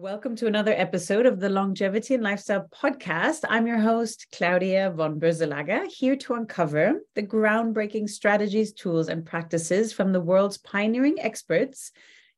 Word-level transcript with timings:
Welcome 0.00 0.34
to 0.36 0.46
another 0.46 0.72
episode 0.72 1.26
of 1.26 1.40
the 1.40 1.50
Longevity 1.50 2.14
and 2.14 2.22
Lifestyle 2.22 2.66
Podcast. 2.74 3.40
I'm 3.46 3.66
your 3.66 3.76
host, 3.76 4.28
Claudia 4.34 4.90
von 4.96 5.20
Boeselager, 5.20 5.86
here 5.88 6.16
to 6.16 6.32
uncover 6.32 7.02
the 7.14 7.22
groundbreaking 7.22 8.08
strategies, 8.08 8.72
tools, 8.72 9.10
and 9.10 9.26
practices 9.26 9.92
from 9.92 10.14
the 10.14 10.20
world's 10.22 10.56
pioneering 10.56 11.20
experts 11.20 11.92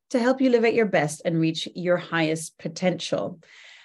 to 0.09 0.19
help 0.19 0.41
you 0.41 0.49
live 0.49 0.65
at 0.65 0.73
your 0.73 0.87
best 0.87 1.21
and 1.23 1.39
reach 1.39 1.69
your 1.73 1.95
highest 1.95 2.57
potential. 2.59 3.39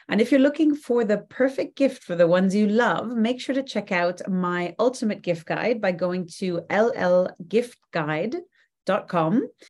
And 0.08 0.20
if 0.20 0.32
you're 0.32 0.40
looking 0.40 0.74
for 0.74 1.04
the 1.04 1.18
perfect 1.18 1.76
gift 1.76 2.02
for 2.02 2.16
the 2.16 2.26
ones 2.26 2.56
you 2.56 2.66
love, 2.66 3.06
make 3.16 3.40
sure 3.40 3.54
to 3.54 3.62
check 3.62 3.92
out 3.92 4.29
my 4.29 4.74
ultimate 4.80 5.22
gift 5.22 5.46
guide 5.46 5.80
by 5.80 5.92
going 5.92 6.26
to 6.38 6.62
llgiftguide.com. 6.68 8.42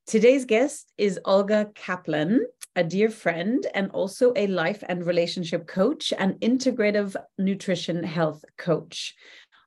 Today's 0.06 0.44
guest 0.44 0.92
is 0.96 1.18
Olga 1.24 1.70
Kaplan 1.74 2.46
a 2.78 2.84
dear 2.84 3.10
friend, 3.10 3.66
and 3.74 3.90
also 3.90 4.32
a 4.36 4.46
life 4.46 4.84
and 4.88 5.04
relationship 5.04 5.66
coach 5.66 6.12
and 6.16 6.34
integrative 6.40 7.16
nutrition 7.36 8.04
health 8.04 8.44
coach. 8.56 9.16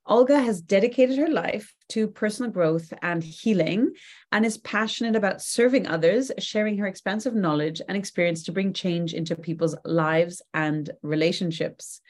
Olga 0.06 0.40
has 0.40 0.62
dedicated 0.62 1.18
her 1.18 1.28
life 1.28 1.74
to 1.90 2.08
personal 2.08 2.50
growth 2.50 2.90
and 3.02 3.22
healing 3.22 3.92
and 4.32 4.46
is 4.46 4.56
passionate 4.56 5.14
about 5.14 5.42
serving 5.42 5.86
others, 5.86 6.32
sharing 6.38 6.78
her 6.78 6.86
expansive 6.86 7.34
knowledge 7.34 7.82
and 7.86 7.98
experience 7.98 8.44
to 8.44 8.52
bring 8.52 8.72
change 8.72 9.12
into 9.12 9.36
people's 9.36 9.76
lives 9.84 10.40
and 10.54 10.90
relationships. 11.02 12.00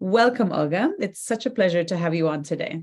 Welcome, 0.00 0.50
Olga. 0.50 0.90
It's 0.98 1.20
such 1.20 1.46
a 1.46 1.50
pleasure 1.50 1.84
to 1.84 1.96
have 1.96 2.16
you 2.16 2.26
on 2.26 2.42
today. 2.42 2.82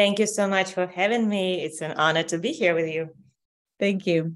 Thank 0.00 0.18
you 0.18 0.26
so 0.26 0.48
much 0.48 0.72
for 0.72 0.86
having 0.86 1.28
me. 1.28 1.62
It's 1.62 1.82
an 1.82 1.92
honor 1.92 2.22
to 2.22 2.38
be 2.38 2.52
here 2.52 2.74
with 2.74 2.88
you. 2.88 3.10
Thank 3.78 4.06
you. 4.06 4.34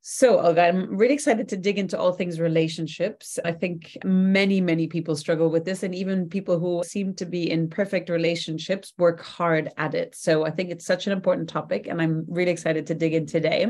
So, 0.00 0.40
Olga, 0.40 0.62
I'm 0.62 0.96
really 0.96 1.12
excited 1.12 1.46
to 1.50 1.58
dig 1.58 1.78
into 1.78 1.98
all 1.98 2.12
things 2.12 2.40
relationships. 2.40 3.38
I 3.44 3.52
think 3.52 3.98
many, 4.02 4.62
many 4.62 4.86
people 4.86 5.14
struggle 5.14 5.50
with 5.50 5.66
this, 5.66 5.82
and 5.82 5.94
even 5.94 6.30
people 6.30 6.58
who 6.58 6.82
seem 6.84 7.12
to 7.16 7.26
be 7.26 7.50
in 7.50 7.68
perfect 7.68 8.08
relationships 8.08 8.94
work 8.96 9.22
hard 9.22 9.70
at 9.76 9.94
it. 9.94 10.14
So, 10.14 10.46
I 10.46 10.50
think 10.50 10.70
it's 10.70 10.86
such 10.86 11.06
an 11.06 11.12
important 11.12 11.50
topic, 11.50 11.86
and 11.86 12.00
I'm 12.00 12.24
really 12.26 12.50
excited 12.50 12.86
to 12.86 12.94
dig 12.94 13.12
in 13.12 13.26
today. 13.26 13.66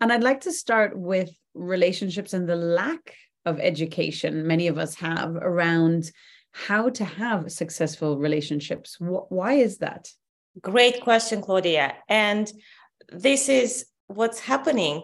And 0.00 0.12
I'd 0.12 0.24
like 0.24 0.40
to 0.40 0.52
start 0.52 0.98
with 0.98 1.30
relationships 1.54 2.32
and 2.32 2.48
the 2.48 2.56
lack 2.56 3.14
of 3.44 3.60
education 3.60 4.44
many 4.44 4.66
of 4.66 4.76
us 4.76 4.96
have 4.96 5.36
around 5.36 6.10
how 6.56 6.88
to 6.88 7.04
have 7.04 7.52
successful 7.52 8.16
relationships. 8.16 8.96
Why 8.98 9.54
is 9.54 9.78
that? 9.78 10.08
Great 10.60 11.02
question, 11.02 11.42
Claudia. 11.42 11.94
And 12.08 12.50
this 13.10 13.48
is 13.48 13.86
what's 14.06 14.40
happening 14.40 15.02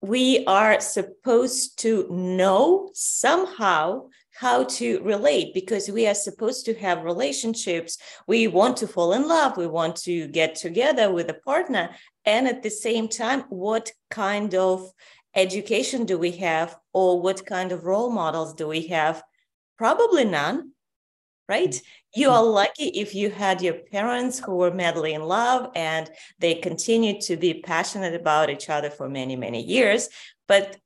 we 0.00 0.44
are 0.44 0.80
supposed 0.80 1.78
to 1.78 2.06
know 2.10 2.90
somehow 2.92 4.06
how 4.34 4.64
to 4.64 5.00
relate 5.02 5.54
because 5.54 5.88
we 5.88 6.06
are 6.06 6.14
supposed 6.14 6.66
to 6.66 6.74
have 6.74 7.04
relationships. 7.04 7.96
We 8.26 8.46
want 8.46 8.76
to 8.78 8.86
fall 8.86 9.14
in 9.14 9.26
love, 9.26 9.56
we 9.56 9.66
want 9.66 9.96
to 10.02 10.28
get 10.28 10.56
together 10.56 11.10
with 11.10 11.30
a 11.30 11.40
partner. 11.46 11.88
And 12.26 12.46
at 12.46 12.62
the 12.62 12.70
same 12.70 13.08
time, 13.08 13.44
what 13.48 13.92
kind 14.10 14.54
of 14.54 14.90
education 15.34 16.04
do 16.04 16.18
we 16.18 16.32
have, 16.32 16.76
or 16.92 17.22
what 17.22 17.46
kind 17.46 17.72
of 17.72 17.84
role 17.84 18.10
models 18.10 18.52
do 18.52 18.68
we 18.68 18.88
have? 18.88 19.22
Probably 19.78 20.26
none 20.26 20.73
right? 21.48 21.70
Mm-hmm. 21.70 22.20
You 22.20 22.30
are 22.30 22.44
lucky 22.44 22.88
if 22.88 23.14
you 23.14 23.30
had 23.30 23.60
your 23.60 23.74
parents 23.74 24.38
who 24.38 24.56
were 24.56 24.72
madly 24.72 25.14
in 25.14 25.22
love 25.22 25.70
and 25.74 26.10
they 26.38 26.54
continued 26.54 27.20
to 27.22 27.36
be 27.36 27.54
passionate 27.54 28.14
about 28.14 28.50
each 28.50 28.70
other 28.70 28.90
for 28.90 29.08
many, 29.08 29.36
many 29.36 29.62
years. 29.62 30.08
But 30.46 30.76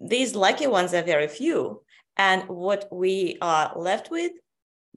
these 0.00 0.34
lucky 0.34 0.66
ones 0.66 0.94
are 0.94 1.02
very 1.02 1.28
few. 1.28 1.82
And 2.16 2.48
what 2.48 2.88
we 2.90 3.36
are 3.40 3.72
left 3.76 4.10
with, 4.10 4.32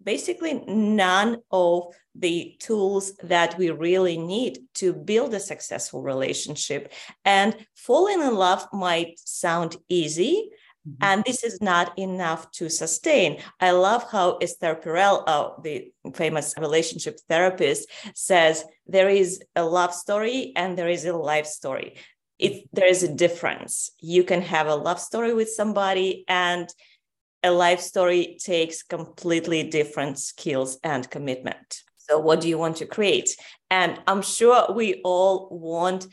basically 0.02 0.64
none 0.68 1.38
of 1.52 1.94
the 2.16 2.56
tools 2.60 3.14
that 3.24 3.58
we 3.58 3.72
really 3.72 4.18
need 4.18 4.60
to 4.76 4.94
build 4.94 5.34
a 5.34 5.40
successful 5.40 6.02
relationship. 6.02 6.92
And 7.26 7.56
falling 7.76 8.22
in 8.22 8.36
love 8.36 8.68
might 8.72 9.20
sound 9.20 9.78
easy, 9.90 10.50
Mm-hmm. 10.88 11.04
And 11.04 11.24
this 11.24 11.44
is 11.44 11.62
not 11.62 11.98
enough 11.98 12.52
to 12.52 12.70
sustain. 12.70 13.40
I 13.60 13.72
love 13.72 14.06
how 14.12 14.38
Esther 14.38 14.76
Perel, 14.76 15.24
uh, 15.28 15.50
the 15.62 15.92
famous 16.14 16.54
relationship 16.58 17.20
therapist, 17.30 17.90
says 18.16 18.66
there 18.86 19.10
is 19.10 19.42
a 19.56 19.64
love 19.64 19.94
story 19.94 20.52
and 20.56 20.78
there 20.78 20.90
is 20.90 21.06
a 21.06 21.16
life 21.16 21.46
story. 21.46 21.96
If 22.38 22.64
there 22.74 22.88
is 22.88 23.04
a 23.04 23.14
difference, 23.14 23.92
you 24.00 24.24
can 24.24 24.42
have 24.42 24.68
a 24.68 24.76
love 24.76 25.00
story 25.00 25.34
with 25.34 25.50
somebody 25.50 26.26
and 26.28 26.68
a 27.44 27.52
life 27.52 27.80
story 27.80 28.38
takes 28.44 28.84
completely 28.84 29.64
different 29.70 30.20
skills 30.20 30.80
and 30.84 31.10
commitment. 31.10 31.84
So, 31.98 32.20
what 32.20 32.42
do 32.42 32.50
you 32.50 32.58
want 32.58 32.78
to 32.78 32.86
create? 32.86 33.36
And 33.70 34.00
I'm 34.08 34.22
sure 34.22 34.74
we 34.74 35.02
all 35.04 35.48
want 35.50 36.08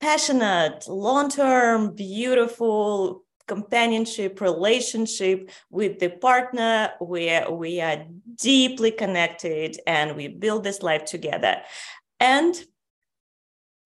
passionate, 0.00 0.86
long 0.88 1.28
term, 1.30 1.94
beautiful, 1.94 3.25
companionship 3.46 4.40
relationship 4.40 5.50
with 5.70 5.98
the 5.98 6.10
partner. 6.10 6.92
Where 6.98 7.50
we 7.50 7.80
are 7.80 8.04
deeply 8.36 8.90
connected 8.90 9.78
and 9.86 10.16
we 10.16 10.28
build 10.28 10.64
this 10.64 10.82
life 10.82 11.04
together. 11.04 11.62
And 12.20 12.54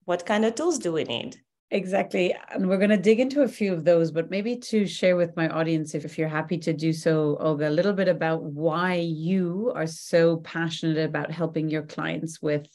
what 0.05 0.27
kind 0.27 0.45
of 0.45 0.55
tools 0.55 0.79
do 0.79 0.93
we 0.93 1.05
need? 1.05 1.41
Exactly. 1.73 2.35
And 2.53 2.69
we're 2.69 2.79
going 2.79 2.91
to 2.91 2.97
dig 2.97 3.21
into 3.21 3.43
a 3.43 3.49
few 3.49 3.73
of 3.73 3.85
those, 3.85 4.11
but 4.11 4.29
maybe 4.29 4.57
to 4.57 4.87
share 4.87 5.17
with 5.17 5.37
my 5.37 5.49
audience, 5.49 5.95
if, 5.95 6.05
if 6.05 6.19
you're 6.19 6.29
happy 6.29 6.59
to 6.59 6.73
do 6.73 6.93
so, 6.93 7.37
Olga, 7.39 7.69
a 7.69 7.71
little 7.71 7.93
bit 7.93 8.09
about 8.09 8.43
why 8.43 8.95
you 8.95 9.71
are 9.77 9.87
so 9.87 10.39
passionate 10.39 10.99
about 10.99 11.31
helping 11.31 11.71
your 11.71 11.83
clients 11.83 12.43
with 12.43 12.67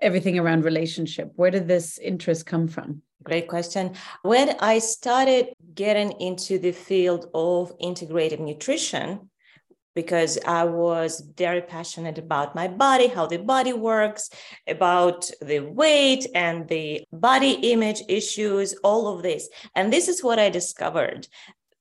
everything 0.00 0.38
around 0.38 0.64
relationship. 0.64 1.32
Where 1.36 1.50
did 1.50 1.68
this 1.68 1.98
interest 1.98 2.46
come 2.46 2.68
from? 2.68 3.02
Great 3.22 3.48
question. 3.48 3.94
When 4.22 4.56
I 4.60 4.78
started 4.78 5.48
getting 5.74 6.12
into 6.12 6.58
the 6.58 6.72
field 6.72 7.26
of 7.34 7.76
integrative 7.78 8.40
nutrition, 8.40 9.30
because 9.94 10.38
I 10.46 10.62
was 10.62 11.20
very 11.36 11.60
passionate 11.60 12.18
about 12.18 12.54
my 12.54 12.68
body, 12.68 13.08
how 13.08 13.26
the 13.26 13.38
body 13.38 13.72
works, 13.72 14.30
about 14.68 15.28
the 15.40 15.58
weight 15.58 16.24
and 16.36 16.68
the 16.68 17.04
body 17.12 17.72
image 17.72 18.02
issues, 18.08 18.74
all 18.84 19.12
of 19.12 19.24
this. 19.24 19.48
And 19.74 19.92
this 19.92 20.06
is 20.06 20.22
what 20.22 20.38
I 20.38 20.50
discovered 20.50 21.26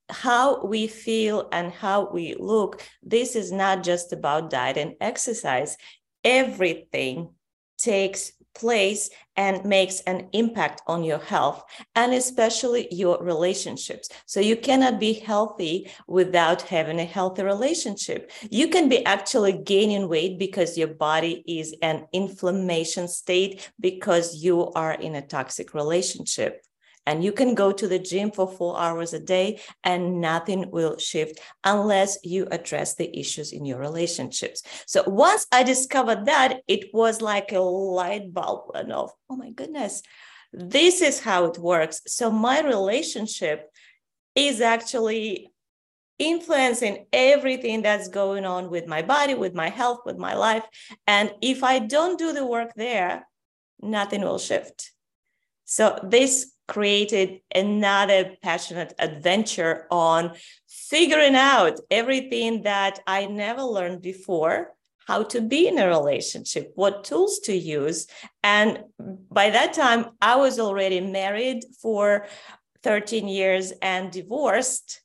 how 0.09 0.65
we 0.65 0.87
feel 0.87 1.47
and 1.51 1.71
how 1.71 2.09
we 2.09 2.33
look. 2.39 2.81
This 3.03 3.35
is 3.35 3.51
not 3.51 3.83
just 3.83 4.13
about 4.13 4.49
diet 4.49 4.77
and 4.77 4.95
exercise, 5.01 5.77
everything 6.23 7.35
takes 7.77 8.31
place 8.57 9.09
and 9.35 9.63
makes 9.63 10.01
an 10.01 10.27
impact 10.33 10.81
on 10.87 11.03
your 11.03 11.19
health 11.19 11.63
and 11.95 12.13
especially 12.13 12.87
your 12.91 13.23
relationships. 13.23 14.09
So 14.25 14.39
you 14.39 14.57
cannot 14.57 14.99
be 14.99 15.13
healthy 15.13 15.91
without 16.07 16.63
having 16.63 16.99
a 16.99 17.05
healthy 17.05 17.43
relationship. 17.43 18.31
You 18.49 18.67
can 18.67 18.89
be 18.89 19.05
actually 19.05 19.53
gaining 19.53 20.09
weight 20.09 20.39
because 20.39 20.77
your 20.77 20.87
body 20.87 21.43
is 21.47 21.75
an 21.81 22.07
inflammation 22.13 23.07
state 23.07 23.71
because 23.79 24.43
you 24.43 24.71
are 24.71 24.93
in 24.93 25.15
a 25.15 25.21
toxic 25.21 25.73
relationship. 25.73 26.63
And 27.07 27.23
you 27.23 27.31
can 27.31 27.55
go 27.55 27.71
to 27.71 27.87
the 27.87 27.97
gym 27.97 28.31
for 28.31 28.51
four 28.51 28.77
hours 28.77 29.13
a 29.13 29.19
day 29.19 29.61
and 29.85 30.19
nothing 30.19 30.69
will 30.71 30.97
shift 30.97 31.39
unless 31.63 32.19
you 32.23 32.47
address 32.51 32.95
the 32.95 33.17
issues 33.17 33.53
in 33.53 33.65
your 33.65 33.79
relationships. 33.79 34.61
So 34.85 35.03
once 35.07 35.47
I 35.53 35.63
discovered 35.63 36.25
that, 36.25 36.59
it 36.67 36.93
was 36.93 37.21
like 37.21 37.53
a 37.53 37.59
light 37.59 38.33
bulb 38.33 38.71
went 38.73 38.91
off. 38.91 39.13
Oh 39.29 39.37
my 39.37 39.51
goodness, 39.51 40.03
this 40.51 41.01
is 41.01 41.21
how 41.21 41.45
it 41.45 41.57
works. 41.57 42.01
So 42.07 42.29
my 42.29 42.61
relationship 42.61 43.71
is 44.35 44.59
actually 44.59 45.49
influencing 46.19 47.05
everything 47.13 47.83
that's 47.83 48.09
going 48.09 48.43
on 48.43 48.69
with 48.69 48.85
my 48.85 49.01
body, 49.01 49.33
with 49.33 49.53
my 49.53 49.69
health, 49.69 49.99
with 50.05 50.17
my 50.17 50.33
life. 50.33 50.65
And 51.05 51.31
if 51.41 51.63
I 51.63 51.79
don't 51.79 52.19
do 52.19 52.33
the 52.33 52.45
work 52.45 52.73
there, 52.75 53.25
nothing 53.81 54.23
will 54.23 54.39
shift. 54.39 54.91
So 55.63 55.99
this 56.03 56.51
created 56.67 57.41
another 57.53 58.35
passionate 58.41 58.93
adventure 58.99 59.87
on 59.89 60.33
figuring 60.67 61.35
out 61.35 61.79
everything 61.89 62.63
that 62.63 62.99
I 63.07 63.25
never 63.25 63.63
learned 63.63 64.01
before 64.01 64.73
how 65.07 65.23
to 65.23 65.39
be 65.39 65.67
in 65.67 65.79
a 65.79 65.87
relationship, 65.87 66.73
what 66.75 67.05
tools 67.05 67.39
to 67.39 67.55
use. 67.55 68.07
And 68.43 68.83
by 69.31 69.49
that 69.51 69.73
time, 69.73 70.07
I 70.21 70.35
was 70.35 70.59
already 70.59 70.99
married 70.99 71.63
for 71.81 72.27
13 72.83 73.27
years 73.27 73.71
and 73.81 74.11
divorced, 74.11 75.01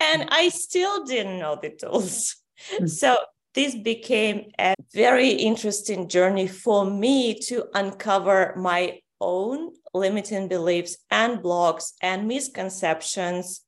and 0.00 0.28
I 0.30 0.50
still 0.50 1.04
didn't 1.04 1.38
know 1.38 1.58
the 1.60 1.70
tools. 1.70 2.36
Mm-hmm. 2.72 2.86
So 2.86 3.16
this 3.54 3.74
became 3.74 4.50
a 4.58 4.74
very 4.92 5.30
interesting 5.30 6.08
journey 6.08 6.46
for 6.46 6.84
me 6.84 7.38
to 7.48 7.64
uncover 7.74 8.54
my 8.56 9.00
own 9.20 9.72
limiting 9.94 10.48
beliefs 10.48 10.96
and 11.10 11.42
blocks 11.42 11.94
and 12.02 12.28
misconceptions 12.28 13.62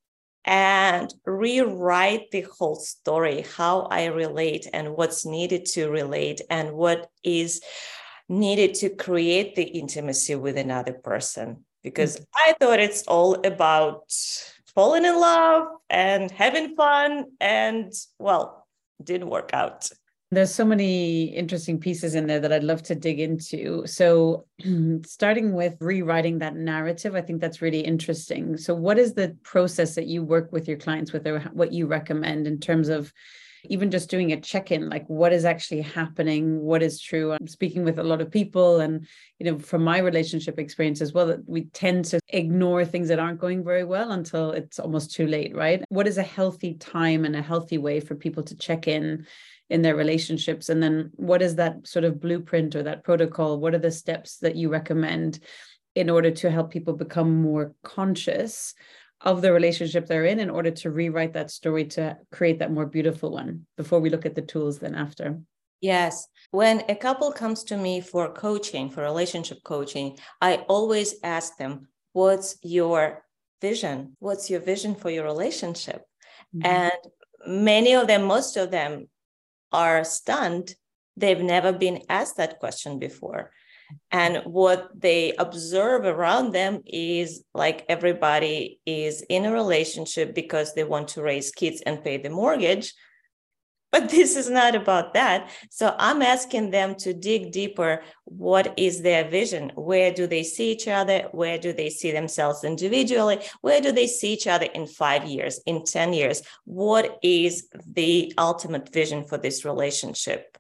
and 0.45 1.13
rewrite 1.27 2.31
the 2.31 2.47
whole 2.59 2.77
story 2.77 3.45
how 3.57 3.83
i 3.83 4.07
relate 4.07 4.67
and 4.73 4.97
what's 4.97 5.27
needed 5.27 5.67
to 5.67 5.91
relate 5.91 6.41
and 6.49 6.73
what 6.73 7.11
is 7.23 7.61
needed 8.29 8.73
to 8.75 8.89
create 8.89 9.55
the 9.55 9.63
intimacy 9.65 10.35
with 10.35 10.57
another 10.57 10.95
person 10.95 11.63
because 11.83 12.17
mm-hmm. 12.17 12.51
i 12.51 12.55
thought 12.59 12.81
it's 12.81 13.03
all 13.03 13.35
about 13.47 14.11
falling 14.75 15.05
in 15.05 15.21
love 15.21 15.67
and 15.91 16.31
having 16.31 16.75
fun 16.75 17.27
and 17.41 17.93
well 18.19 18.67
didn't 19.03 19.29
work 19.29 19.51
out 19.53 19.91
there's 20.33 20.55
so 20.55 20.65
many 20.65 21.25
interesting 21.25 21.79
pieces 21.79 22.15
in 22.15 22.27
there 22.27 22.39
that 22.39 22.53
I'd 22.53 22.63
love 22.63 22.83
to 22.85 22.95
dig 22.95 23.19
into. 23.19 23.85
So, 23.87 24.47
starting 25.05 25.55
with 25.55 25.77
rewriting 25.81 26.39
that 26.39 26.55
narrative, 26.55 27.17
I 27.17 27.21
think 27.21 27.41
that's 27.41 27.61
really 27.61 27.81
interesting. 27.81 28.57
So, 28.57 28.75
what 28.75 28.99
is 28.99 29.15
the 29.15 29.37
process 29.43 29.97
that 29.97 30.07
you 30.07 30.23
work 30.23 30.53
with 30.53 30.69
your 30.69 30.79
clients 30.79 31.13
with, 31.13 31.27
or 31.27 31.41
what 31.53 31.73
you 31.73 31.87
recommend 31.87 32.47
in 32.47 32.61
terms 32.61 32.89
of 32.89 33.13
even 33.65 33.91
just 33.91 34.11
doing 34.11 34.33
a 34.33 34.41
check-in 34.41 34.89
like 34.89 35.07
what 35.07 35.33
is 35.33 35.45
actually 35.45 35.83
happening? 35.83 36.61
What 36.61 36.83
is 36.83 37.01
true? 37.01 37.33
I'm 37.33 37.47
speaking 37.47 37.85
with 37.85 37.99
a 37.99 38.03
lot 38.05 38.21
of 38.21 38.31
people 38.31 38.81
and 38.81 39.07
you 39.39 39.51
know 39.51 39.59
from 39.59 39.85
my 39.85 39.99
relationship 39.99 40.59
experience 40.59 41.01
as 41.01 41.13
well 41.13 41.27
that 41.27 41.49
we 41.49 41.65
tend 41.67 42.05
to 42.07 42.21
ignore 42.29 42.85
things 42.85 43.09
that 43.09 43.19
aren't 43.19 43.41
going 43.41 43.65
very 43.65 43.85
well 43.85 44.13
until 44.13 44.53
it's 44.53 44.79
almost 44.79 45.13
too 45.13 45.27
late 45.27 45.55
right? 45.55 45.83
What 45.89 46.07
is 46.07 46.19
a 46.19 46.23
healthy 46.23 46.75
time 46.75 47.25
and 47.25 47.37
a 47.37 47.43
healthy 47.43 47.79
way 47.79 48.01
for 48.01 48.15
people 48.15 48.43
to 48.45 48.57
check 48.57 48.89
in 48.89 49.27
in 49.69 49.83
their 49.83 49.97
relationships? 49.97 50.69
And 50.69 50.83
then 50.83 51.11
what 51.15 51.43
is 51.43 51.57
that 51.57 51.87
sort 51.87 52.05
of 52.05 52.21
blueprint 52.21 52.75
or 52.75 52.83
that 52.85 53.05
protocol? 53.05 53.61
What 53.61 53.75
are 53.75 53.79
the 53.79 53.93
steps 53.93 54.39
that 54.39 54.57
you 54.57 54.69
recommend 54.69 55.41
in 55.95 56.09
order 56.09 56.31
to 56.31 56.51
help 56.51 56.71
people 56.71 56.95
become 56.95 57.43
more 57.43 57.75
conscious 57.83 58.75
of 59.23 59.43
the 59.43 59.53
relationship 59.53 60.07
they're 60.07 60.25
in 60.25 60.41
in 60.41 60.51
order 60.51 60.71
to 60.71 60.91
rewrite 60.91 61.35
that 61.35 61.51
story 61.51 61.85
to 61.85 62.17
create 62.33 62.59
that 62.59 62.73
more 62.73 62.87
beautiful 62.87 63.31
one 63.31 63.67
before 63.77 64.01
we 64.01 64.11
look 64.11 64.27
at 64.27 64.35
the 64.35 64.43
tools 64.43 64.79
then 64.79 64.95
after 64.95 65.39
yes 65.81 66.27
when 66.51 66.83
a 66.89 66.95
couple 66.95 67.31
comes 67.33 67.65
to 67.65 67.77
me 67.77 68.01
for 68.01 68.33
coaching 68.33 68.89
for 68.91 69.03
relationship 69.03 69.59
coaching 69.65 70.17
i 70.41 70.57
always 70.69 71.15
ask 71.23 71.57
them 71.57 71.87
what's 72.13 72.57
your 72.63 73.23
vision 73.61 74.17
what's 74.21 74.49
your 74.49 74.61
vision 74.61 74.95
for 74.95 75.11
your 75.11 75.25
relationship 75.25 76.03
mm-hmm. 76.55 76.67
and 76.67 76.93
many 77.47 77.95
of 77.95 78.07
them 78.07 78.23
most 78.23 78.57
of 78.57 78.71
them 78.71 79.07
are 79.73 80.05
stunned. 80.05 80.75
They've 81.17 81.41
never 81.41 81.73
been 81.73 82.03
asked 82.09 82.37
that 82.37 82.59
question 82.59 82.99
before. 82.99 83.51
And 84.11 84.43
what 84.45 84.91
they 84.99 85.33
observe 85.39 86.05
around 86.05 86.53
them 86.53 86.83
is 86.87 87.45
like 87.55 87.85
everybody 87.89 88.81
is 88.85 89.23
in 89.29 89.45
a 89.45 89.53
relationship 89.53 90.35
because 90.35 90.75
they 90.75 90.85
want 90.85 91.09
to 91.09 91.23
raise 91.23 91.53
kids 91.53 91.81
and 91.87 92.03
pay 92.03 92.17
the 92.17 92.31
mortgage. 92.31 92.93
But 93.93 94.09
this 94.11 94.37
is 94.37 94.49
not 94.49 94.75
about 94.75 95.15
that. 95.15 95.51
So 95.71 95.95
I'm 95.99 96.23
asking 96.23 96.71
them 96.71 96.95
to 96.97 97.13
dig 97.13 97.53
deeper. 97.53 98.03
What 98.25 98.75
is 98.77 99.03
their 99.03 99.29
vision? 99.29 99.73
Where 99.75 100.13
do 100.13 100.27
they 100.27 100.43
see 100.43 100.73
each 100.73 100.89
other? 100.89 101.29
Where 101.33 101.59
do 101.59 101.73
they 101.73 101.91
see 101.91 102.13
themselves 102.13 102.65
individually? 102.65 103.41
Where 103.61 103.81
do 103.81 103.93
they 103.93 104.07
see 104.07 104.33
each 104.33 104.47
other 104.47 104.67
in 104.67 104.87
five 104.87 105.25
years, 105.25 105.61
in 105.67 105.85
10 105.85 106.13
years? 106.13 106.43
What 106.65 107.19
is 107.23 107.69
the 107.87 108.33
ultimate 108.39 108.93
vision 108.93 109.25
for 109.25 109.39
this 109.39 109.65
relationship? 109.65 110.57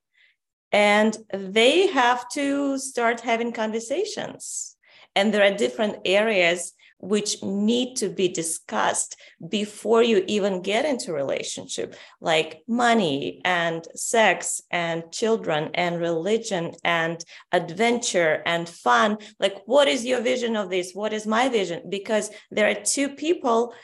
And 0.72 1.16
they 1.32 1.88
have 1.88 2.28
to 2.30 2.78
start 2.78 3.20
having 3.20 3.52
conversations. 3.52 4.76
And 5.16 5.34
there 5.34 5.42
are 5.42 5.56
different 5.56 5.98
areas 6.04 6.72
which 7.00 7.42
need 7.42 7.96
to 7.96 8.08
be 8.08 8.28
discussed 8.28 9.16
before 9.48 10.02
you 10.02 10.22
even 10.26 10.62
get 10.62 10.84
into 10.84 11.12
relationship 11.12 11.96
like 12.20 12.62
money 12.68 13.40
and 13.44 13.86
sex 13.94 14.60
and 14.70 15.10
children 15.10 15.70
and 15.74 15.98
religion 15.98 16.72
and 16.84 17.24
adventure 17.52 18.42
and 18.44 18.68
fun. 18.68 19.16
Like 19.38 19.62
what 19.64 19.88
is 19.88 20.04
your 20.04 20.20
vision 20.20 20.56
of 20.56 20.68
this? 20.68 20.92
What 20.92 21.12
is 21.12 21.26
my 21.26 21.48
vision? 21.48 21.82
Because 21.88 22.30
there 22.50 22.70
are 22.70 22.84
two 22.84 23.08
people 23.08 23.74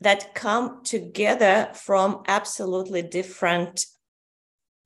that 0.00 0.34
come 0.34 0.82
together 0.82 1.70
from 1.74 2.22
absolutely 2.26 3.02
different 3.02 3.86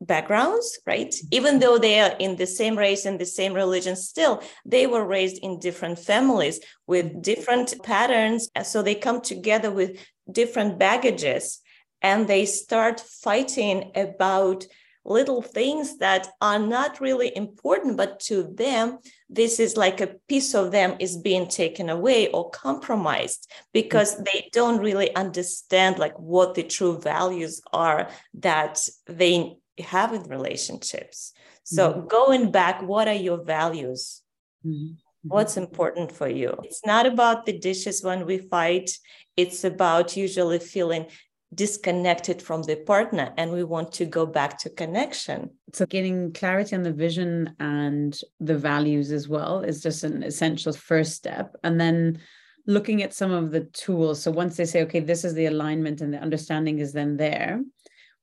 backgrounds, 0.00 0.78
right? 0.86 1.14
Even 1.30 1.58
though 1.58 1.78
they 1.78 2.00
are 2.00 2.14
in 2.18 2.36
the 2.36 2.46
same 2.46 2.76
race 2.76 3.04
and 3.04 3.18
the 3.18 3.26
same 3.26 3.52
religion, 3.52 3.96
still 3.96 4.42
they 4.64 4.86
were 4.86 5.04
raised 5.04 5.38
in 5.42 5.58
different 5.58 5.98
families 5.98 6.60
with 6.86 7.22
different 7.22 7.74
patterns. 7.82 8.48
So 8.62 8.82
they 8.82 8.94
come 8.94 9.20
together 9.20 9.70
with 9.70 9.98
different 10.30 10.78
baggages 10.78 11.60
and 12.00 12.28
they 12.28 12.46
start 12.46 13.00
fighting 13.00 13.90
about 13.94 14.66
little 15.04 15.40
things 15.40 15.98
that 15.98 16.28
are 16.40 16.58
not 16.58 17.00
really 17.00 17.34
important, 17.34 17.96
but 17.96 18.20
to 18.20 18.42
them, 18.42 18.98
this 19.28 19.58
is 19.58 19.76
like 19.76 20.00
a 20.00 20.14
piece 20.28 20.54
of 20.54 20.70
them 20.70 20.94
is 21.00 21.16
being 21.16 21.48
taken 21.48 21.88
away 21.88 22.28
or 22.28 22.50
compromised 22.50 23.50
because 23.72 24.14
mm-hmm. 24.14 24.24
they 24.24 24.48
don't 24.52 24.80
really 24.80 25.14
understand 25.16 25.98
like 25.98 26.18
what 26.18 26.54
the 26.54 26.62
true 26.62 27.00
values 27.00 27.62
are 27.72 28.10
that 28.34 28.86
they 29.06 29.56
have 29.82 30.12
in 30.12 30.22
relationships. 30.24 31.32
So 31.64 31.92
mm-hmm. 31.92 32.06
going 32.06 32.50
back, 32.50 32.82
what 32.82 33.08
are 33.08 33.14
your 33.14 33.42
values? 33.44 34.22
Mm-hmm. 34.64 34.94
What's 35.22 35.56
important 35.56 36.12
for 36.12 36.28
you? 36.28 36.54
It's 36.62 36.86
not 36.86 37.04
about 37.04 37.44
the 37.44 37.58
dishes 37.58 38.02
when 38.02 38.24
we 38.24 38.38
fight. 38.38 38.90
It's 39.36 39.64
about 39.64 40.16
usually 40.16 40.58
feeling 40.58 41.06
disconnected 41.54 42.42
from 42.42 42.62
the 42.62 42.76
partner 42.76 43.32
and 43.36 43.50
we 43.50 43.64
want 43.64 43.90
to 43.92 44.04
go 44.04 44.26
back 44.26 44.58
to 44.58 44.70
connection. 44.70 45.50
So 45.72 45.86
getting 45.86 46.32
clarity 46.32 46.76
on 46.76 46.82
the 46.82 46.92
vision 46.92 47.54
and 47.58 48.18
the 48.38 48.56
values 48.56 49.10
as 49.12 49.28
well 49.28 49.60
is 49.60 49.82
just 49.82 50.04
an 50.04 50.22
essential 50.22 50.72
first 50.72 51.12
step. 51.14 51.56
And 51.64 51.80
then 51.80 52.20
looking 52.66 53.02
at 53.02 53.14
some 53.14 53.30
of 53.30 53.50
the 53.50 53.62
tools. 53.62 54.22
So 54.22 54.30
once 54.30 54.56
they 54.56 54.66
say, 54.66 54.82
okay, 54.82 55.00
this 55.00 55.24
is 55.24 55.32
the 55.32 55.46
alignment 55.46 56.02
and 56.02 56.12
the 56.12 56.18
understanding 56.18 56.80
is 56.80 56.92
then 56.92 57.16
there, 57.16 57.62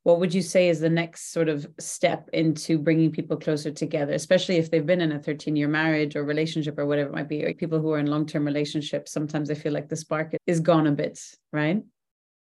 what 0.06 0.20
would 0.20 0.36
you 0.36 0.42
say 0.44 0.70
is 0.70 0.80
the 0.80 0.88
next 0.88 1.34
sort 1.34 1.50
of 1.50 1.68
step 1.80 2.30
into 2.32 2.78
bringing 2.78 3.12
people 3.12 3.36
closer 3.36 3.72
together 3.72 4.14
especially 4.14 4.58
if 4.58 4.70
they've 4.70 4.86
been 4.86 5.02
in 5.02 5.12
a 5.14 5.20
13 5.20 5.56
year 5.56 5.68
marriage 5.68 6.16
or 6.16 6.24
relationship 6.24 6.78
or 6.78 6.86
whatever 6.86 7.10
it 7.10 7.16
might 7.16 7.28
be 7.28 7.44
or 7.44 7.54
people 7.56 7.80
who 7.80 7.92
are 7.92 7.98
in 7.98 8.06
long 8.06 8.26
term 8.26 8.46
relationships? 8.46 9.12
Sometimes 9.12 9.50
i 9.50 9.56
feel 9.56 9.74
like 9.74 9.90
the 9.90 9.96
spark 9.96 10.34
is 10.46 10.60
gone 10.60 10.88
a 10.88 10.92
bit 10.92 11.20
right? 11.52 11.82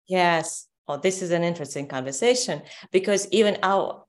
Yes. 0.08 0.66
Well 0.88 0.98
this 0.98 1.22
is 1.22 1.30
an 1.30 1.44
interesting 1.44 1.86
conversation 1.86 2.62
because 2.90 3.28
even 3.30 3.58
our 3.62 4.04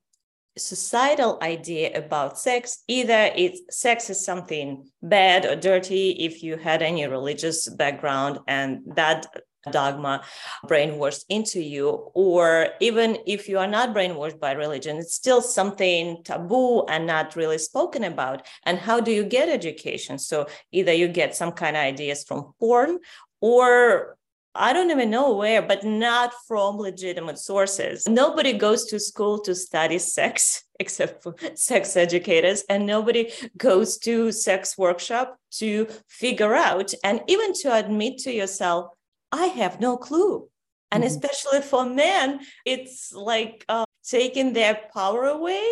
societal 0.57 1.37
idea 1.43 1.95
about 1.95 2.39
sex 2.39 2.83
either 2.87 3.31
it's 3.35 3.61
sex 3.69 4.09
is 4.09 4.25
something 4.25 4.89
bad 5.03 5.45
or 5.45 5.55
dirty 5.55 6.09
if 6.25 6.41
you 6.41 6.57
had 6.57 6.81
any 6.81 7.05
religious 7.05 7.69
background 7.69 8.39
and 8.47 8.79
that 8.95 9.27
dogma 9.71 10.23
brainwashed 10.65 11.23
into 11.29 11.61
you 11.61 11.89
or 12.13 12.69
even 12.79 13.17
if 13.25 13.47
you 13.49 13.57
are 13.59 13.67
not 13.67 13.93
brainwashed 13.95 14.39
by 14.39 14.51
religion 14.51 14.97
it's 14.97 15.15
still 15.15 15.41
something 15.41 16.21
taboo 16.23 16.83
and 16.85 17.05
not 17.05 17.35
really 17.35 17.57
spoken 17.57 18.03
about 18.03 18.45
and 18.63 18.77
how 18.77 18.99
do 18.99 19.11
you 19.11 19.23
get 19.23 19.49
education 19.49 20.17
so 20.17 20.45
either 20.71 20.93
you 20.93 21.07
get 21.07 21.35
some 21.35 21.51
kind 21.51 21.75
of 21.75 21.81
ideas 21.81 22.23
from 22.23 22.53
porn 22.59 22.97
or 23.41 24.17
I 24.59 24.73
don't 24.73 24.89
even 24.89 25.11
know 25.11 25.35
where, 25.35 25.61
but 25.61 25.83
not 25.83 26.33
from 26.47 26.77
legitimate 26.77 27.37
sources. 27.37 28.07
Nobody 28.07 28.53
goes 28.53 28.85
to 28.85 28.99
school 28.99 29.39
to 29.41 29.53
study 29.53 29.99
sex 29.99 30.63
except 30.79 31.23
for 31.23 31.35
sex 31.55 31.95
educators, 31.95 32.63
and 32.69 32.85
nobody 32.85 33.31
goes 33.57 33.97
to 33.97 34.31
sex 34.31 34.77
workshop 34.77 35.35
to 35.49 35.87
figure 36.07 36.53
out 36.53 36.93
and 37.03 37.21
even 37.27 37.51
to 37.53 37.73
admit 37.73 38.19
to 38.19 38.31
yourself, 38.31 38.91
I 39.31 39.47
have 39.47 39.79
no 39.79 39.97
clue. 39.97 40.49
And 40.91 41.03
mm-hmm. 41.03 41.11
especially 41.11 41.61
for 41.61 41.85
men, 41.85 42.39
it's 42.65 43.11
like 43.13 43.65
uh, 43.67 43.85
taking 44.03 44.53
their 44.53 44.79
power 44.93 45.25
away. 45.25 45.67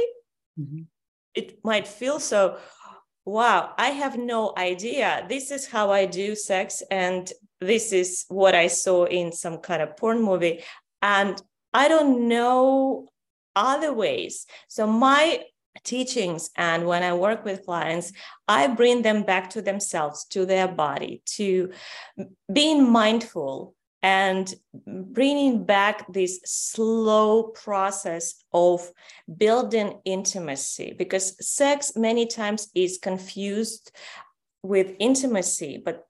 Mm-hmm. 0.60 0.82
It 1.34 1.60
might 1.64 1.88
feel 1.88 2.20
so, 2.20 2.58
wow, 3.26 3.74
I 3.78 3.88
have 3.88 4.18
no 4.18 4.54
idea. 4.58 5.26
This 5.30 5.52
is 5.52 5.68
how 5.68 5.92
I 5.92 6.06
do 6.06 6.36
sex. 6.36 6.84
And 6.92 7.32
this 7.62 7.94
is 7.94 8.26
what 8.28 8.56
I 8.56 8.68
saw 8.68 9.06
in 9.06 9.32
some 9.32 9.60
kind 9.60 9.82
of 9.82 9.98
porn 9.98 10.22
movie. 10.22 10.64
And 11.02 11.42
I 11.74 11.88
don't 11.88 12.28
know 12.28 13.08
other 13.56 13.94
ways. 13.94 14.46
So 14.68 14.86
my 14.86 15.44
teachings 15.84 16.50
and 16.56 16.86
when 16.86 17.04
i 17.04 17.14
work 17.14 17.44
with 17.46 17.66
clients 17.66 18.12
i 18.48 18.68
bring 18.68 19.02
them 19.02 19.24
back 19.24 19.50
to 19.50 19.62
themselves 19.62 20.26
to 20.26 20.46
their 20.46 20.68
body 20.68 21.22
to 21.26 21.72
being 22.52 22.90
mindful 22.90 23.74
and 24.02 24.54
bringing 24.86 25.66
back 25.66 26.06
this 26.14 26.40
slow 26.46 27.44
process 27.44 28.36
of 28.54 28.92
building 29.38 30.00
intimacy 30.06 30.94
because 30.98 31.36
sex 31.46 31.94
many 31.96 32.28
times 32.28 32.70
is 32.76 33.00
confused 33.02 33.92
with 34.64 34.94
intimacy 35.00 35.82
but 35.84 36.06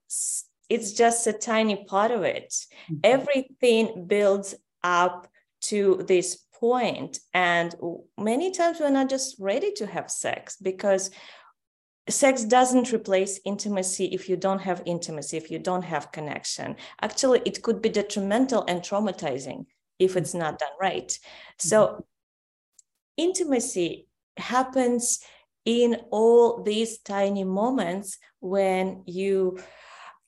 it's 0.69 0.93
just 0.93 1.27
a 1.27 1.33
tiny 1.33 1.85
part 1.85 2.11
of 2.11 2.23
it. 2.23 2.53
Mm-hmm. 2.89 2.95
Everything 3.03 4.05
builds 4.07 4.55
up 4.83 5.27
to 5.63 6.03
this 6.07 6.44
point, 6.59 7.19
and 7.33 7.75
many 8.17 8.51
times 8.51 8.79
we're 8.79 8.89
not 8.89 9.09
just 9.09 9.35
ready 9.39 9.71
to 9.73 9.85
have 9.85 10.09
sex 10.09 10.57
because 10.61 11.11
sex 12.09 12.43
doesn't 12.43 12.91
replace 12.91 13.39
intimacy 13.45 14.05
if 14.05 14.29
you 14.29 14.37
don't 14.37 14.61
have 14.61 14.83
intimacy, 14.85 15.37
if 15.37 15.49
you 15.49 15.59
don't 15.59 15.83
have 15.83 16.11
connection. 16.11 16.75
Actually, 17.01 17.41
it 17.45 17.61
could 17.63 17.81
be 17.81 17.89
detrimental 17.89 18.63
and 18.67 18.81
traumatizing 18.81 19.65
if 19.99 20.15
it's 20.15 20.33
not 20.33 20.59
done 20.59 20.69
right. 20.79 21.17
So, 21.57 21.87
mm-hmm. 21.87 22.01
intimacy 23.17 24.07
happens 24.37 25.19
in 25.65 25.97
all 26.11 26.61
these 26.61 26.99
tiny 26.99 27.43
moments 27.43 28.17
when 28.39 29.03
you 29.07 29.59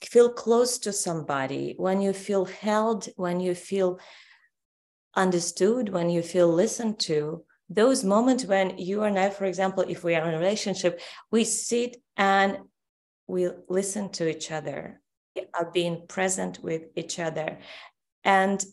feel 0.04 0.30
close 0.30 0.80
to 0.80 0.94
somebody, 0.94 1.76
when 1.78 2.02
you 2.02 2.14
feel 2.14 2.46
held, 2.46 3.08
when 3.16 3.40
you 3.40 3.54
feel 3.54 4.00
understood, 5.18 5.90
when 5.90 6.10
you 6.10 6.22
feel 6.22 6.48
listened 6.48 7.00
to. 7.00 7.44
Those 7.70 8.06
moments 8.06 8.46
when 8.46 8.78
you 8.78 9.04
and 9.04 9.20
I, 9.20 9.30
for 9.30 9.44
example, 9.44 9.84
if 9.88 10.04
we 10.04 10.16
are 10.16 10.28
in 10.28 10.36
a 10.36 10.40
relationship, 10.40 11.02
we 11.32 11.44
sit 11.44 11.98
and 12.16 12.60
we 13.28 13.50
listen 13.68 14.10
to 14.14 14.30
each 14.30 14.52
other, 14.52 15.02
are 15.54 15.70
being 15.74 16.08
present 16.08 16.60
with 16.64 16.84
each 16.96 17.20
other. 17.20 17.60
And 18.24 18.64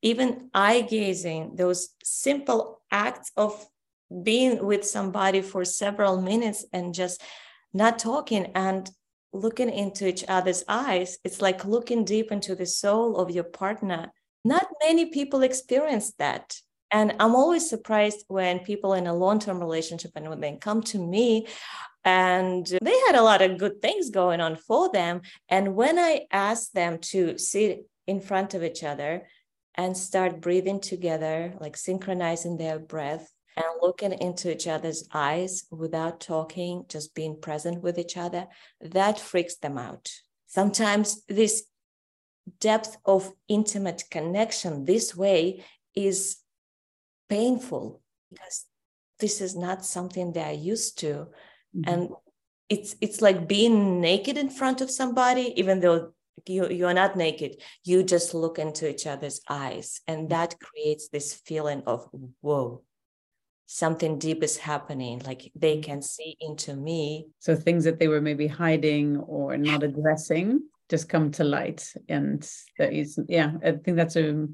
even 0.00 0.48
eye 0.54 0.80
gazing, 0.80 1.56
those 1.56 1.90
simple 2.02 2.80
acts 2.90 3.30
of 3.36 3.66
being 4.22 4.64
with 4.64 4.86
somebody 4.86 5.42
for 5.42 5.64
several 5.64 6.20
minutes 6.20 6.64
and 6.72 6.94
just 6.94 7.22
not 7.74 7.98
talking 7.98 8.52
and 8.54 8.90
looking 9.32 9.70
into 9.70 10.08
each 10.08 10.24
other's 10.26 10.64
eyes, 10.66 11.18
it's 11.24 11.40
like 11.40 11.64
looking 11.64 12.04
deep 12.04 12.32
into 12.32 12.54
the 12.54 12.66
soul 12.66 13.16
of 13.16 13.30
your 13.30 13.44
partner. 13.44 14.12
Not 14.44 14.66
many 14.82 15.06
people 15.06 15.42
experience 15.42 16.12
that. 16.18 16.56
And 16.90 17.14
I'm 17.20 17.36
always 17.36 17.68
surprised 17.68 18.24
when 18.28 18.60
people 18.60 18.94
in 18.94 19.06
a 19.06 19.14
long 19.14 19.38
term 19.38 19.60
relationship 19.60 20.12
and 20.16 20.28
when 20.28 20.40
they 20.40 20.56
come 20.56 20.82
to 20.84 20.98
me 20.98 21.46
and 22.04 22.66
they 22.66 22.98
had 23.06 23.14
a 23.14 23.22
lot 23.22 23.42
of 23.42 23.58
good 23.58 23.80
things 23.80 24.10
going 24.10 24.40
on 24.40 24.56
for 24.56 24.90
them. 24.90 25.20
And 25.48 25.76
when 25.76 25.98
I 25.98 26.26
ask 26.32 26.72
them 26.72 26.98
to 27.12 27.38
sit 27.38 27.86
in 28.06 28.20
front 28.20 28.54
of 28.54 28.64
each 28.64 28.82
other 28.82 29.26
and 29.74 29.96
start 29.96 30.40
breathing 30.40 30.80
together, 30.80 31.54
like 31.60 31.76
synchronizing 31.76 32.56
their 32.56 32.78
breath, 32.78 33.30
and 33.56 33.66
looking 33.82 34.12
into 34.12 34.52
each 34.52 34.66
other's 34.66 35.08
eyes 35.12 35.64
without 35.70 36.20
talking, 36.20 36.84
just 36.88 37.14
being 37.14 37.40
present 37.40 37.82
with 37.82 37.98
each 37.98 38.16
other, 38.16 38.46
that 38.80 39.18
freaks 39.18 39.56
them 39.56 39.76
out. 39.76 40.10
Sometimes 40.46 41.22
this 41.26 41.64
depth 42.58 42.96
of 43.04 43.32
intimate 43.48 44.04
connection 44.10 44.84
this 44.84 45.14
way 45.14 45.64
is 45.94 46.38
painful 47.28 48.00
because 48.30 48.66
this 49.18 49.40
is 49.40 49.56
not 49.56 49.84
something 49.84 50.32
they 50.32 50.42
are 50.42 50.52
used 50.52 50.98
to. 50.98 51.28
Mm-hmm. 51.76 51.82
And 51.86 52.08
it's 52.68 52.94
it's 53.00 53.20
like 53.20 53.48
being 53.48 54.00
naked 54.00 54.38
in 54.38 54.48
front 54.48 54.80
of 54.80 54.90
somebody, 54.90 55.52
even 55.56 55.80
though 55.80 56.12
you 56.46 56.68
you're 56.70 56.94
not 56.94 57.16
naked 57.16 57.60
you 57.84 58.02
just 58.02 58.34
look 58.34 58.58
into 58.58 58.88
each 58.88 59.06
other's 59.06 59.40
eyes 59.48 60.00
and 60.06 60.20
mm-hmm. 60.20 60.28
that 60.28 60.54
creates 60.60 61.08
this 61.08 61.34
feeling 61.34 61.82
of 61.86 62.08
whoa 62.40 62.82
something 63.66 64.18
deep 64.18 64.42
is 64.42 64.56
happening 64.56 65.20
like 65.26 65.52
they 65.54 65.76
mm. 65.76 65.82
can 65.82 66.02
see 66.02 66.36
into 66.40 66.74
me 66.74 67.28
so 67.38 67.54
things 67.54 67.84
that 67.84 67.98
they 67.98 68.08
were 68.08 68.20
maybe 68.20 68.46
hiding 68.46 69.16
or 69.18 69.56
not 69.56 69.82
addressing 69.82 70.60
just 70.90 71.08
come 71.08 71.30
to 71.32 71.44
light. 71.44 71.92
And 72.08 72.46
that 72.78 72.92
is 72.92 73.18
yeah 73.28 73.52
i 73.64 73.72
think 73.72 73.96
that's 73.96 74.16
a 74.16 74.48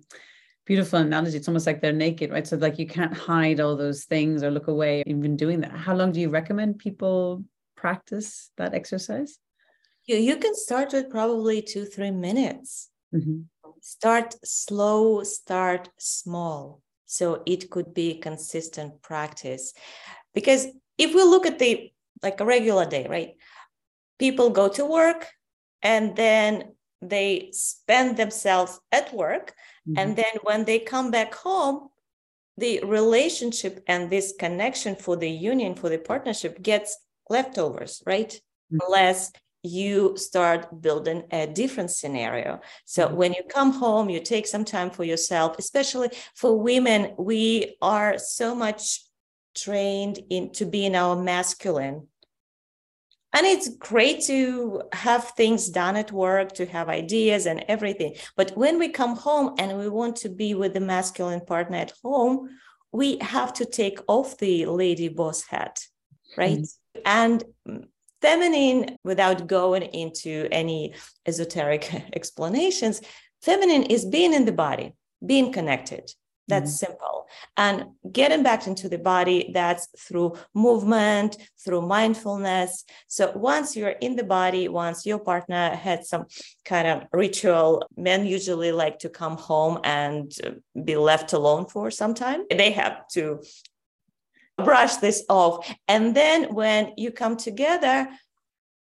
beautiful 0.66 0.98
analogy. 0.98 1.36
It's 1.36 1.48
almost 1.48 1.66
like 1.66 1.80
they're 1.80 1.92
naked 1.92 2.30
right? 2.30 2.46
So 2.46 2.56
like 2.56 2.78
you 2.78 2.86
can't 2.86 3.14
hide 3.14 3.60
all 3.60 3.76
those 3.76 4.04
things 4.04 4.42
or 4.42 4.50
look 4.50 4.66
away 4.66 5.04
even 5.06 5.36
doing 5.36 5.60
that. 5.60 5.70
How 5.70 5.94
long 5.94 6.12
do 6.12 6.20
you 6.20 6.28
recommend 6.28 6.78
people 6.78 7.44
practice 7.76 8.50
that 8.56 8.74
exercise? 8.74 9.38
You, 10.06 10.16
you 10.16 10.36
can 10.36 10.54
start 10.54 10.92
with 10.92 11.08
probably 11.08 11.62
two 11.62 11.84
three 11.84 12.10
minutes. 12.10 12.90
Mm-hmm. 13.14 13.42
start 13.80 14.34
slow 14.44 15.22
start 15.22 15.88
small. 15.96 16.82
So 17.06 17.42
it 17.46 17.70
could 17.70 17.94
be 17.94 18.18
consistent 18.18 19.00
practice. 19.00 19.72
Because 20.34 20.66
if 20.98 21.14
we 21.14 21.22
look 21.22 21.46
at 21.46 21.60
the 21.60 21.92
like 22.22 22.40
a 22.40 22.44
regular 22.44 22.84
day, 22.84 23.06
right? 23.08 23.36
People 24.18 24.50
go 24.50 24.68
to 24.68 24.84
work 24.84 25.28
and 25.82 26.16
then 26.16 26.72
they 27.02 27.50
spend 27.52 28.16
themselves 28.16 28.80
at 28.92 29.12
work. 29.14 29.54
Mm-hmm. 29.88 29.98
And 29.98 30.16
then 30.16 30.34
when 30.42 30.64
they 30.64 30.78
come 30.78 31.10
back 31.10 31.34
home, 31.34 31.88
the 32.58 32.80
relationship 32.84 33.82
and 33.86 34.08
this 34.08 34.34
connection 34.38 34.96
for 34.96 35.16
the 35.16 35.30
union, 35.30 35.74
for 35.74 35.88
the 35.88 35.98
partnership 35.98 36.62
gets 36.62 36.96
leftovers, 37.28 38.02
right? 38.06 38.32
Mm-hmm. 38.32 38.78
Unless 38.86 39.32
you 39.62 40.16
start 40.16 40.80
building 40.80 41.24
a 41.30 41.46
different 41.46 41.90
scenario. 41.90 42.60
So 42.84 43.06
mm-hmm. 43.06 43.16
when 43.16 43.32
you 43.32 43.42
come 43.48 43.72
home, 43.72 44.08
you 44.08 44.20
take 44.20 44.46
some 44.46 44.64
time 44.64 44.90
for 44.90 45.04
yourself, 45.04 45.58
especially 45.58 46.10
for 46.34 46.58
women, 46.58 47.14
we 47.18 47.76
are 47.82 48.18
so 48.18 48.54
much 48.54 49.02
trained 49.54 50.20
in 50.30 50.52
to 50.52 50.64
be 50.64 50.86
in 50.86 50.94
our 50.94 51.16
masculine. 51.16 52.06
And 53.36 53.44
it's 53.44 53.68
great 53.68 54.22
to 54.22 54.80
have 54.94 55.32
things 55.32 55.68
done 55.68 55.94
at 55.96 56.10
work, 56.10 56.52
to 56.52 56.64
have 56.64 56.88
ideas 56.88 57.44
and 57.44 57.62
everything. 57.68 58.14
But 58.34 58.56
when 58.56 58.78
we 58.78 58.88
come 58.88 59.14
home 59.14 59.54
and 59.58 59.78
we 59.78 59.90
want 59.90 60.16
to 60.16 60.30
be 60.30 60.54
with 60.54 60.72
the 60.72 60.80
masculine 60.80 61.42
partner 61.42 61.76
at 61.76 61.92
home, 62.02 62.48
we 62.92 63.18
have 63.18 63.52
to 63.54 63.66
take 63.66 63.98
off 64.08 64.38
the 64.38 64.64
lady 64.64 65.08
boss 65.08 65.42
hat, 65.42 65.84
right? 66.38 66.60
Mm-hmm. 66.60 67.00
And 67.04 67.44
feminine, 68.22 68.96
without 69.04 69.46
going 69.46 69.82
into 69.82 70.48
any 70.50 70.94
esoteric 71.26 71.92
explanations, 72.14 73.02
feminine 73.42 73.82
is 73.82 74.06
being 74.06 74.32
in 74.32 74.46
the 74.46 74.52
body, 74.52 74.94
being 75.26 75.52
connected. 75.52 76.10
That's 76.48 76.70
mm-hmm. 76.72 76.86
simple. 76.86 77.26
And 77.56 77.86
getting 78.12 78.42
back 78.42 78.66
into 78.66 78.88
the 78.88 78.98
body, 78.98 79.50
that's 79.52 79.88
through 79.98 80.36
movement, 80.54 81.36
through 81.64 81.82
mindfulness. 81.82 82.84
So 83.08 83.32
once 83.34 83.76
you're 83.76 83.90
in 84.00 84.16
the 84.16 84.24
body, 84.24 84.68
once 84.68 85.06
your 85.06 85.18
partner 85.18 85.74
had 85.74 86.04
some 86.04 86.26
kind 86.64 86.86
of 86.88 87.08
ritual, 87.12 87.84
men 87.96 88.26
usually 88.26 88.72
like 88.72 88.98
to 89.00 89.08
come 89.08 89.36
home 89.36 89.78
and 89.84 90.32
be 90.84 90.96
left 90.96 91.32
alone 91.32 91.66
for 91.66 91.90
some 91.90 92.14
time. 92.14 92.44
They 92.50 92.72
have 92.72 93.08
to 93.08 93.42
brush 94.56 94.96
this 94.96 95.24
off. 95.28 95.74
And 95.88 96.14
then 96.14 96.54
when 96.54 96.92
you 96.96 97.10
come 97.10 97.36
together, 97.36 98.08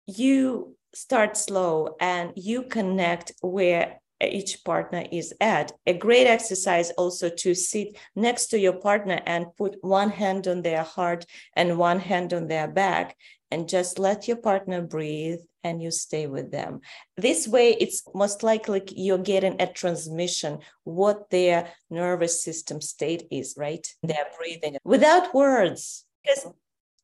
you 0.06 0.76
start 0.94 1.38
slow 1.38 1.96
and 2.00 2.32
you 2.36 2.64
connect 2.64 3.34
where 3.42 4.00
each 4.22 4.64
partner 4.64 5.06
is 5.12 5.34
at. 5.40 5.72
A 5.86 5.94
great 5.94 6.28
exercise 6.28 6.92
also 6.92 7.30
to 7.30 7.54
sit 7.54 7.98
next 8.16 8.48
to 8.48 8.60
your 8.60 8.74
partner 8.74 9.22
and 9.26 9.56
put 9.58 9.78
one 9.82 10.10
hand 10.10 10.48
on 10.48 10.62
their 10.62 10.84
heart 10.84 11.26
and 11.56 11.78
one 11.78 12.00
hand 12.00 12.34
on 12.34 12.48
their 12.48 12.68
back 12.68 13.16
and 13.52 13.70
just 13.70 14.00
let 14.00 14.28
your 14.28 14.38
partner 14.38 14.82
breathe 14.82 15.40
and 15.64 15.82
you 15.82 15.92
stay 15.92 16.28
with 16.28 16.52
them. 16.52 16.82
This 17.16 17.48
way, 17.48 17.76
it's 17.80 18.04
most 18.14 18.44
likely 18.44 18.84
you're 18.96 19.18
getting 19.18 19.62
a 19.62 19.68
transmission 19.68 20.60
what 20.84 21.30
their 21.30 21.70
nervous 21.90 22.44
system 22.44 22.82
state 22.82 23.28
is, 23.32 23.56
right? 23.58 23.86
They're 24.04 24.32
breathing 24.38 24.78
without 24.84 25.34
words. 25.34 26.06
Because 26.24 26.48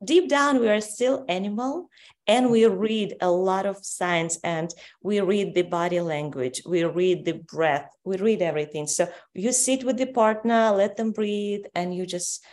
deep 0.04 0.30
down, 0.30 0.60
we 0.60 0.70
are 0.70 0.82
still 0.82 1.26
animal 1.28 1.90
and 2.28 2.50
we 2.50 2.66
read 2.66 3.16
a 3.22 3.30
lot 3.30 3.66
of 3.66 3.86
signs 3.86 4.40
and 4.44 4.74
we 5.02 5.20
read 5.20 5.54
the 5.54 5.64
body 5.64 6.00
language, 6.00 6.62
we 6.66 6.84
read 6.84 7.26
the 7.26 7.34
breath, 7.34 7.90
we 8.04 8.18
read 8.18 8.42
everything. 8.42 8.88
So 8.88 9.10
you 9.34 9.52
sit 9.52 9.84
with 9.84 9.98
the 9.98 10.06
partner, 10.06 10.72
let 10.72 10.96
them 10.96 11.12
breathe, 11.12 11.66
and 11.76 11.94
you 11.94 12.06
just 12.06 12.44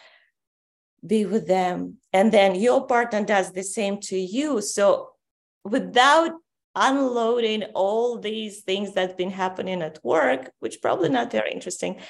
be 1.06 1.24
with 1.24 1.46
them. 1.46 1.98
And 2.12 2.32
then 2.32 2.56
your 2.56 2.86
partner 2.86 3.24
does 3.24 3.52
the 3.52 3.62
same 3.62 4.00
to 4.02 4.18
you. 4.18 4.60
So 4.60 5.10
without 5.64 6.32
unloading 6.74 7.64
all 7.74 8.18
these 8.18 8.62
things 8.62 8.92
that's 8.92 9.14
been 9.14 9.30
happening 9.30 9.82
at 9.82 9.98
work, 10.04 10.50
which 10.58 10.82
probably 10.82 11.08
not 11.08 11.30
very 11.30 11.52
interesting, 11.52 12.00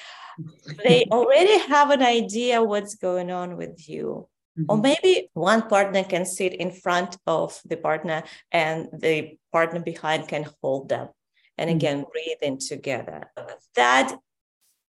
they 0.83 1.05
already 1.11 1.59
have 1.59 1.91
an 1.91 2.01
idea 2.01 2.63
what's 2.63 2.95
going 2.95 3.31
on 3.31 3.57
with 3.57 3.87
you. 3.87 4.27
Mm-hmm. 4.59 4.65
Or 4.69 4.77
maybe 4.77 5.29
one 5.33 5.69
partner 5.69 6.03
can 6.03 6.25
sit 6.25 6.53
in 6.53 6.71
front 6.71 7.17
of 7.25 7.59
the 7.65 7.77
partner 7.77 8.23
and 8.51 8.89
the 8.91 9.37
partner 9.51 9.79
behind 9.79 10.27
can 10.27 10.45
hold 10.61 10.89
them. 10.89 11.09
And 11.57 11.69
mm-hmm. 11.69 11.77
again, 11.77 12.05
breathing 12.11 12.57
together. 12.57 13.31
That 13.75 14.17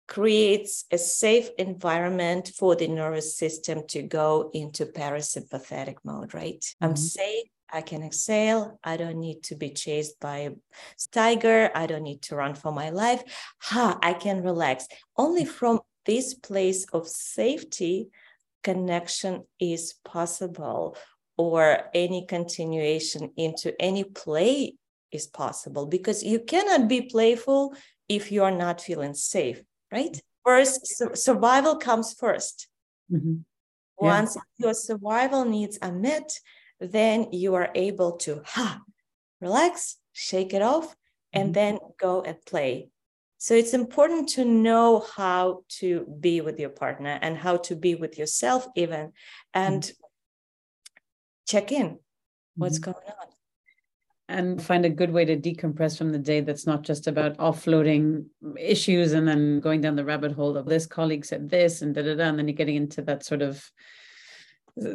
creates 0.08 0.86
a 0.92 0.98
safe 0.98 1.50
environment 1.58 2.52
for 2.58 2.76
the 2.76 2.88
nervous 2.88 3.38
system 3.38 3.84
to 3.88 4.02
go 4.02 4.50
into 4.54 4.86
parasympathetic 4.86 5.96
mode, 6.04 6.34
right? 6.34 6.60
Mm-hmm. 6.60 6.86
I'm 6.86 6.96
safe. 6.96 7.48
I 7.74 7.82
can 7.82 8.04
exhale. 8.04 8.80
I 8.84 8.98
don't 8.98 9.20
need 9.20 9.44
to 9.44 9.56
be 9.56 9.70
chased 9.70 10.20
by 10.20 10.38
a 10.40 10.52
tiger. 11.12 11.72
I 11.74 11.88
don't 11.88 12.04
need 12.04 12.22
to 12.24 12.36
run 12.36 12.56
for 12.56 12.72
my 12.74 12.90
life. 12.90 13.24
Ha, 13.62 13.98
I 14.02 14.14
can 14.14 14.44
relax. 14.44 14.88
Only 15.16 15.46
from 15.46 15.80
this 16.06 16.34
place 16.34 16.86
of 16.92 17.08
safety, 17.08 18.10
connection 18.64 19.44
is 19.60 19.96
possible, 20.04 20.98
or 21.38 21.90
any 21.94 22.26
continuation 22.26 23.32
into 23.38 23.74
any 23.82 24.04
play 24.04 24.76
is 25.12 25.28
possible 25.28 25.86
because 25.86 26.24
you 26.24 26.40
cannot 26.40 26.88
be 26.88 27.02
playful 27.04 27.74
if 28.08 28.32
you 28.32 28.44
are 28.44 28.52
not 28.52 28.82
feeling 28.82 29.14
safe, 29.14 29.62
right? 29.92 30.22
First, 30.46 30.88
su- 30.88 31.16
survival 31.16 31.76
comes 31.78 32.16
1st 32.16 32.68
mm-hmm. 33.12 33.36
yeah. 34.02 34.08
Once 34.08 34.38
your 34.58 34.74
survival 34.74 35.46
needs 35.46 35.78
are 35.82 35.92
met, 35.92 36.40
then 36.80 37.28
you 37.32 37.56
are 37.56 37.70
able 37.76 38.14
to 38.18 38.42
ha, 38.46 38.82
relax, 39.40 39.98
shake 40.14 40.54
it 40.54 40.62
off, 40.62 40.96
and 41.34 41.48
mm-hmm. 41.48 41.54
then 41.54 41.80
go 42.00 42.22
and 42.22 42.38
play. 42.46 42.90
So 43.42 43.56
it's 43.56 43.74
important 43.74 44.30
to 44.30 44.46
know 44.46 45.00
how 45.00 45.64
to 45.80 46.06
be 46.20 46.42
with 46.42 46.60
your 46.60 46.70
partner 46.70 47.18
and 47.24 47.36
how 47.36 47.58
to 47.58 47.76
be 47.76 47.96
with 47.96 48.20
yourself, 48.20 48.68
even, 48.76 49.14
and 49.52 49.82
mm-hmm. 49.82 50.94
check 51.48 51.72
in 51.72 51.98
what's 52.54 52.78
mm-hmm. 52.78 52.92
going 52.92 53.08
on 53.08 53.28
and 54.30 54.62
find 54.62 54.86
a 54.86 54.92
good 54.92 55.12
way 55.12 55.26
to 55.26 55.36
decompress 55.36 55.98
from 55.98 56.12
the 56.12 56.20
day 56.20 56.42
that's 56.42 56.68
not 56.68 56.84
just 56.84 57.08
about 57.08 57.36
offloading 57.38 58.26
issues 58.60 59.14
and 59.14 59.28
then 59.28 59.60
going 59.60 59.82
down 59.82 59.96
the 59.96 60.06
rabbit 60.06 60.34
hole 60.34 60.56
of 60.56 60.68
this 60.68 60.86
colleague 60.86 61.26
said 61.26 61.50
this 61.50 61.82
and 61.82 61.96
da 61.96 62.04
da 62.04 62.14
da, 62.14 62.26
and 62.26 62.38
then 62.38 62.48
you're 62.48 62.56
getting 62.56 62.76
into 62.76 63.02
that 63.02 63.26
sort 63.26 63.42
of 63.42 63.72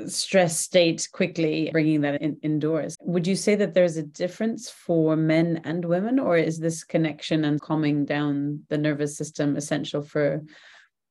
stress 0.07 0.59
state 0.59 1.09
quickly, 1.13 1.69
bringing 1.73 2.01
that 2.03 2.23
in, 2.23 2.39
indoors. 2.43 2.97
Would 3.01 3.27
you 3.27 3.37
say 3.37 3.55
that 3.57 3.75
there's 3.75 3.97
a 3.97 4.03
difference 4.03 4.71
for 4.71 5.17
men 5.17 5.61
and 5.65 5.85
women, 5.85 6.19
or 6.19 6.37
is 6.37 6.59
this 6.59 6.85
connection 6.85 7.45
and 7.45 7.61
calming 7.61 8.05
down 8.05 8.63
the 8.69 8.79
nervous 8.79 9.17
system 9.17 9.57
essential 9.57 10.03
for 10.03 10.43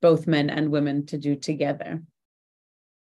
both 0.02 0.28
men 0.28 0.50
and 0.50 0.72
women 0.72 1.06
to 1.08 1.18
do 1.18 1.36
together? 1.36 2.02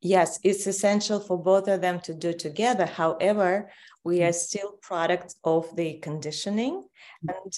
yes, 0.06 0.40
it's 0.44 0.68
essential 0.68 1.20
for 1.20 1.38
both 1.38 1.68
of 1.68 1.82
them 1.82 2.00
to 2.02 2.14
do 2.14 2.32
together. 2.32 2.86
However, 2.86 3.72
we 4.04 4.22
are 4.24 4.30
mm. 4.30 4.36
still 4.36 4.74
products 4.82 5.36
of 5.44 5.76
the 5.76 5.98
conditioning, 5.98 6.84
and 7.28 7.54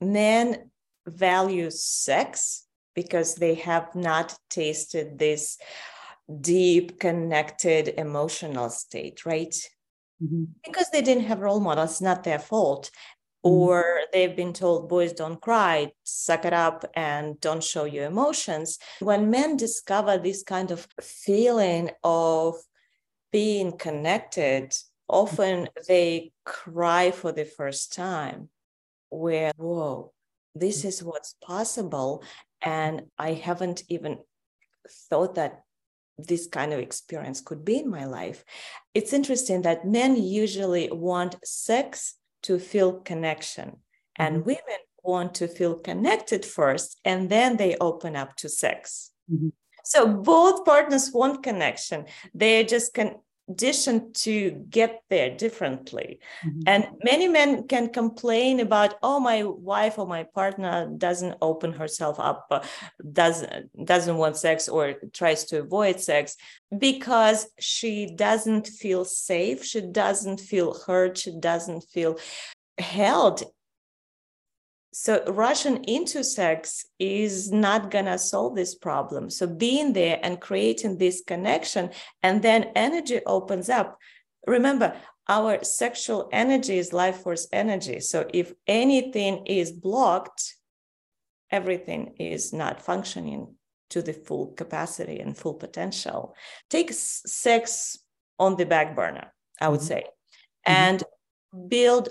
men 0.00 0.70
value 1.06 1.70
sex 1.70 2.66
because 2.94 3.36
they 3.36 3.54
have 3.54 3.94
not 3.94 4.36
tasted 4.50 5.18
this 5.18 5.56
deep, 6.40 7.00
connected 7.00 7.88
emotional 7.96 8.70
state, 8.70 9.26
right? 9.26 9.54
Mm-hmm. 10.22 10.44
Because 10.64 10.90
they 10.90 11.02
didn't 11.02 11.24
have 11.24 11.40
role 11.40 11.60
models, 11.60 12.00
not 12.00 12.24
their 12.24 12.38
fault. 12.38 12.90
Mm-hmm. 13.44 13.56
or 13.56 14.00
they've 14.12 14.36
been 14.36 14.52
told 14.52 14.88
boys 14.88 15.12
don't 15.12 15.40
cry 15.40 15.90
suck 16.04 16.44
it 16.44 16.52
up 16.52 16.84
and 16.94 17.40
don't 17.40 17.64
show 17.64 17.84
your 17.84 18.04
emotions 18.04 18.78
when 19.00 19.30
men 19.30 19.56
discover 19.56 20.16
this 20.16 20.44
kind 20.44 20.70
of 20.70 20.86
feeling 21.00 21.90
of 22.04 22.54
being 23.32 23.76
connected 23.76 24.72
often 25.08 25.68
they 25.88 26.30
cry 26.44 27.10
for 27.10 27.32
the 27.32 27.44
first 27.44 27.92
time 27.92 28.48
where 29.08 29.50
whoa 29.56 30.12
this 30.54 30.84
is 30.84 31.02
what's 31.02 31.34
possible 31.44 32.22
and 32.60 33.02
i 33.18 33.32
haven't 33.32 33.82
even 33.88 34.18
thought 35.10 35.34
that 35.34 35.64
this 36.26 36.46
kind 36.46 36.72
of 36.72 36.78
experience 36.78 37.40
could 37.40 37.64
be 37.64 37.78
in 37.78 37.90
my 37.90 38.04
life 38.04 38.44
it's 38.94 39.12
interesting 39.12 39.62
that 39.62 39.86
men 39.86 40.16
usually 40.16 40.90
want 40.90 41.36
sex 41.44 42.16
to 42.42 42.58
feel 42.58 43.00
connection. 43.00 43.78
And 44.16 44.36
mm-hmm. 44.36 44.46
women 44.46 44.80
want 45.02 45.34
to 45.36 45.48
feel 45.48 45.74
connected 45.76 46.44
first, 46.44 47.00
and 47.04 47.30
then 47.30 47.56
they 47.56 47.76
open 47.80 48.16
up 48.16 48.36
to 48.36 48.48
sex. 48.48 49.10
Mm-hmm. 49.32 49.48
So 49.84 50.06
both 50.06 50.64
partners 50.64 51.10
want 51.12 51.42
connection. 51.42 52.04
They're 52.34 52.64
just 52.64 52.96
conditioned 53.46 54.14
to 54.14 54.50
get 54.70 55.02
there 55.10 55.30
differently. 55.36 56.20
Mm-hmm. 56.44 56.60
And 56.66 56.86
many 57.04 57.28
men 57.28 57.66
can 57.66 57.88
complain 57.88 58.60
about, 58.60 58.94
oh, 59.02 59.20
my 59.20 59.42
wife 59.42 59.98
or 59.98 60.06
my 60.06 60.24
partner 60.24 60.90
doesn't 60.96 61.36
open 61.42 61.72
herself 61.72 62.18
up, 62.18 62.46
uh, 62.50 62.60
doesn't 63.12 63.84
doesn't 63.84 64.16
want 64.16 64.36
sex 64.36 64.68
or 64.68 64.94
tries 65.12 65.44
to 65.44 65.60
avoid 65.60 66.00
sex 66.00 66.36
because 66.76 67.50
she 67.58 68.14
doesn't 68.14 68.66
feel 68.68 69.04
safe. 69.04 69.64
She 69.64 69.80
doesn't 69.80 70.40
feel 70.40 70.74
hurt, 70.86 71.18
She 71.18 71.32
doesn't 71.38 71.84
feel 71.92 72.18
held 72.78 73.42
so 74.92 75.24
russian 75.26 75.82
into 75.84 76.22
sex 76.22 76.84
is 76.98 77.50
not 77.50 77.90
going 77.90 78.04
to 78.04 78.18
solve 78.18 78.54
this 78.54 78.74
problem 78.74 79.30
so 79.30 79.46
being 79.46 79.92
there 79.92 80.20
and 80.22 80.40
creating 80.40 80.98
this 80.98 81.22
connection 81.26 81.90
and 82.22 82.42
then 82.42 82.70
energy 82.76 83.20
opens 83.26 83.68
up 83.68 83.98
remember 84.46 84.94
our 85.28 85.62
sexual 85.64 86.28
energy 86.32 86.76
is 86.76 86.92
life 86.92 87.22
force 87.22 87.48
energy 87.52 88.00
so 88.00 88.28
if 88.34 88.52
anything 88.66 89.46
is 89.46 89.72
blocked 89.72 90.56
everything 91.50 92.14
is 92.18 92.52
not 92.52 92.80
functioning 92.80 93.54
to 93.88 94.02
the 94.02 94.12
full 94.12 94.48
capacity 94.48 95.20
and 95.20 95.36
full 95.36 95.54
potential 95.54 96.34
take 96.68 96.92
sex 96.92 97.98
on 98.38 98.56
the 98.56 98.66
back 98.66 98.94
burner 98.94 99.32
i 99.60 99.68
would 99.68 99.80
mm-hmm. 99.80 99.86
say 99.86 100.02
mm-hmm. 100.02 100.72
and 100.72 101.04
build 101.68 102.08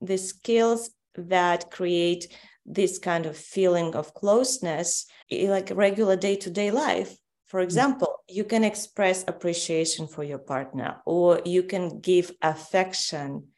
the 0.00 0.16
skills 0.16 0.90
that 1.18 1.70
create 1.70 2.28
this 2.64 2.98
kind 2.98 3.26
of 3.26 3.36
feeling 3.36 3.94
of 3.94 4.14
closeness, 4.14 5.06
like 5.30 5.70
regular 5.74 6.16
day 6.16 6.36
to 6.36 6.50
day 6.50 6.70
life. 6.70 7.16
For 7.46 7.60
mm-hmm. 7.60 7.64
example, 7.64 8.14
you 8.28 8.44
can 8.44 8.64
express 8.64 9.24
appreciation 9.26 10.06
for 10.06 10.22
your 10.22 10.38
partner 10.38 10.96
or 11.06 11.40
you 11.44 11.62
can 11.62 12.00
give 12.00 12.30
affection. 12.42 13.48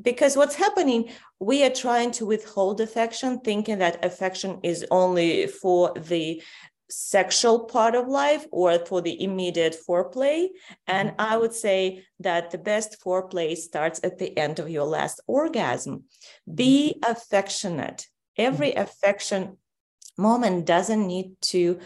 Because 0.00 0.36
what's 0.36 0.54
happening, 0.54 1.10
we 1.40 1.64
are 1.64 1.70
trying 1.70 2.10
to 2.12 2.26
withhold 2.26 2.80
affection, 2.80 3.40
thinking 3.40 3.78
that 3.78 4.04
affection 4.04 4.60
is 4.62 4.84
only 4.90 5.46
for 5.46 5.92
the 5.94 6.42
sexual 6.88 7.64
part 7.64 7.94
of 7.94 8.08
life 8.08 8.46
or 8.50 8.78
for 8.86 9.00
the 9.00 9.22
immediate 9.22 9.76
foreplay. 9.88 10.48
And 10.86 11.10
mm-hmm. 11.10 11.20
I 11.20 11.36
would 11.36 11.54
say 11.54 12.04
that 12.20 12.50
the 12.50 12.58
best 12.58 13.00
foreplay 13.04 13.56
starts 13.56 14.00
at 14.04 14.18
the 14.18 14.36
end 14.38 14.58
of 14.58 14.70
your 14.70 14.84
last 14.84 15.20
orgasm. 15.26 16.04
Be 16.52 16.94
mm-hmm. 16.94 17.10
affectionate. 17.10 18.06
Every 18.36 18.70
mm-hmm. 18.70 18.82
affection 18.82 19.56
moment 20.18 20.66
doesn't 20.66 21.06
need 21.06 21.36
to 21.40 21.78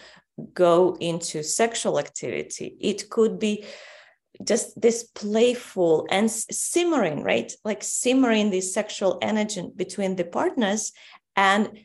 go 0.55 0.97
into 1.01 1.43
sexual 1.43 1.99
activity, 1.99 2.77
it 2.81 3.11
could 3.11 3.39
be 3.39 3.65
just 4.43 4.81
this 4.81 5.05
playful 5.05 6.07
and 6.11 6.31
simmering, 6.31 7.23
right? 7.23 7.53
Like 7.65 7.83
simmering 7.83 8.51
this 8.51 8.73
sexual 8.73 9.19
energy 9.21 9.69
between 9.77 10.17
the 10.17 10.25
partners 10.25 10.93
and 11.37 11.79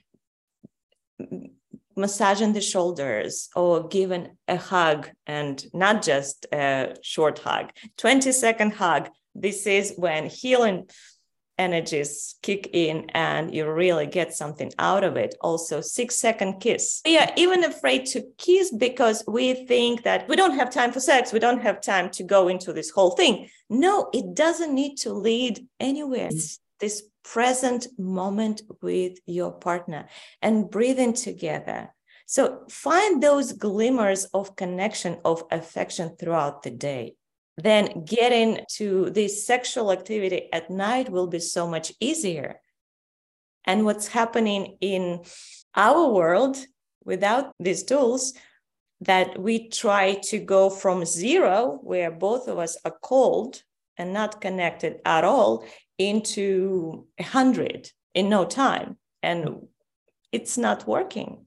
massaging 1.95 2.53
the 2.53 2.61
shoulders 2.61 3.49
or 3.55 3.87
giving 3.87 4.37
a 4.47 4.57
hug 4.57 5.09
and 5.25 5.65
not 5.73 6.03
just 6.03 6.45
a 6.51 6.95
short 7.01 7.39
hug 7.39 7.71
20 7.97 8.31
second 8.31 8.73
hug. 8.73 9.09
This 9.33 9.67
is 9.67 9.93
when 9.97 10.27
healing 10.27 10.87
energies 11.57 12.35
kick 12.41 12.69
in 12.73 13.09
and 13.13 13.53
you 13.53 13.69
really 13.69 14.05
get 14.05 14.33
something 14.33 14.71
out 14.77 15.03
of 15.03 15.15
it. 15.15 15.35
Also 15.41 15.81
six 15.81 16.15
second 16.15 16.59
kiss. 16.59 17.01
We 17.05 17.17
are 17.17 17.31
even 17.37 17.63
afraid 17.63 18.05
to 18.07 18.23
kiss 18.37 18.73
because 18.73 19.23
we 19.27 19.65
think 19.65 20.03
that 20.03 20.27
we 20.27 20.35
don't 20.35 20.57
have 20.57 20.69
time 20.69 20.91
for 20.91 20.99
sex. 20.99 21.31
We 21.31 21.39
don't 21.39 21.61
have 21.61 21.81
time 21.81 22.09
to 22.11 22.23
go 22.23 22.47
into 22.47 22.73
this 22.73 22.89
whole 22.89 23.11
thing. 23.11 23.49
No 23.69 24.09
it 24.13 24.35
doesn't 24.35 24.73
need 24.73 24.97
to 24.99 25.13
lead 25.13 25.65
anywhere. 25.79 26.27
It's 26.27 26.59
this 26.79 27.03
present 27.33 27.87
moment 27.97 28.61
with 28.81 29.17
your 29.25 29.51
partner 29.51 30.07
and 30.41 30.69
breathing 30.69 31.13
together. 31.13 31.93
So 32.27 32.63
find 32.69 33.21
those 33.21 33.51
glimmers 33.53 34.25
of 34.25 34.55
connection, 34.55 35.17
of 35.25 35.43
affection 35.51 36.15
throughout 36.17 36.63
the 36.63 36.71
day. 36.71 37.15
Then 37.57 38.05
getting 38.05 38.61
to 38.77 39.09
this 39.09 39.45
sexual 39.45 39.91
activity 39.91 40.49
at 40.53 40.69
night 40.69 41.09
will 41.09 41.27
be 41.27 41.39
so 41.39 41.67
much 41.67 41.91
easier. 41.99 42.61
And 43.65 43.85
what's 43.85 44.07
happening 44.07 44.77
in 44.81 45.23
our 45.75 46.09
world 46.11 46.57
without 47.03 47.53
these 47.59 47.83
tools, 47.83 48.33
that 49.01 49.37
we 49.37 49.67
try 49.69 50.15
to 50.15 50.39
go 50.39 50.69
from 50.69 51.05
zero, 51.05 51.79
where 51.83 52.11
both 52.11 52.47
of 52.47 52.57
us 52.57 52.77
are 52.85 52.95
cold 53.01 53.61
and 53.97 54.13
not 54.13 54.41
connected 54.41 54.99
at 55.05 55.23
all, 55.23 55.65
into 55.97 57.07
a 57.17 57.23
hundred 57.23 57.91
in 58.13 58.29
no 58.29 58.45
time 58.45 58.97
and 59.23 59.67
it's 60.31 60.57
not 60.57 60.87
working 60.87 61.45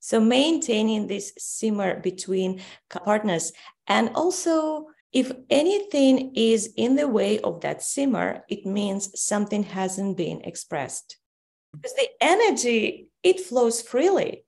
So 0.00 0.20
maintaining 0.20 1.06
this 1.06 1.32
simmer 1.38 2.00
between 2.00 2.62
partners 2.88 3.52
and 3.86 4.10
also 4.14 4.86
if 5.12 5.32
anything 5.48 6.34
is 6.34 6.72
in 6.76 6.96
the 6.96 7.08
way 7.08 7.40
of 7.40 7.62
that 7.62 7.82
simmer, 7.82 8.44
it 8.48 8.66
means 8.66 9.18
something 9.20 9.62
hasn't 9.62 10.16
been 10.16 10.42
expressed. 10.42 11.16
Because 11.72 11.94
the 11.94 12.08
energy, 12.20 13.08
it 13.22 13.40
flows 13.40 13.80
freely 13.80 14.44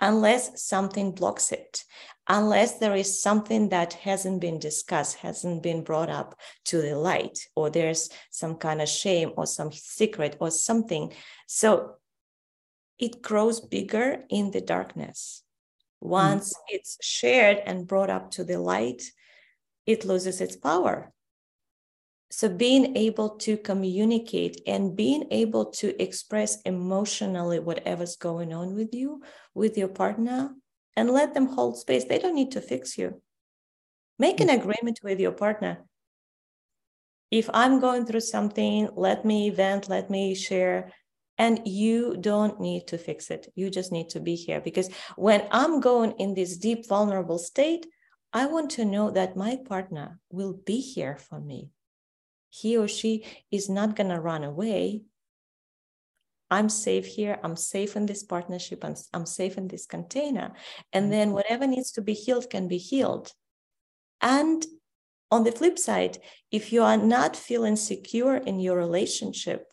unless 0.00 0.62
something 0.62 1.12
blocks 1.12 1.52
it, 1.52 1.84
unless 2.28 2.78
there 2.78 2.94
is 2.94 3.20
something 3.20 3.68
that 3.68 3.94
hasn't 3.94 4.40
been 4.40 4.58
discussed, 4.58 5.16
hasn't 5.16 5.62
been 5.62 5.84
brought 5.84 6.08
up 6.08 6.38
to 6.66 6.80
the 6.80 6.96
light, 6.96 7.38
or 7.54 7.70
there's 7.70 8.08
some 8.30 8.56
kind 8.56 8.80
of 8.80 8.88
shame 8.88 9.32
or 9.36 9.46
some 9.46 9.72
secret 9.72 10.36
or 10.40 10.50
something. 10.50 11.12
So 11.46 11.96
it 12.98 13.20
grows 13.22 13.60
bigger 13.60 14.24
in 14.30 14.50
the 14.50 14.60
darkness. 14.60 15.42
Once 16.00 16.52
mm. 16.52 16.60
it's 16.68 16.98
shared 17.02 17.58
and 17.66 17.86
brought 17.86 18.10
up 18.10 18.30
to 18.32 18.44
the 18.44 18.58
light, 18.58 19.02
it 19.86 20.04
loses 20.04 20.40
its 20.40 20.56
power. 20.56 21.12
So, 22.30 22.48
being 22.48 22.96
able 22.96 23.36
to 23.46 23.56
communicate 23.56 24.60
and 24.66 24.96
being 24.96 25.26
able 25.30 25.66
to 25.66 26.02
express 26.02 26.60
emotionally 26.62 27.60
whatever's 27.60 28.16
going 28.16 28.52
on 28.52 28.74
with 28.74 28.92
you, 28.92 29.22
with 29.54 29.78
your 29.78 29.88
partner, 29.88 30.50
and 30.96 31.10
let 31.10 31.34
them 31.34 31.46
hold 31.46 31.78
space. 31.78 32.04
They 32.04 32.18
don't 32.18 32.34
need 32.34 32.52
to 32.52 32.60
fix 32.60 32.96
you. 32.96 33.20
Make 34.18 34.40
an 34.40 34.48
mm. 34.48 34.60
agreement 34.60 35.00
with 35.02 35.20
your 35.20 35.32
partner. 35.32 35.84
If 37.30 37.50
I'm 37.52 37.80
going 37.80 38.06
through 38.06 38.20
something, 38.20 38.88
let 38.94 39.24
me 39.24 39.50
vent, 39.50 39.88
let 39.88 40.08
me 40.10 40.34
share. 40.34 40.92
And 41.36 41.60
you 41.64 42.16
don't 42.20 42.60
need 42.60 42.86
to 42.88 42.98
fix 42.98 43.28
it. 43.30 43.52
You 43.56 43.70
just 43.70 43.90
need 43.90 44.10
to 44.10 44.20
be 44.20 44.36
here. 44.36 44.60
Because 44.60 44.88
when 45.16 45.48
I'm 45.50 45.80
going 45.80 46.12
in 46.18 46.34
this 46.34 46.56
deep, 46.56 46.86
vulnerable 46.88 47.38
state, 47.38 47.86
I 48.32 48.46
want 48.46 48.70
to 48.72 48.84
know 48.84 49.10
that 49.10 49.36
my 49.36 49.58
partner 49.64 50.20
will 50.30 50.52
be 50.52 50.80
here 50.80 51.16
for 51.16 51.40
me. 51.40 51.70
He 52.50 52.76
or 52.76 52.86
she 52.86 53.24
is 53.50 53.68
not 53.68 53.96
going 53.96 54.10
to 54.10 54.20
run 54.20 54.44
away. 54.44 55.02
I'm 56.50 56.68
safe 56.68 57.06
here. 57.06 57.38
I'm 57.42 57.56
safe 57.56 57.96
in 57.96 58.06
this 58.06 58.22
partnership. 58.22 58.84
I'm, 58.84 58.94
I'm 59.12 59.26
safe 59.26 59.58
in 59.58 59.68
this 59.68 59.86
container. 59.86 60.52
And 60.92 61.12
then 61.12 61.28
mm-hmm. 61.28 61.36
whatever 61.36 61.66
needs 61.66 61.90
to 61.92 62.02
be 62.02 62.14
healed 62.14 62.50
can 62.50 62.68
be 62.68 62.78
healed. 62.78 63.32
And 64.20 64.64
on 65.30 65.44
the 65.44 65.52
flip 65.52 65.78
side, 65.78 66.18
if 66.50 66.72
you 66.72 66.82
are 66.82 66.96
not 66.96 67.36
feeling 67.36 67.76
secure 67.76 68.36
in 68.36 68.60
your 68.60 68.76
relationship, 68.76 69.66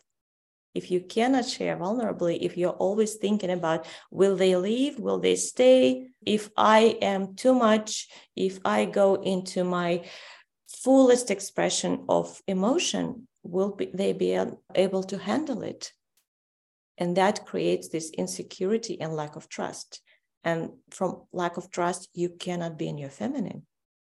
if 0.74 0.90
you 0.90 1.00
cannot 1.00 1.46
share 1.46 1.76
vulnerably, 1.76 2.38
if 2.40 2.56
you're 2.56 2.70
always 2.70 3.16
thinking 3.16 3.50
about 3.50 3.86
will 4.10 4.36
they 4.36 4.56
leave, 4.56 4.98
will 4.98 5.18
they 5.18 5.36
stay, 5.36 6.08
if 6.24 6.48
I 6.56 6.96
am 7.02 7.34
too 7.36 7.54
much, 7.54 8.08
if 8.34 8.58
I 8.64 8.86
go 8.86 9.16
into 9.16 9.64
my 9.64 10.04
fullest 10.66 11.30
expression 11.30 12.06
of 12.08 12.40
emotion, 12.48 13.28
will 13.42 13.76
be, 13.76 13.90
they 13.92 14.12
be 14.14 14.38
able 14.74 15.02
to 15.04 15.18
handle 15.18 15.62
it? 15.62 15.92
And 17.02 17.16
that 17.16 17.44
creates 17.46 17.88
this 17.88 18.12
insecurity 18.16 19.00
and 19.00 19.12
lack 19.12 19.34
of 19.34 19.48
trust. 19.48 20.00
And 20.44 20.70
from 20.90 21.22
lack 21.32 21.56
of 21.56 21.68
trust, 21.68 22.08
you 22.14 22.28
cannot 22.28 22.78
be 22.78 22.86
in 22.86 22.96
your 22.96 23.10
feminine. 23.10 23.66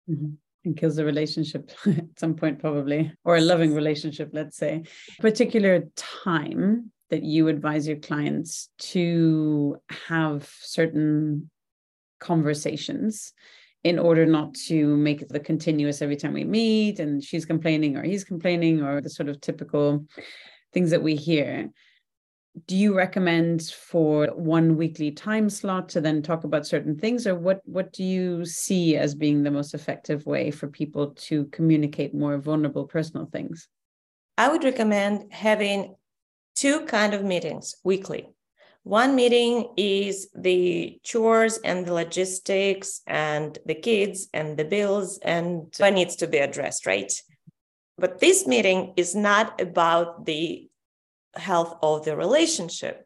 Mm-hmm 0.07 0.35
and 0.65 0.75
kills 0.75 0.95
the 0.95 1.05
relationship 1.05 1.71
at 1.85 2.17
some 2.17 2.33
point 2.33 2.57
probably 2.57 3.11
or 3.23 3.35
a 3.35 3.41
loving 3.41 3.71
relationship 3.75 4.29
let's 4.33 4.57
say 4.57 4.81
particular 5.19 5.83
time 5.95 6.91
that 7.11 7.21
you 7.21 7.49
advise 7.49 7.87
your 7.87 7.97
clients 7.97 8.69
to 8.79 9.77
have 10.07 10.51
certain 10.61 11.51
conversations 12.19 13.31
in 13.83 13.99
order 13.99 14.25
not 14.25 14.55
to 14.55 14.97
make 14.97 15.21
it 15.21 15.29
the 15.29 15.39
continuous 15.39 16.01
every 16.01 16.15
time 16.15 16.33
we 16.33 16.43
meet 16.43 16.97
and 16.99 17.23
she's 17.23 17.45
complaining 17.45 17.95
or 17.95 18.01
he's 18.01 18.23
complaining 18.23 18.81
or 18.81 19.01
the 19.01 19.09
sort 19.09 19.29
of 19.29 19.39
typical 19.39 20.03
things 20.73 20.89
that 20.89 21.03
we 21.03 21.15
hear 21.15 21.69
do 22.67 22.75
you 22.75 22.95
recommend 22.95 23.63
for 23.63 24.27
one 24.27 24.77
weekly 24.77 25.11
time 25.11 25.49
slot 25.49 25.89
to 25.89 26.01
then 26.01 26.21
talk 26.21 26.43
about 26.43 26.65
certain 26.65 26.97
things 26.97 27.27
or 27.27 27.35
what 27.35 27.61
what 27.65 27.91
do 27.91 28.03
you 28.03 28.45
see 28.45 28.95
as 28.95 29.13
being 29.13 29.43
the 29.43 29.51
most 29.51 29.73
effective 29.73 30.25
way 30.25 30.51
for 30.51 30.67
people 30.67 31.11
to 31.11 31.45
communicate 31.45 32.13
more 32.13 32.37
vulnerable 32.37 32.85
personal 32.85 33.25
things? 33.25 33.67
I 34.37 34.49
would 34.49 34.63
recommend 34.63 35.33
having 35.33 35.95
two 36.55 36.85
kind 36.85 37.13
of 37.13 37.23
meetings 37.23 37.75
weekly. 37.83 38.29
One 38.83 39.15
meeting 39.15 39.73
is 39.77 40.29
the 40.35 40.99
chores 41.03 41.57
and 41.57 41.85
the 41.85 41.93
logistics 41.93 43.01
and 43.07 43.57
the 43.65 43.75
kids 43.75 44.29
and 44.33 44.57
the 44.57 44.65
bills 44.65 45.17
and 45.23 45.73
what 45.77 45.93
needs 45.93 46.15
to 46.17 46.27
be 46.27 46.37
addressed 46.37 46.85
right? 46.85 47.11
But 47.97 48.19
this 48.19 48.45
meeting 48.45 48.93
is 48.95 49.15
not 49.15 49.59
about 49.59 50.25
the 50.25 50.69
health 51.37 51.77
of 51.81 52.05
the 52.05 52.15
relationship. 52.15 53.05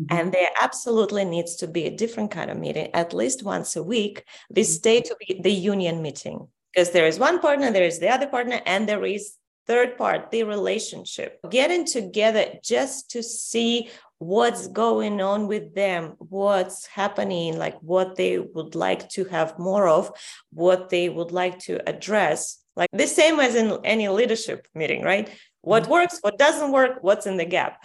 Mm-hmm. 0.00 0.16
And 0.16 0.32
there 0.32 0.48
absolutely 0.60 1.24
needs 1.24 1.56
to 1.56 1.66
be 1.66 1.86
a 1.86 1.96
different 1.96 2.30
kind 2.30 2.50
of 2.50 2.58
meeting, 2.58 2.88
at 2.94 3.12
least 3.12 3.42
once 3.42 3.76
a 3.76 3.82
week. 3.82 4.24
This 4.48 4.78
mm-hmm. 4.78 5.02
to 5.02 5.16
be 5.20 5.40
the 5.42 5.52
union 5.52 6.02
meeting 6.02 6.48
because 6.72 6.90
there 6.90 7.06
is 7.06 7.18
one 7.18 7.40
partner, 7.40 7.70
there 7.70 7.84
is 7.84 7.98
the 7.98 8.08
other 8.08 8.26
partner, 8.26 8.60
and 8.64 8.88
there 8.88 9.04
is 9.04 9.34
third 9.66 9.96
part, 9.96 10.30
the 10.30 10.44
relationship. 10.44 11.38
Getting 11.50 11.84
together 11.84 12.46
just 12.62 13.10
to 13.10 13.22
see 13.22 13.90
what's 14.18 14.68
going 14.68 15.20
on 15.20 15.46
with 15.46 15.74
them, 15.74 16.14
what's 16.18 16.86
happening, 16.86 17.58
like 17.58 17.78
what 17.80 18.16
they 18.16 18.38
would 18.38 18.74
like 18.74 19.08
to 19.10 19.24
have 19.24 19.58
more 19.58 19.88
of, 19.88 20.12
what 20.52 20.90
they 20.90 21.08
would 21.08 21.32
like 21.32 21.58
to 21.60 21.88
address. 21.88 22.58
Like 22.76 22.90
the 22.92 23.06
same 23.06 23.40
as 23.40 23.54
in 23.54 23.78
any 23.84 24.08
leadership 24.08 24.66
meeting, 24.74 25.02
right? 25.02 25.28
What 25.62 25.84
mm-hmm. 25.84 25.92
works 25.92 26.18
what 26.20 26.38
doesn't 26.38 26.72
work 26.72 26.98
what's 27.02 27.26
in 27.26 27.36
the 27.36 27.44
gap? 27.44 27.82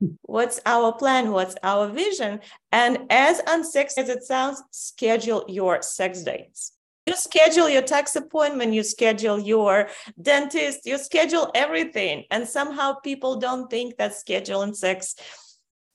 What's 0.22 0.60
our 0.66 0.92
plan? 0.92 1.30
What's 1.30 1.54
our 1.62 1.88
vision? 1.88 2.40
And 2.72 3.06
as 3.10 3.40
unsexy 3.42 3.98
as 3.98 4.08
it 4.08 4.24
sounds 4.24 4.62
schedule 4.70 5.44
your 5.48 5.82
sex 5.82 6.22
dates. 6.22 6.72
You 7.06 7.14
schedule 7.16 7.68
your 7.68 7.82
tax 7.82 8.16
appointment 8.16 8.74
you 8.74 8.82
schedule 8.82 9.38
your 9.38 9.88
dentist 10.20 10.80
you 10.84 10.98
schedule 10.98 11.50
everything. 11.54 12.24
And 12.30 12.46
somehow 12.46 12.94
people 12.94 13.36
don't 13.36 13.70
think 13.70 13.96
that 13.96 14.12
scheduling 14.12 14.74
sex 14.74 15.14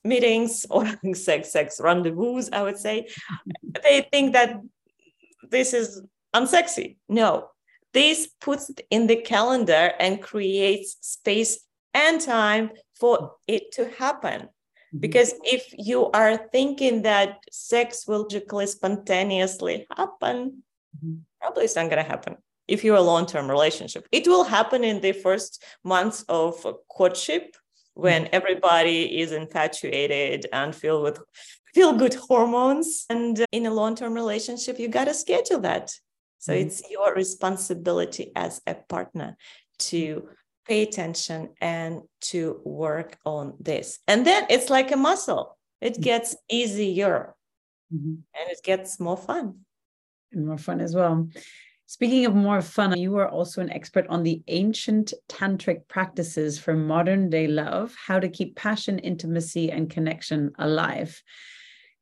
meetings 0.02 0.66
or 0.70 0.86
sex 1.12 1.52
sex 1.52 1.78
rendezvous 1.78 2.42
i 2.54 2.62
would 2.62 2.78
say 2.78 3.06
they 3.82 4.08
think 4.10 4.32
that 4.32 4.60
this 5.50 5.74
is 5.74 6.02
unsexy. 6.34 6.96
No 7.08 7.50
this 7.92 8.28
puts 8.40 8.70
it 8.70 8.86
in 8.90 9.06
the 9.06 9.16
calendar 9.16 9.92
and 9.98 10.22
creates 10.22 10.96
space 11.00 11.60
and 11.94 12.20
time 12.20 12.70
for 12.98 13.32
it 13.46 13.72
to 13.72 13.88
happen. 13.98 14.42
Mm-hmm. 14.42 14.98
Because 14.98 15.34
if 15.44 15.72
you 15.76 16.10
are 16.10 16.36
thinking 16.36 17.02
that 17.02 17.38
sex 17.50 18.06
will 18.06 18.24
magically 18.24 18.66
spontaneously 18.66 19.86
happen, 19.96 20.62
mm-hmm. 20.96 21.14
probably 21.40 21.64
it's 21.64 21.76
not 21.76 21.90
going 21.90 22.02
to 22.02 22.08
happen. 22.08 22.36
If 22.68 22.84
you're 22.84 22.96
a 22.96 23.02
long 23.02 23.26
term 23.26 23.50
relationship, 23.50 24.06
it 24.12 24.28
will 24.28 24.44
happen 24.44 24.84
in 24.84 25.00
the 25.00 25.12
first 25.12 25.62
months 25.84 26.24
of 26.28 26.64
courtship 26.88 27.56
when 27.94 28.24
mm-hmm. 28.24 28.34
everybody 28.34 29.20
is 29.20 29.32
infatuated 29.32 30.46
and 30.52 30.74
filled 30.74 31.02
with 31.02 31.20
feel 31.74 31.92
good 31.92 32.14
hormones. 32.14 33.06
And 33.10 33.44
in 33.52 33.66
a 33.66 33.74
long 33.74 33.94
term 33.94 34.14
relationship, 34.14 34.78
you 34.78 34.88
got 34.88 35.06
to 35.06 35.14
schedule 35.14 35.60
that. 35.60 35.92
So 36.40 36.52
mm-hmm. 36.52 36.66
it's 36.66 36.82
your 36.90 37.14
responsibility 37.14 38.32
as 38.34 38.60
a 38.66 38.74
partner 38.74 39.36
to 39.90 40.28
pay 40.66 40.82
attention 40.82 41.50
and 41.60 42.02
to 42.22 42.60
work 42.64 43.18
on 43.24 43.54
this. 43.60 43.98
And 44.08 44.26
then 44.26 44.46
it's 44.50 44.70
like 44.70 44.90
a 44.90 44.96
muscle, 44.96 45.56
it 45.80 45.94
mm-hmm. 45.94 46.02
gets 46.02 46.36
easier 46.50 47.34
mm-hmm. 47.94 48.14
and 48.34 48.50
it 48.50 48.60
gets 48.64 48.98
more 48.98 49.16
fun. 49.16 49.60
And 50.32 50.46
more 50.46 50.58
fun 50.58 50.80
as 50.80 50.94
well. 50.94 51.28
Speaking 51.86 52.24
of 52.24 52.36
more 52.36 52.62
fun, 52.62 52.96
you 52.96 53.16
are 53.18 53.28
also 53.28 53.60
an 53.60 53.70
expert 53.70 54.06
on 54.08 54.22
the 54.22 54.42
ancient 54.46 55.12
tantric 55.28 55.88
practices 55.88 56.56
for 56.56 56.72
modern 56.72 57.28
day 57.28 57.48
love, 57.48 57.94
how 58.06 58.20
to 58.20 58.28
keep 58.28 58.54
passion, 58.54 59.00
intimacy, 59.00 59.72
and 59.72 59.90
connection 59.90 60.52
alive. 60.58 61.20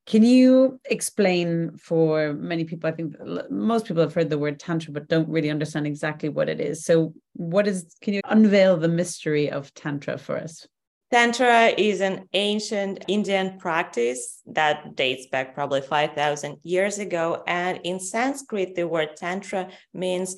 Can 0.08 0.22
you 0.22 0.80
explain 0.86 1.76
for 1.76 2.32
many 2.32 2.64
people? 2.64 2.88
I 2.88 2.92
think 2.92 3.14
most 3.50 3.84
people 3.84 4.02
have 4.02 4.14
heard 4.14 4.30
the 4.30 4.38
word 4.38 4.58
tantra, 4.58 4.90
but 4.90 5.06
don't 5.06 5.28
really 5.28 5.50
understand 5.50 5.86
exactly 5.86 6.30
what 6.30 6.48
it 6.48 6.60
is. 6.60 6.82
So, 6.82 7.12
what 7.34 7.68
is, 7.68 7.94
can 8.00 8.14
you 8.14 8.22
unveil 8.24 8.78
the 8.78 8.88
mystery 8.88 9.50
of 9.50 9.74
tantra 9.74 10.16
for 10.16 10.38
us? 10.38 10.66
Tantra 11.12 11.74
is 11.76 12.00
an 12.00 12.26
ancient 12.32 13.04
Indian 13.06 13.58
practice 13.58 14.40
that 14.46 14.96
dates 14.96 15.26
back 15.26 15.54
probably 15.54 15.82
5,000 15.82 16.56
years 16.62 16.98
ago. 16.98 17.42
And 17.46 17.78
in 17.84 18.00
Sanskrit, 18.00 18.76
the 18.76 18.88
word 18.88 19.14
tantra 19.14 19.68
means 19.92 20.36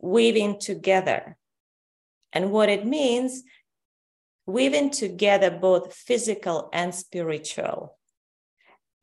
weaving 0.00 0.58
together. 0.58 1.36
And 2.32 2.50
what 2.50 2.70
it 2.70 2.86
means, 2.86 3.42
weaving 4.46 4.88
together 4.88 5.50
both 5.50 5.92
physical 5.92 6.70
and 6.72 6.94
spiritual 6.94 7.95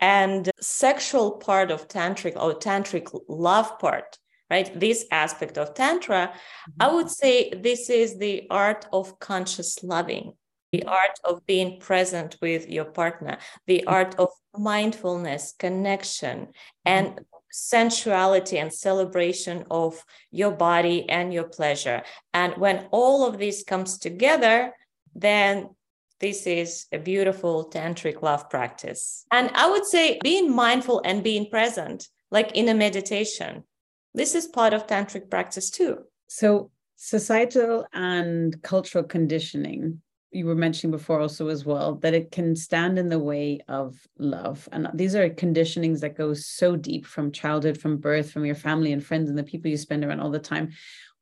And 0.04 0.52
sexual 0.60 1.32
part 1.32 1.72
of 1.72 1.88
tantric 1.88 2.36
or 2.36 2.54
tantric 2.56 3.08
love 3.30 3.80
part, 3.80 4.18
right? 4.50 4.70
This 4.78 5.06
aspect 5.12 5.58
of 5.58 5.74
tantra, 5.76 6.28
mm-hmm. 6.28 6.84
I 6.84 6.94
would 6.94 7.10
say 7.10 7.52
this 7.52 7.90
is 7.90 8.18
the 8.18 8.46
art 8.50 8.86
of 8.92 9.18
conscious 9.20 9.82
loving, 9.82 10.34
the 10.74 10.84
art 10.84 11.18
of 11.24 11.46
being 11.46 11.80
present 11.80 12.36
with 12.42 12.68
your 12.70 12.84
partner, 12.84 13.38
the 13.66 13.86
art 13.86 14.16
of 14.20 14.28
mindfulness, 14.58 15.54
connection, 15.58 16.50
and 16.84 17.22
sensuality 17.50 18.58
and 18.58 18.74
celebration 18.74 19.64
of 19.72 20.04
your 20.32 20.52
body 20.52 21.10
and 21.10 21.34
your 21.34 21.46
pleasure. 21.46 22.04
And 22.34 22.58
when 22.58 22.88
all 22.92 23.26
of 23.26 23.38
this 23.38 23.64
comes 23.64 23.98
together, 24.00 24.74
then 25.16 25.70
this 26.20 26.48
is 26.48 26.86
a 26.92 27.00
beautiful 27.00 27.70
tantric 27.70 28.22
love 28.22 28.50
practice. 28.50 29.26
And 29.32 29.50
I 29.54 29.70
would 29.70 29.86
say 29.86 30.20
being 30.24 30.56
mindful 30.56 31.02
and 31.04 31.24
being 31.24 31.50
present, 31.50 32.08
like 32.32 32.52
in 32.54 32.70
a 32.70 32.74
meditation, 32.74 33.64
this 34.14 34.36
is 34.36 34.48
part 34.48 34.74
of 34.74 34.88
tantric 34.88 35.30
practice 35.30 35.70
too. 35.70 36.00
So, 36.28 36.72
societal 36.96 37.86
and 37.94 38.62
cultural 38.62 39.04
conditioning 39.04 40.02
you 40.36 40.48
were 40.48 40.56
mentioning 40.56 40.90
before 40.90 41.20
also 41.20 41.48
as 41.50 41.64
well 41.64 41.96
that 41.96 42.16
it 42.16 42.32
can 42.32 42.56
stand 42.56 42.98
in 42.98 43.08
the 43.08 43.20
way 43.20 43.60
of 43.68 43.96
love 44.18 44.68
and 44.72 44.88
these 44.94 45.16
are 45.16 45.30
conditionings 45.30 46.00
that 46.00 46.18
go 46.18 46.34
so 46.34 46.76
deep 46.76 47.06
from 47.06 47.32
childhood 47.32 47.78
from 47.78 47.98
birth 47.98 48.32
from 48.32 48.46
your 48.46 48.56
family 48.56 48.94
and 48.94 49.06
friends 49.06 49.30
and 49.30 49.38
the 49.38 49.44
people 49.44 49.70
you 49.70 49.78
spend 49.78 50.04
around 50.04 50.20
all 50.20 50.32
the 50.32 50.40
time 50.40 50.72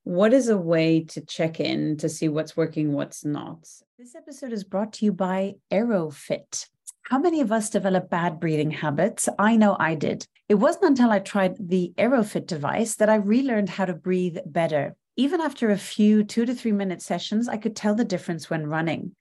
what 0.04 0.34
is 0.34 0.50
a 0.50 0.58
way 0.58 1.04
to 1.04 1.22
check 1.22 1.60
in 1.60 1.98
to 1.98 2.10
see 2.10 2.28
what's 2.28 2.58
working, 2.58 2.94
what's 2.94 3.24
not? 3.24 3.68
This 4.02 4.16
episode 4.16 4.52
is 4.52 4.64
brought 4.64 4.94
to 4.94 5.06
you 5.06 5.14
by 5.14 5.58
Airofit. 5.72 6.66
How 7.04 7.20
many 7.20 7.40
of 7.40 7.52
us 7.52 7.70
develop 7.70 8.10
bad 8.10 8.40
breathing 8.40 8.72
habits? 8.72 9.30
I 9.38 9.56
know 9.56 9.78
I 9.80 9.94
did. 9.94 10.26
It 10.50 10.56
wasn't 10.56 10.86
until 10.86 11.12
I 11.12 11.20
tried 11.20 11.70
the 11.70 11.94
Airofit 12.00 12.48
device 12.48 12.96
that 12.96 13.12
I 13.12 13.16
relearned 13.18 13.70
how 13.70 13.86
to 13.86 13.94
breathe 13.94 14.40
better. 14.44 14.96
Even 15.18 15.40
after 15.40 15.70
a 15.70 15.78
few 15.78 16.24
two 16.24 16.48
to 16.48 16.56
three 16.56 16.72
minute 16.72 17.04
sessions, 17.04 17.48
I 17.48 17.58
could 17.58 17.76
tell 17.76 17.94
the 17.94 18.04
difference 18.04 18.50
when 18.50 18.66
running. 18.66 19.16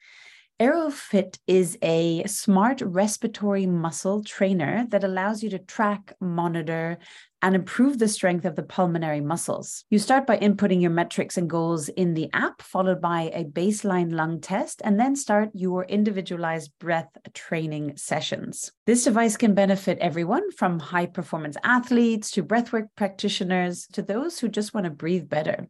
Airofit 0.60 1.38
is 1.46 1.78
a 1.80 2.22
smart 2.26 2.82
respiratory 2.82 3.64
muscle 3.64 4.22
trainer 4.22 4.84
that 4.90 5.02
allows 5.02 5.42
you 5.42 5.48
to 5.48 5.58
track, 5.58 6.12
monitor, 6.20 6.98
and 7.40 7.54
improve 7.54 7.98
the 7.98 8.08
strength 8.08 8.44
of 8.44 8.56
the 8.56 8.62
pulmonary 8.62 9.22
muscles. 9.22 9.86
You 9.88 9.98
start 9.98 10.26
by 10.26 10.36
inputting 10.36 10.82
your 10.82 10.90
metrics 10.90 11.38
and 11.38 11.48
goals 11.48 11.88
in 11.88 12.12
the 12.12 12.28
app, 12.34 12.60
followed 12.60 13.00
by 13.00 13.30
a 13.32 13.44
baseline 13.44 14.12
lung 14.12 14.42
test, 14.42 14.82
and 14.84 15.00
then 15.00 15.16
start 15.16 15.48
your 15.54 15.84
individualized 15.84 16.72
breath 16.78 17.08
training 17.32 17.96
sessions. 17.96 18.70
This 18.84 19.04
device 19.04 19.38
can 19.38 19.54
benefit 19.54 19.96
everyone 19.98 20.50
from 20.50 20.78
high 20.78 21.06
performance 21.06 21.56
athletes 21.64 22.30
to 22.32 22.44
breathwork 22.44 22.88
practitioners 22.96 23.86
to 23.94 24.02
those 24.02 24.38
who 24.38 24.48
just 24.48 24.74
want 24.74 24.84
to 24.84 24.90
breathe 24.90 25.26
better. 25.26 25.68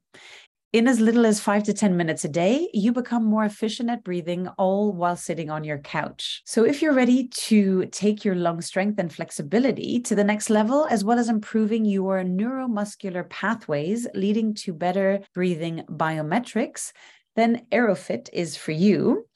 In 0.72 0.86
as 0.86 1.00
little 1.00 1.26
as 1.26 1.40
five 1.40 1.64
to 1.64 1.72
10 1.72 1.96
minutes 1.96 2.24
a 2.24 2.28
day, 2.28 2.70
you 2.72 2.92
become 2.92 3.24
more 3.24 3.44
efficient 3.44 3.90
at 3.90 4.04
breathing, 4.04 4.46
all 4.56 4.92
while 4.92 5.16
sitting 5.16 5.50
on 5.50 5.64
your 5.64 5.78
couch. 5.78 6.42
So, 6.46 6.64
if 6.64 6.80
you're 6.80 6.92
ready 6.92 7.26
to 7.26 7.86
take 7.86 8.24
your 8.24 8.36
lung 8.36 8.60
strength 8.60 9.00
and 9.00 9.12
flexibility 9.12 9.98
to 10.02 10.14
the 10.14 10.22
next 10.22 10.48
level, 10.48 10.86
as 10.88 11.02
well 11.02 11.18
as 11.18 11.28
improving 11.28 11.84
your 11.84 12.22
neuromuscular 12.22 13.28
pathways 13.28 14.06
leading 14.14 14.54
to 14.62 14.72
better 14.72 15.18
breathing 15.34 15.82
biometrics, 15.90 16.92
then 17.34 17.66
Airofit 17.72 18.28
is 18.32 18.56
for 18.56 18.70
you. 18.70 19.26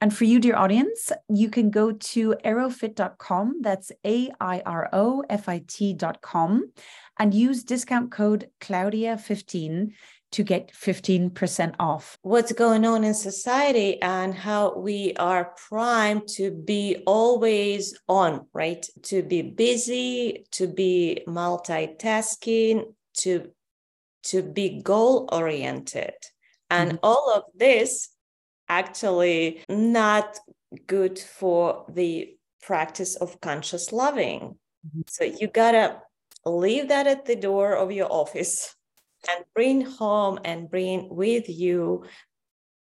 And 0.00 0.14
for 0.14 0.24
you, 0.24 0.38
dear 0.38 0.54
audience, 0.54 1.10
you 1.28 1.50
can 1.50 1.70
go 1.70 1.90
to 1.90 2.36
airofit.com. 2.44 3.62
That's 3.62 3.90
A 4.06 4.30
I 4.40 4.62
R 4.64 4.90
O 4.92 5.24
F 5.28 5.48
I 5.48 5.64
T.com 5.66 6.70
and 7.18 7.34
use 7.34 7.64
discount 7.64 8.12
code 8.12 8.48
Claudia15 8.60 9.92
to 10.34 10.42
get 10.42 10.72
15% 10.72 11.74
off. 11.78 12.18
What's 12.22 12.52
going 12.52 12.84
on 12.84 13.04
in 13.04 13.14
society 13.14 14.02
and 14.02 14.34
how 14.34 14.74
we 14.74 15.14
are 15.14 15.54
primed 15.68 16.26
to 16.36 16.50
be 16.50 17.02
always 17.06 17.96
on, 18.08 18.46
right? 18.52 18.84
To 19.04 19.22
be 19.22 19.42
busy, 19.42 20.44
to 20.52 20.66
be 20.66 21.22
multitasking, 21.28 22.94
to 23.18 23.50
to 24.24 24.42
be 24.42 24.80
goal 24.82 25.28
oriented. 25.30 26.14
And 26.70 26.92
mm-hmm. 26.92 27.04
all 27.04 27.32
of 27.36 27.42
this 27.54 28.08
actually 28.68 29.62
not 29.68 30.38
good 30.86 31.18
for 31.18 31.84
the 31.88 32.34
practice 32.62 33.14
of 33.16 33.40
conscious 33.40 33.92
loving. 33.92 34.56
Mm-hmm. 34.86 35.02
So 35.06 35.24
you 35.24 35.46
got 35.46 35.72
to 35.72 36.00
leave 36.46 36.88
that 36.88 37.06
at 37.06 37.26
the 37.26 37.36
door 37.36 37.76
of 37.76 37.92
your 37.92 38.10
office 38.10 38.74
and 39.28 39.44
bring 39.54 39.82
home 39.82 40.38
and 40.44 40.70
bring 40.70 41.08
with 41.10 41.48
you 41.48 42.04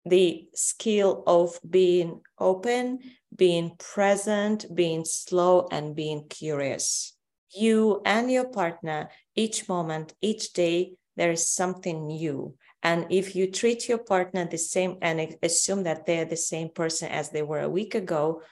the 0.05 0.49
skill 0.55 1.25
of 1.27 1.59
being 1.69 2.21
open, 2.39 3.01
being 3.35 3.73
present, 3.79 4.65
being 4.75 5.05
slow, 5.05 5.67
and 5.71 5.97
being 5.97 6.27
curious. 6.29 7.15
You 7.51 8.03
and 8.05 8.31
your 8.31 8.49
partner, 8.49 9.11
each 9.35 9.69
moment, 9.69 10.15
each 10.21 10.53
day, 10.53 10.93
there 11.17 11.33
is 11.33 11.49
something 11.49 12.07
new. 12.07 12.55
And 12.83 13.07
if 13.11 13.35
you 13.35 13.51
treat 13.51 13.89
your 13.89 13.99
partner 13.99 14.47
the 14.47 14.59
same 14.59 14.99
and 15.03 15.37
assume 15.43 15.83
that 15.85 16.07
they're 16.07 16.25
the 16.25 16.37
same 16.37 16.69
person 16.69 17.09
as 17.09 17.31
they 17.31 17.43
were 17.43 17.61
a 17.61 17.69
week 17.69 17.95
ago, 17.95 18.43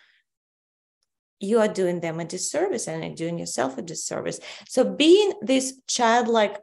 you 1.39 1.61
are 1.61 1.69
doing 1.69 2.01
them 2.01 2.21
a 2.21 2.25
disservice 2.25 2.89
and 2.89 3.17
doing 3.17 3.39
yourself 3.39 3.79
a 3.79 3.83
disservice. 3.83 4.41
So, 4.67 4.85
being 4.85 5.35
this 5.43 5.81
childlike 5.87 6.59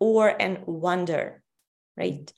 awe 0.00 0.32
and 0.38 0.66
wonder, 0.66 1.42
right? 1.96 2.32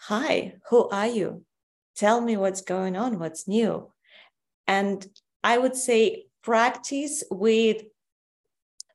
Hi, 0.00 0.54
who 0.68 0.88
are 0.88 1.06
you? 1.06 1.44
Tell 1.96 2.20
me 2.20 2.36
what's 2.36 2.62
going 2.62 2.96
on, 2.96 3.18
what's 3.18 3.46
new. 3.46 3.92
And 4.66 5.06
I 5.44 5.58
would 5.58 5.76
say 5.76 6.26
practice 6.42 7.22
with 7.30 7.82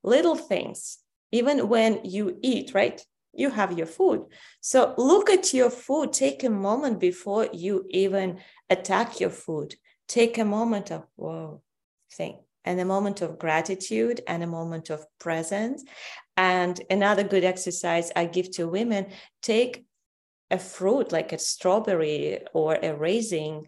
little 0.03 0.35
things, 0.35 0.97
even 1.31 1.69
when 1.69 2.01
you 2.03 2.37
eat, 2.41 2.73
right? 2.73 3.01
You 3.33 3.51
have 3.51 3.77
your 3.77 3.87
food. 3.87 4.25
So 4.61 4.95
look 4.97 5.29
at 5.29 5.53
your 5.53 5.69
food. 5.69 6.11
Take 6.11 6.43
a 6.43 6.49
moment 6.49 6.99
before 6.99 7.47
you 7.53 7.85
even 7.89 8.39
attack 8.69 9.19
your 9.19 9.29
food. 9.29 9.75
Take 10.07 10.37
a 10.37 10.45
moment 10.45 10.91
of, 10.91 11.05
whoa, 11.15 11.61
think 12.11 12.37
and 12.67 12.81
a 12.81 12.85
moment 12.85 13.21
of 13.21 13.39
gratitude 13.39 14.19
and 14.27 14.43
a 14.43 14.47
moment 14.47 14.89
of 14.89 15.05
presence. 15.19 15.85
And 16.37 16.79
another 16.89 17.23
good 17.23 17.43
exercise 17.43 18.11
I 18.15 18.25
give 18.25 18.51
to 18.51 18.67
women 18.67 19.07
take 19.41 19.85
a 20.51 20.59
fruit 20.59 21.11
like 21.11 21.33
a 21.33 21.39
strawberry 21.39 22.39
or 22.53 22.75
a 22.75 22.95
raisin, 22.95 23.65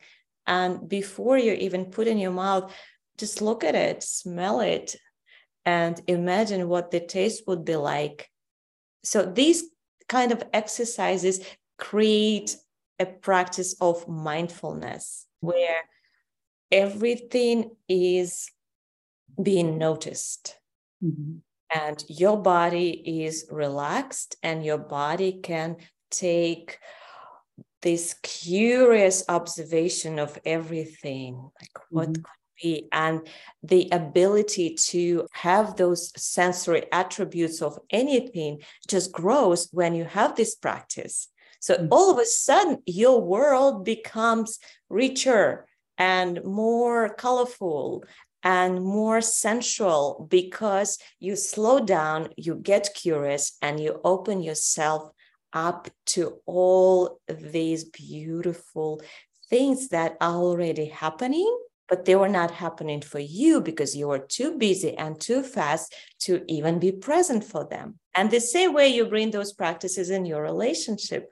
and 0.48 0.88
before 0.88 1.38
you 1.38 1.54
even 1.54 1.86
put 1.86 2.08
in 2.08 2.18
your 2.18 2.32
mouth, 2.32 2.74
just 3.18 3.42
look 3.42 3.64
at 3.64 3.76
it, 3.76 4.02
smell 4.02 4.62
it, 4.62 4.96
and 5.66 6.02
imagine 6.08 6.70
what 6.70 6.92
the 6.92 7.00
taste 7.00 7.44
would 7.48 7.66
be 7.66 7.76
like. 7.76 8.30
So 9.04 9.24
these 9.24 9.64
kind 10.08 10.32
of 10.32 10.44
exercises 10.54 11.42
create 11.78 12.56
a 12.98 13.06
practice 13.06 13.76
of 13.82 14.08
mindfulness 14.08 15.26
where 15.42 15.82
everything 16.72 17.72
is 17.88 18.50
being 19.42 19.78
noticed. 19.78 20.56
Mm-hmm. 21.04 21.38
And 21.74 22.04
your 22.08 22.38
body 22.38 23.24
is 23.24 23.48
relaxed, 23.52 24.36
and 24.42 24.66
your 24.66 24.80
body 24.80 25.40
can 25.44 25.78
take 26.10 26.80
this 27.82 28.16
curious 28.24 29.24
observation 29.30 30.20
of 30.20 30.38
everything 30.46 31.36
like 31.36 31.86
what 31.90 32.10
mm-hmm. 32.10 32.22
could 32.22 32.62
be 32.62 32.90
and 32.92 33.28
the 33.64 33.88
ability 33.92 34.76
to 34.76 35.26
have 35.32 35.76
those 35.76 36.12
sensory 36.22 36.86
attributes 36.92 37.62
of 37.62 37.80
anything 37.90 38.60
just 38.88 39.12
grows 39.12 39.70
when 39.72 39.96
you 39.96 40.04
have 40.04 40.36
this 40.36 40.56
practice 40.56 41.30
so 41.60 41.76
mm-hmm. 41.76 41.88
all 41.92 42.12
of 42.12 42.18
a 42.20 42.26
sudden 42.26 42.80
your 42.86 43.22
world 43.22 43.86
becomes 43.86 44.60
richer 44.90 45.66
and 45.98 46.44
more 46.44 47.14
colorful 47.14 48.04
and 48.44 48.82
more 48.84 49.22
sensual 49.22 50.28
because 50.30 50.98
you 51.20 51.36
slow 51.36 51.80
down, 51.80 52.30
you 52.38 52.56
get 52.56 52.90
curious, 52.96 53.58
and 53.62 53.80
you 53.80 54.00
open 54.04 54.42
yourself 54.42 55.12
up 55.54 55.90
to 56.06 56.40
all 56.46 57.20
these 57.28 57.84
beautiful 57.84 59.02
things 59.50 59.90
that 59.90 60.16
are 60.22 60.36
already 60.36 60.86
happening, 60.86 61.58
but 61.88 62.06
they 62.06 62.16
were 62.16 62.30
not 62.30 62.52
happening 62.52 63.02
for 63.02 63.20
you 63.20 63.60
because 63.60 63.96
you 63.96 64.08
were 64.08 64.20
too 64.20 64.58
busy 64.58 64.96
and 64.96 65.20
too 65.20 65.42
fast 65.42 65.94
to 66.20 66.44
even 66.48 66.80
be 66.80 66.92
present 66.92 67.44
for 67.44 67.66
them. 67.66 67.96
And 68.14 68.30
the 68.30 68.40
same 68.40 68.74
way 68.74 68.90
you 68.90 69.06
bring 69.06 69.32
those 69.32 69.54
practices 69.54 70.10
in 70.10 70.26
your 70.26 70.42
relationship. 70.44 71.32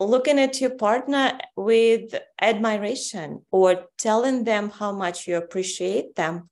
Looking 0.00 0.38
at 0.38 0.60
your 0.60 0.70
partner 0.70 1.38
with 1.56 2.14
admiration 2.40 3.44
or 3.50 3.86
telling 3.98 4.44
them 4.44 4.70
how 4.70 4.92
much 4.92 5.26
you 5.26 5.36
appreciate 5.36 6.14
them. 6.16 6.50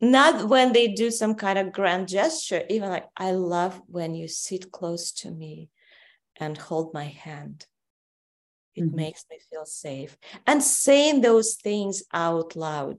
Not 0.00 0.48
when 0.48 0.72
they 0.72 0.88
do 0.88 1.10
some 1.10 1.34
kind 1.34 1.58
of 1.58 1.72
grand 1.72 2.08
gesture 2.08 2.62
even 2.68 2.90
like 2.90 3.06
i 3.16 3.30
love 3.30 3.80
when 3.86 4.14
you 4.14 4.28
sit 4.28 4.70
close 4.70 5.12
to 5.12 5.30
me 5.30 5.70
and 6.36 6.58
hold 6.58 6.92
my 6.92 7.04
hand. 7.04 7.66
It 8.74 8.84
mm-hmm. 8.84 8.96
makes 8.96 9.24
me 9.30 9.38
feel 9.50 9.64
safe. 9.64 10.16
And 10.46 10.62
saying 10.62 11.20
those 11.20 11.54
things 11.54 12.02
out 12.12 12.56
loud 12.56 12.98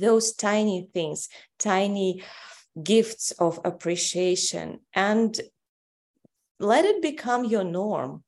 those 0.00 0.32
tiny 0.32 0.88
things 0.92 1.28
tiny 1.58 2.22
gifts 2.82 3.30
of 3.32 3.60
appreciation 3.64 4.80
and 4.94 5.40
let 6.58 6.84
it 6.84 7.02
become 7.02 7.44
your 7.44 7.64
norm 7.64 8.22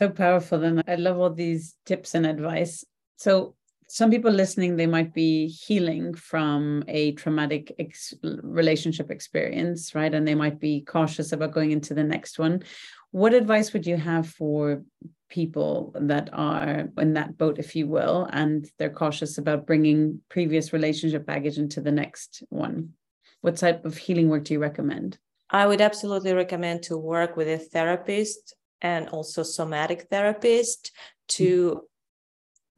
so 0.00 0.08
powerful. 0.08 0.64
And 0.64 0.82
I 0.88 0.94
love 0.94 1.18
all 1.18 1.30
these 1.30 1.76
tips 1.84 2.14
and 2.14 2.26
advice. 2.26 2.84
So, 3.16 3.54
some 3.86 4.10
people 4.10 4.30
listening, 4.30 4.76
they 4.76 4.86
might 4.86 5.12
be 5.12 5.48
healing 5.48 6.14
from 6.14 6.84
a 6.86 7.10
traumatic 7.12 7.74
ex- 7.76 8.14
relationship 8.22 9.10
experience, 9.10 9.96
right? 9.96 10.14
And 10.14 10.26
they 10.26 10.36
might 10.36 10.60
be 10.60 10.82
cautious 10.82 11.32
about 11.32 11.50
going 11.50 11.72
into 11.72 11.92
the 11.92 12.04
next 12.04 12.38
one. 12.38 12.62
What 13.10 13.34
advice 13.34 13.72
would 13.72 13.88
you 13.88 13.96
have 13.96 14.28
for 14.28 14.84
people 15.28 15.92
that 15.96 16.30
are 16.32 16.88
in 16.98 17.14
that 17.14 17.36
boat, 17.36 17.58
if 17.58 17.74
you 17.74 17.88
will, 17.88 18.28
and 18.32 18.70
they're 18.78 18.90
cautious 18.90 19.38
about 19.38 19.66
bringing 19.66 20.20
previous 20.28 20.72
relationship 20.72 21.26
baggage 21.26 21.58
into 21.58 21.80
the 21.80 21.90
next 21.90 22.44
one? 22.48 22.90
What 23.40 23.56
type 23.56 23.84
of 23.84 23.96
healing 23.96 24.28
work 24.28 24.44
do 24.44 24.54
you 24.54 24.60
recommend? 24.60 25.18
I 25.50 25.66
would 25.66 25.80
absolutely 25.80 26.32
recommend 26.32 26.84
to 26.84 26.96
work 26.96 27.36
with 27.36 27.48
a 27.48 27.58
therapist 27.58 28.54
and 28.82 29.08
also 29.08 29.42
somatic 29.42 30.08
therapist 30.10 30.92
to 31.28 31.70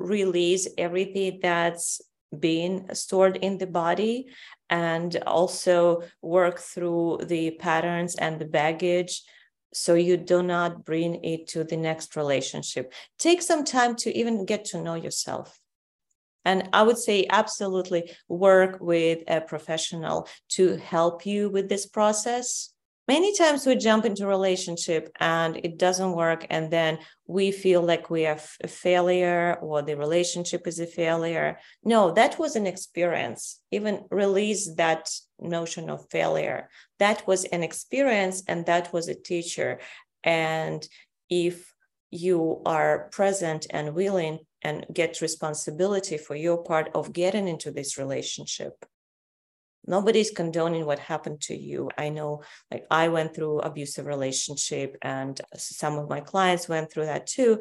mm-hmm. 0.01 0.07
release 0.07 0.69
everything 0.79 1.39
that's 1.43 2.01
been 2.39 2.95
stored 2.95 3.37
in 3.37 3.59
the 3.59 3.67
body 3.67 4.27
and 4.71 5.17
also 5.27 6.03
work 6.23 6.59
through 6.59 7.21
the 7.25 7.51
patterns 7.53 8.17
and 8.17 8.39
the 8.39 8.47
baggage 8.47 9.23
so 9.75 9.95
you 9.95 10.17
do 10.17 10.43
not 10.43 10.85
bring 10.85 11.25
it 11.25 11.49
to 11.49 11.65
the 11.65 11.77
next 11.77 12.15
relationship. 12.17 12.93
Take 13.19 13.43
some 13.43 13.65
time 13.65 13.97
to 13.97 14.17
even 14.17 14.45
get 14.45 14.67
to 14.67 14.83
know 14.83 14.95
yourself. 14.95 15.59
And 16.45 16.69
i 16.73 16.83
would 16.83 16.99
say 16.99 17.27
absolutely 17.31 18.11
work 18.29 18.79
with 18.81 19.23
a 19.29 19.41
professional 19.41 20.29
to 20.49 20.77
help 20.77 21.25
you 21.25 21.49
with 21.49 21.69
this 21.69 21.87
process 21.87 22.72
many 23.09 23.37
times 23.37 23.67
we 23.67 23.77
jump 23.77 24.05
into 24.05 24.27
relationship 24.27 25.11
and 25.21 25.57
it 25.57 25.79
doesn't 25.79 26.13
work 26.13 26.47
and 26.51 26.71
then 26.71 26.99
we 27.27 27.51
feel 27.51 27.83
like 27.83 28.11
we 28.11 28.23
have 28.23 28.49
a 28.63 28.69
failure 28.69 29.59
or 29.61 29.83
the 29.83 29.97
relationship 29.97 30.67
is 30.67 30.79
a 30.81 30.87
failure. 30.87 31.59
No 31.85 32.13
that 32.13 32.39
was 32.39 32.57
an 32.57 32.67
experience. 32.67 33.61
Even 33.71 34.05
release 34.11 34.75
that 34.77 35.11
notion 35.39 35.91
of 35.91 36.09
failure. 36.11 36.69
That 36.99 37.27
was 37.27 37.45
an 37.45 37.63
experience 37.63 38.43
and 38.47 38.67
that 38.67 38.93
was 38.93 39.09
a 39.09 39.15
teacher. 39.15 39.81
And 40.25 40.87
if 41.29 41.73
you 42.11 42.61
are 42.67 43.09
present 43.11 43.67
and 43.71 43.95
willing 43.95 44.39
and 44.63 44.87
get 44.93 45.21
responsibility 45.21 46.19
for 46.19 46.37
your 46.37 46.63
part 46.63 46.91
of 46.95 47.13
getting 47.13 47.49
into 47.49 47.71
this 47.71 47.99
relationship 47.99 48.85
nobody's 49.87 50.31
condoning 50.31 50.87
what 50.87 50.99
happened 50.99 51.41
to 51.43 51.57
you. 51.57 51.91
I 51.99 52.09
know 52.09 52.43
like 52.71 52.87
i 52.91 53.09
went 53.09 53.35
through 53.35 53.61
abusive 53.61 54.07
relationship 54.07 54.97
and 55.03 55.41
some 55.57 55.99
of 55.99 56.09
my 56.09 56.21
clients 56.21 56.69
went 56.69 56.91
through 56.91 57.07
that 57.07 57.27
too. 57.27 57.61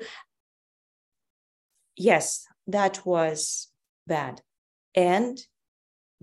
Yes 1.98 2.46
that 2.68 3.06
was 3.06 3.68
bad. 4.08 4.42
And 4.96 5.40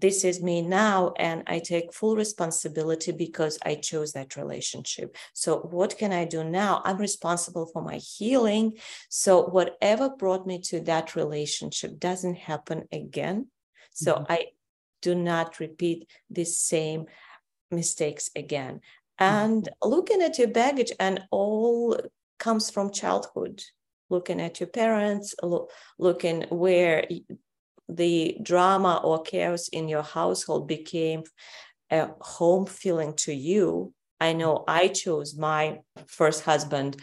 this 0.00 0.24
is 0.24 0.40
me 0.40 0.62
now 0.62 1.12
and 1.18 1.42
i 1.48 1.58
take 1.58 1.92
full 1.92 2.14
responsibility 2.14 3.10
because 3.10 3.58
i 3.64 3.74
chose 3.74 4.12
that 4.12 4.36
relationship. 4.36 5.16
So 5.32 5.58
what 5.58 5.98
can 5.98 6.12
i 6.12 6.24
do 6.24 6.44
now? 6.44 6.82
I'm 6.84 6.98
responsible 6.98 7.66
for 7.66 7.82
my 7.82 7.96
healing. 7.96 8.74
So 9.08 9.46
whatever 9.46 10.10
brought 10.10 10.46
me 10.46 10.60
to 10.66 10.80
that 10.82 11.16
relationship 11.16 11.98
doesn't 11.98 12.36
happen 12.36 12.84
again. 12.92 13.48
So 13.92 14.14
mm-hmm. 14.14 14.32
i 14.32 14.46
do 15.02 15.14
not 15.14 15.60
repeat 15.60 16.08
the 16.30 16.44
same 16.44 17.06
mistakes 17.70 18.30
again. 18.36 18.80
And 19.18 19.64
mm-hmm. 19.64 19.88
looking 19.88 20.22
at 20.22 20.38
your 20.38 20.48
baggage, 20.48 20.92
and 20.98 21.24
all 21.30 21.98
comes 22.38 22.70
from 22.70 22.90
childhood, 22.90 23.62
looking 24.10 24.40
at 24.40 24.60
your 24.60 24.68
parents, 24.68 25.34
lo- 25.42 25.68
looking 25.98 26.42
where 26.50 27.06
the 27.88 28.36
drama 28.42 29.00
or 29.02 29.22
chaos 29.22 29.68
in 29.68 29.88
your 29.88 30.02
household 30.02 30.68
became 30.68 31.24
a 31.90 32.08
home 32.20 32.66
feeling 32.66 33.14
to 33.14 33.32
you. 33.32 33.92
I 34.20 34.32
know 34.34 34.64
I 34.68 34.88
chose 34.88 35.36
my 35.36 35.80
first 36.06 36.44
husband 36.44 37.00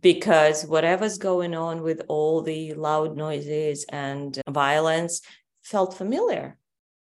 because 0.00 0.64
whatever's 0.64 1.18
going 1.18 1.54
on 1.54 1.82
with 1.82 2.02
all 2.08 2.42
the 2.42 2.74
loud 2.74 3.16
noises 3.16 3.84
and 3.88 4.40
violence 4.48 5.20
felt 5.62 5.94
familiar 5.94 6.58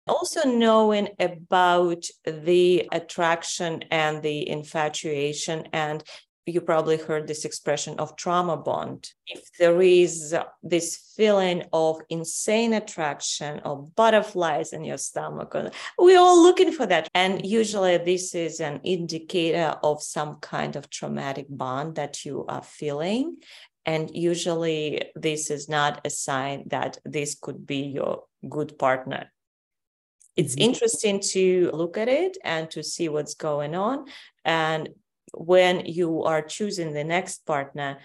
also 0.09 0.49
knowing 0.49 1.09
about 1.19 2.05
the 2.25 2.89
attraction 2.93 3.85
and 3.91 4.23
the 4.23 4.49
infatuation 4.49 5.69
and 5.73 6.03
you 6.49 6.61
probably 6.61 6.97
heard 6.97 7.27
this 7.27 7.45
expression 7.45 7.99
of 7.99 8.17
trauma 8.17 8.57
bond. 8.57 9.11
If 9.27 9.51
there 9.59 9.81
is 9.83 10.35
this 10.63 11.13
feeling 11.17 11.65
of 11.73 12.01
insane 12.09 12.73
attraction 12.73 13.61
or 13.65 13.87
butterflies 13.97 14.73
in 14.73 14.85
your 14.85 14.99
stomach, 14.99 15.55
uh, 15.55 15.71
we're 15.99 16.19
all 16.19 16.43
looking 16.43 16.73
for 16.73 16.87
that. 16.87 17.09
And 17.15 17.45
usually, 17.45 17.99
this 17.99 18.35
is 18.35 18.61
an 18.61 18.81
indicator 18.83 19.77
of 19.83 20.03
some 20.03 20.37
kind 20.37 20.77
of 20.77 20.91
traumatic 20.91 21.47
bond 21.49 21.97
that 21.97 22.25
you 22.25 22.47
are 22.49 22.63
feeling. 22.63 23.37
And 23.85 24.11
usually, 24.15 25.11
this 25.15 25.51
is 25.51 25.69
not 25.69 26.01
a 26.05 26.11
sign 26.11 26.65
that 26.69 26.99
this 27.05 27.37
could 27.41 27.67
be 27.67 27.83
your 27.83 28.25
good 28.49 28.79
partner 28.79 29.31
it's 30.39 30.55
mm-hmm. 30.55 30.71
interesting 30.71 31.21
to 31.21 31.71
look 31.75 31.99
at 31.99 32.09
it 32.09 32.39
and 32.45 32.71
to 32.71 32.83
see 32.83 33.09
what's 33.09 33.35
going 33.35 33.75
on 33.75 34.07
and 34.45 34.89
when 35.35 35.85
you 35.85 36.23
are 36.23 36.41
choosing 36.41 36.93
the 36.93 37.05
next 37.05 37.45
partner 37.45 37.99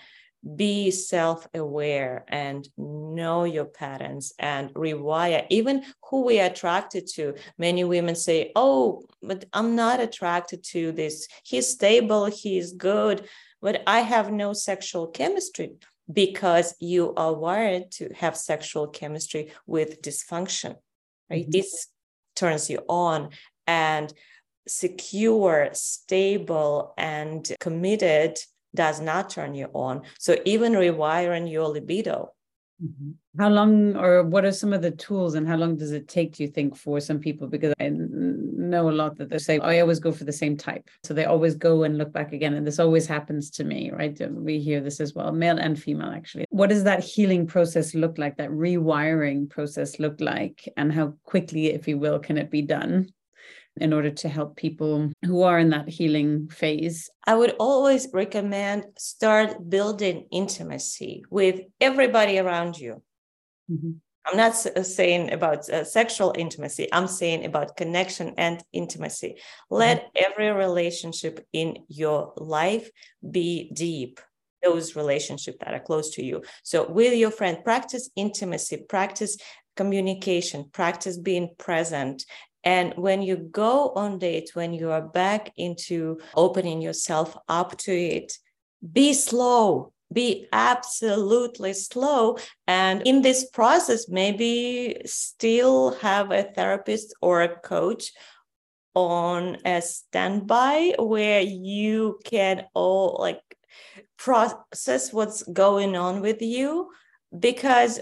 be 0.58 0.92
self-aware 0.92 2.26
and 2.28 2.68
know 2.78 3.46
your 3.46 3.64
patterns 3.64 4.34
and 4.40 4.74
rewire 4.74 5.46
even 5.50 5.84
who 6.10 6.26
we 6.26 6.42
are 6.42 6.48
attracted 6.48 7.08
to 7.08 7.34
many 7.58 7.86
women 7.86 8.14
say 8.14 8.52
oh 8.58 9.02
but 9.22 9.46
i'm 9.54 9.74
not 9.76 10.02
attracted 10.02 10.62
to 10.62 10.92
this 10.92 11.30
he's 11.46 11.70
stable 11.70 12.26
he's 12.26 12.74
good 12.74 13.26
but 13.62 13.82
i 13.88 14.00
have 14.00 14.34
no 14.34 14.52
sexual 14.52 15.08
chemistry 15.08 15.72
because 16.12 16.76
you 16.82 17.14
are 17.16 17.34
wired 17.34 17.90
to 17.90 18.10
have 18.14 18.36
sexual 18.36 18.88
chemistry 18.88 19.50
with 19.66 20.02
dysfunction 20.02 20.76
right 21.30 21.44
mm-hmm. 21.44 21.52
this 21.52 21.88
turns 22.36 22.70
you 22.70 22.80
on 22.88 23.30
and 23.68 24.14
secure 24.68 25.70
stable 25.74 26.94
and 26.98 27.52
committed 27.60 28.38
does 28.76 29.00
not 29.00 29.30
turn 29.30 29.54
you 29.54 29.70
on. 29.74 30.02
So 30.20 30.38
even 30.46 30.74
rewiring 30.74 31.52
your 31.52 31.68
libido 31.68 32.34
mm-hmm. 32.84 33.12
how 33.40 33.50
long 33.50 33.96
or 33.96 34.24
what 34.24 34.46
are 34.46 34.52
some 34.52 34.74
of 34.74 34.82
the 34.82 34.92
tools 34.92 35.36
and 35.36 35.48
how 35.48 35.56
long 35.56 35.78
does 35.78 35.92
it 35.92 36.08
take 36.08 36.36
do 36.36 36.44
you 36.44 36.50
think 36.50 36.76
for 36.76 37.00
some 37.00 37.20
people? 37.20 37.48
Because 37.48 37.74
i 37.80 37.90
know 37.90 38.90
a 38.90 38.92
lot 38.92 39.18
that 39.18 39.30
they 39.30 39.38
say 39.38 39.60
i 39.60 39.80
always 39.80 40.00
go 40.00 40.12
for 40.12 40.24
the 40.24 40.34
same 40.34 40.58
type. 40.58 40.90
So 41.04 41.14
they 41.14 41.26
always 41.26 41.56
go 41.56 41.84
and 41.84 41.98
look 41.98 42.12
back 42.12 42.34
again 42.34 42.54
and 42.54 42.66
this 42.66 42.80
always 42.80 43.08
happens 43.08 43.50
to 43.52 43.64
me 43.64 43.92
right? 43.92 44.20
We 44.32 44.60
hear 44.60 44.82
this 44.82 45.00
as 45.00 45.14
well 45.14 45.32
male 45.32 45.58
and 45.58 45.82
female 45.82 46.12
actually. 46.12 46.46
What 46.50 46.70
does 46.70 46.84
that 46.84 47.04
healing 47.04 47.48
process 47.48 47.94
look 47.94 48.18
like 48.18 48.38
that 48.38 48.50
rewiring 48.50 49.50
process 49.50 50.00
look 50.00 50.20
like 50.20 50.68
and 50.78 50.92
how 50.92 51.14
quickly 51.24 51.68
if 51.68 51.88
you 51.88 51.98
will 51.98 52.20
can 52.20 52.38
it 52.38 52.50
be 52.50 52.62
done 52.62 53.08
in 53.78 53.94
order 53.94 54.12
to 54.12 54.30
help 54.30 54.56
people 54.56 55.12
who 55.26 55.42
are 55.44 55.60
in 55.60 55.70
that 55.70 55.90
healing 55.90 56.48
phase? 56.50 57.10
I 57.26 57.36
would 57.36 57.56
always 57.60 58.08
recommend 58.14 58.86
start 58.98 59.70
building 59.70 60.28
intimacy 60.32 61.24
with 61.30 61.62
everybody 61.82 62.40
around 62.40 62.78
you. 62.78 63.02
Mm-hmm. 63.72 63.92
I'm 64.26 64.38
not 64.38 64.56
saying 64.56 65.34
about 65.34 65.68
uh, 65.70 65.84
sexual 65.84 66.34
intimacy. 66.38 66.88
I'm 66.94 67.08
saying 67.08 67.46
about 67.46 67.76
connection 67.76 68.34
and 68.38 68.64
intimacy. 68.72 69.36
Let 69.70 69.98
mm-hmm. 69.98 70.32
every 70.32 70.52
relationship 70.52 71.46
in 71.52 71.80
your 71.90 72.34
life 72.38 72.90
be 73.30 73.70
deep. 73.74 74.22
Those 74.64 74.96
relationships 74.96 75.58
that 75.60 75.74
are 75.74 75.80
close 75.82 76.12
to 76.12 76.24
you. 76.24 76.42
So, 76.64 76.90
with 76.90 77.14
your 77.14 77.32
friend, 77.32 77.58
practice 77.66 78.10
intimacy, 78.16 78.78
practice 78.88 79.36
communication, 79.76 80.70
practice 80.72 81.18
being 81.18 81.50
present. 81.58 82.24
And 82.64 82.94
when 82.96 83.22
you 83.22 83.36
go 83.36 83.90
on 83.96 84.20
dates, 84.20 84.56
when 84.56 84.74
you 84.74 84.92
are 84.92 85.02
back 85.02 85.52
into 85.58 86.20
opening 86.36 86.82
yourself 86.82 87.38
up 87.48 87.78
to 87.80 87.92
it, 87.92 88.38
be 88.92 89.14
slow 89.14 89.94
be 90.14 90.48
absolutely 90.54 91.74
slow. 91.74 92.38
And 92.68 93.02
in 93.02 93.22
this 93.22 93.50
process 93.50 94.08
maybe 94.08 95.02
still 95.06 95.96
have 95.96 96.32
a 96.32 96.44
therapist 96.44 97.14
or 97.22 97.42
a 97.42 97.60
coach 97.60 98.12
on 98.96 99.58
a 99.66 99.82
standby 99.82 100.96
where 101.00 101.42
you 101.42 102.20
can 102.24 102.66
all 102.74 103.18
like 103.20 103.42
process 104.18 105.12
what's 105.12 105.44
going 105.44 105.96
on 105.96 106.22
with 106.22 106.42
you. 106.42 106.90
Because 107.38 108.00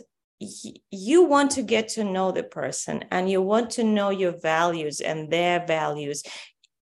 you 0.90 1.24
want 1.24 1.52
to 1.52 1.62
get 1.62 1.88
to 1.88 2.04
know 2.04 2.32
the 2.32 2.44
person 2.44 3.06
and 3.12 3.30
you 3.30 3.42
want 3.42 3.70
to 3.70 3.84
know 3.84 4.10
your 4.10 4.32
values 4.42 5.00
and 5.00 5.30
their 5.30 5.64
values 5.66 6.24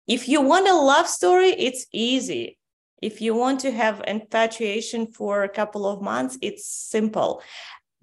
if 0.07 0.29
you 0.29 0.41
want 0.41 0.69
a 0.69 0.75
love 0.75 1.09
story 1.09 1.49
it's 1.49 1.87
easy 1.93 2.57
if 3.03 3.21
you 3.21 3.35
want 3.35 3.61
to 3.61 3.73
have 3.73 4.03
infatuation 4.07 5.11
for 5.11 5.43
a 5.43 5.49
couple 5.49 5.87
of 5.87 6.01
months 6.01 6.39
it's 6.41 6.67
simple 6.67 7.43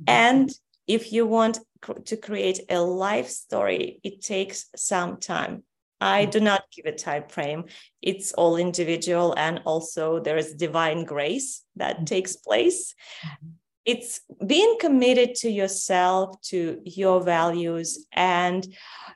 mm-hmm. 0.02 0.04
and 0.08 0.52
if 0.88 1.14
you 1.14 1.26
want 1.26 1.60
to 2.06 2.18
create 2.18 2.60
a 2.70 2.80
life 2.80 3.30
story 3.30 4.00
it 4.04 4.22
takes 4.22 4.66
some 4.76 5.18
time 5.18 5.64
i 6.02 6.24
mm-hmm. 6.24 6.32
do 6.32 6.40
not 6.42 6.64
give 6.76 6.86
a 6.86 6.92
time 6.92 7.24
frame 7.30 7.64
it's 8.02 8.34
all 8.34 8.58
individual 8.58 9.34
and 9.38 9.62
also 9.64 10.20
there 10.20 10.38
is 10.38 10.54
divine 10.56 11.06
grace 11.06 11.64
that 11.78 11.96
mm-hmm. 11.96 12.06
takes 12.06 12.36
place 12.36 12.94
it's 13.86 14.22
being 14.46 14.78
committed 14.80 15.36
to 15.36 15.50
yourself 15.50 16.42
to 16.42 16.82
your 16.84 17.22
values 17.22 18.06
and 18.12 18.68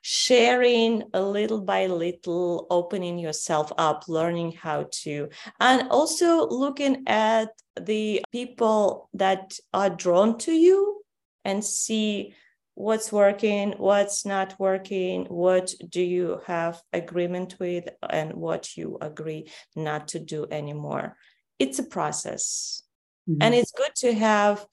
sharing 0.02 1.04
a 1.14 1.22
little 1.22 1.62
by 1.62 1.88
little 1.88 2.68
opening 2.70 3.18
yourself 3.18 3.74
up 3.78 4.08
learning 4.08 4.52
how 4.52 4.86
to 4.92 5.28
and 5.60 5.90
also 5.90 6.48
looking 6.48 7.04
at 7.08 7.50
the 7.82 8.24
people 8.32 9.10
that 9.14 9.58
are 9.74 9.90
drawn 9.90 10.38
to 10.38 10.54
you 10.54 11.02
and 11.44 11.66
see 11.66 12.34
what's 12.76 13.12
working 13.12 13.74
what's 13.78 14.26
not 14.26 14.56
working 14.58 15.26
what 15.26 15.74
do 15.90 16.02
you 16.02 16.40
have 16.46 16.82
agreement 16.94 17.56
with 17.60 17.90
and 18.10 18.34
what 18.34 18.78
you 18.78 18.98
agree 19.02 19.50
not 19.76 20.08
to 20.08 20.20
do 20.20 20.48
anymore. 20.50 21.18
It's 21.58 21.80
a 21.80 21.84
process 21.84 22.84
Mm-hmm. 23.30 23.42
And 23.42 23.56
it's 23.56 23.72
good 23.72 23.94
to 23.98 24.14
have 24.14 24.66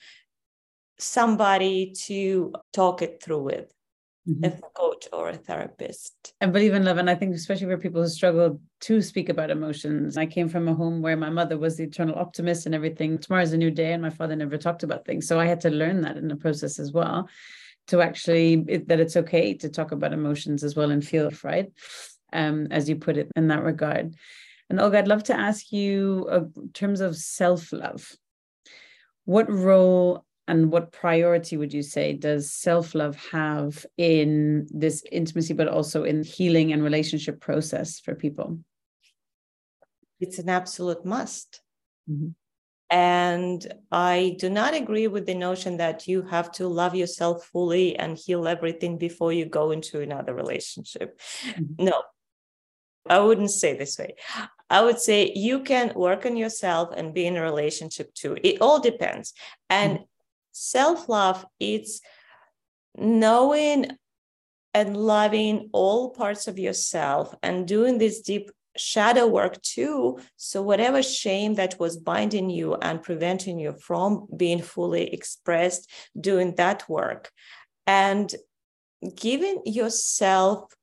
somebody 0.99 1.93
to 2.07 2.53
talk 2.73 3.03
it 3.03 3.23
through 3.23 3.43
with. 3.43 3.73
Mm-hmm. 4.29 4.45
a 4.45 4.51
coach 4.75 5.07
or 5.13 5.29
a 5.29 5.37
therapist. 5.37 6.35
I 6.41 6.47
believe 6.47 6.75
in 6.75 6.85
love. 6.85 6.99
And 6.99 7.09
I 7.09 7.15
think, 7.15 7.33
especially 7.37 7.69
for 7.69 7.79
people 7.79 8.03
who 8.03 8.09
struggle 8.09 8.61
to 8.81 9.01
speak 9.01 9.29
about 9.29 9.53
emotions, 9.53 10.17
I 10.17 10.27
came 10.27 10.49
from 10.49 10.67
a 10.67 10.75
home 10.75 11.01
where 11.01 11.17
my 11.17 11.31
mother 11.31 11.57
was 11.57 11.77
the 11.77 11.85
eternal 11.85 12.19
optimist 12.19 12.67
and 12.67 12.75
everything. 12.75 13.19
Tomorrow's 13.19 13.53
a 13.53 13.57
new 13.57 13.71
day. 13.71 13.93
And 13.93 14.03
my 14.03 14.11
father 14.11 14.35
never 14.35 14.59
talked 14.59 14.83
about 14.83 15.05
things. 15.05 15.29
So 15.29 15.39
I 15.39 15.47
had 15.47 15.61
to 15.61 15.71
learn 15.71 16.01
that 16.01 16.17
in 16.17 16.27
the 16.27 16.35
process 16.35 16.81
as 16.81 16.91
well 16.91 17.29
to 17.87 18.01
actually, 18.01 18.65
it, 18.67 18.89
that 18.89 18.99
it's 18.99 19.17
okay 19.17 19.55
to 19.55 19.69
talk 19.69 19.93
about 19.93 20.13
emotions 20.13 20.65
as 20.65 20.75
well 20.75 20.91
and 20.91 21.07
feel 21.07 21.31
right? 21.45 21.71
Um, 22.33 22.67
as 22.73 22.89
you 22.89 22.97
put 22.97 23.19
it 23.19 23.31
in 23.37 23.47
that 23.47 23.63
regard. 23.63 24.17
And 24.69 24.81
Olga, 24.81 24.99
I'd 24.99 25.07
love 25.07 25.23
to 25.25 25.39
ask 25.39 25.71
you 25.71 26.27
uh, 26.29 26.61
in 26.61 26.71
terms 26.73 27.01
of 27.01 27.15
self 27.15 27.73
love 27.73 28.13
what 29.27 29.53
role 29.53 30.25
and 30.49 30.71
what 30.71 30.93
priority 30.93 31.57
would 31.57 31.75
you 31.75 31.83
say 31.83 32.13
does 32.13 32.53
self-love 32.53 33.17
have 33.31 33.85
in 33.99 34.67
this 34.71 35.05
intimacy 35.13 35.53
but 35.53 35.69
also 35.69 36.05
in 36.05 36.25
healing 36.25 36.73
and 36.73 36.83
relationship 36.83 37.41
process 37.41 38.01
for 38.01 38.15
people 38.15 38.59
it's 40.21 40.39
an 40.39 40.49
absolute 40.49 41.05
must 41.05 41.61
mm-hmm. 42.09 42.29
and 42.91 43.73
i 43.93 44.35
do 44.39 44.49
not 44.49 44.75
agree 44.75 45.09
with 45.09 45.27
the 45.27 45.35
notion 45.35 45.77
that 45.77 46.09
you 46.09 46.23
have 46.23 46.51
to 46.53 46.69
love 46.69 46.95
yourself 46.95 47.45
fully 47.45 47.97
and 47.97 48.17
heal 48.17 48.49
everything 48.49 48.97
before 48.97 49.33
you 49.33 49.45
go 49.45 49.73
into 49.73 50.01
another 50.01 50.33
relationship 50.33 51.21
mm-hmm. 51.51 51.85
no 51.85 52.03
I 53.09 53.21
wouldn't 53.21 53.51
say 53.51 53.77
this 53.77 53.99
way. 53.99 54.15
I 54.69 54.83
would 54.83 54.99
say 54.99 55.33
you 55.35 55.61
can 55.61 55.93
work 55.95 56.27
on 56.27 56.37
yourself 56.37 56.91
and 56.97 57.15
be 57.15 57.27
in 57.27 57.37
a 57.37 57.43
relationship 57.43 58.13
too. 58.15 58.37
It 58.43 58.61
all 58.61 58.81
depends. 58.81 59.33
And 59.71 59.93
mm-hmm. 59.95 60.05
self 60.53 61.09
love, 61.09 61.47
it's 61.61 62.01
knowing 62.97 63.97
and 64.75 64.97
loving 64.97 65.71
all 65.73 66.11
parts 66.11 66.49
of 66.49 66.59
yourself 66.59 67.35
and 67.43 67.67
doing 67.67 67.99
this 67.99 68.21
deep 68.21 68.51
shadow 68.77 69.27
work 69.27 69.61
too. 69.63 70.19
So, 70.37 70.63
whatever 70.63 71.03
shame 71.03 71.55
that 71.55 71.79
was 71.79 71.97
binding 71.97 72.51
you 72.51 72.75
and 72.75 73.03
preventing 73.03 73.59
you 73.59 73.73
from 73.73 74.27
being 74.37 74.61
fully 74.63 75.13
expressed, 75.13 75.89
doing 76.19 76.55
that 76.57 76.89
work 76.89 77.31
and 77.87 78.35
giving 79.15 79.63
yourself 79.65 80.75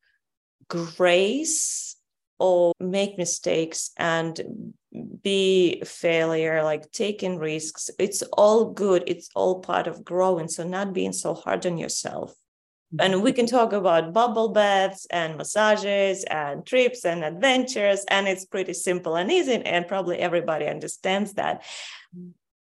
grace 0.69 1.97
or 2.39 2.73
make 2.79 3.17
mistakes 3.17 3.91
and 3.97 4.73
be 5.23 5.81
failure 5.85 6.63
like 6.63 6.91
taking 6.91 7.37
risks 7.37 7.89
it's 7.97 8.21
all 8.33 8.71
good. 8.71 9.03
It's 9.07 9.29
all 9.35 9.59
part 9.59 9.87
of 9.87 10.03
growing. 10.03 10.47
So 10.47 10.63
not 10.63 10.93
being 10.93 11.13
so 11.13 11.33
hard 11.33 11.65
on 11.65 11.77
yourself. 11.77 12.31
Mm-hmm. 12.93 13.13
And 13.13 13.23
we 13.23 13.31
can 13.31 13.45
talk 13.45 13.73
about 13.73 14.13
bubble 14.13 14.49
baths 14.49 15.07
and 15.09 15.37
massages 15.37 16.23
and 16.25 16.65
trips 16.65 17.05
and 17.05 17.23
adventures 17.23 18.05
and 18.09 18.27
it's 18.27 18.45
pretty 18.45 18.73
simple 18.73 19.15
and 19.15 19.31
easy 19.31 19.53
and 19.53 19.87
probably 19.87 20.17
everybody 20.19 20.67
understands 20.67 21.33
that. 21.33 21.63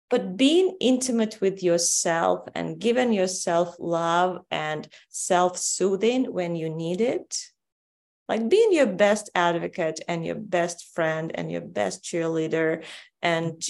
But 0.09 0.35
being 0.35 0.75
intimate 0.79 1.39
with 1.39 1.61
yourself 1.61 2.47
and 2.55 2.79
giving 2.79 3.13
yourself 3.13 3.75
love 3.77 4.39
and 4.49 4.87
self-soothing 5.09 6.33
when 6.33 6.55
you 6.55 6.69
need 6.69 6.99
it 6.99 7.37
like 8.29 8.47
being 8.47 8.71
your 8.71 8.85
best 8.85 9.29
advocate 9.33 9.99
and 10.07 10.23
your 10.23 10.35
best 10.35 10.93
friend 10.93 11.31
and 11.33 11.51
your 11.51 11.61
best 11.61 12.03
cheerleader 12.03 12.85
and 13.21 13.61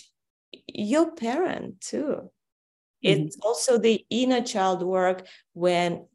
your 0.68 1.12
parent 1.12 1.80
too. 1.82 2.30
Mm-hmm. 3.04 3.22
it's 3.22 3.38
also 3.42 3.78
the 3.78 4.06
inner 4.10 4.42
child 4.42 4.84
work 4.84 5.26
when 5.54 6.06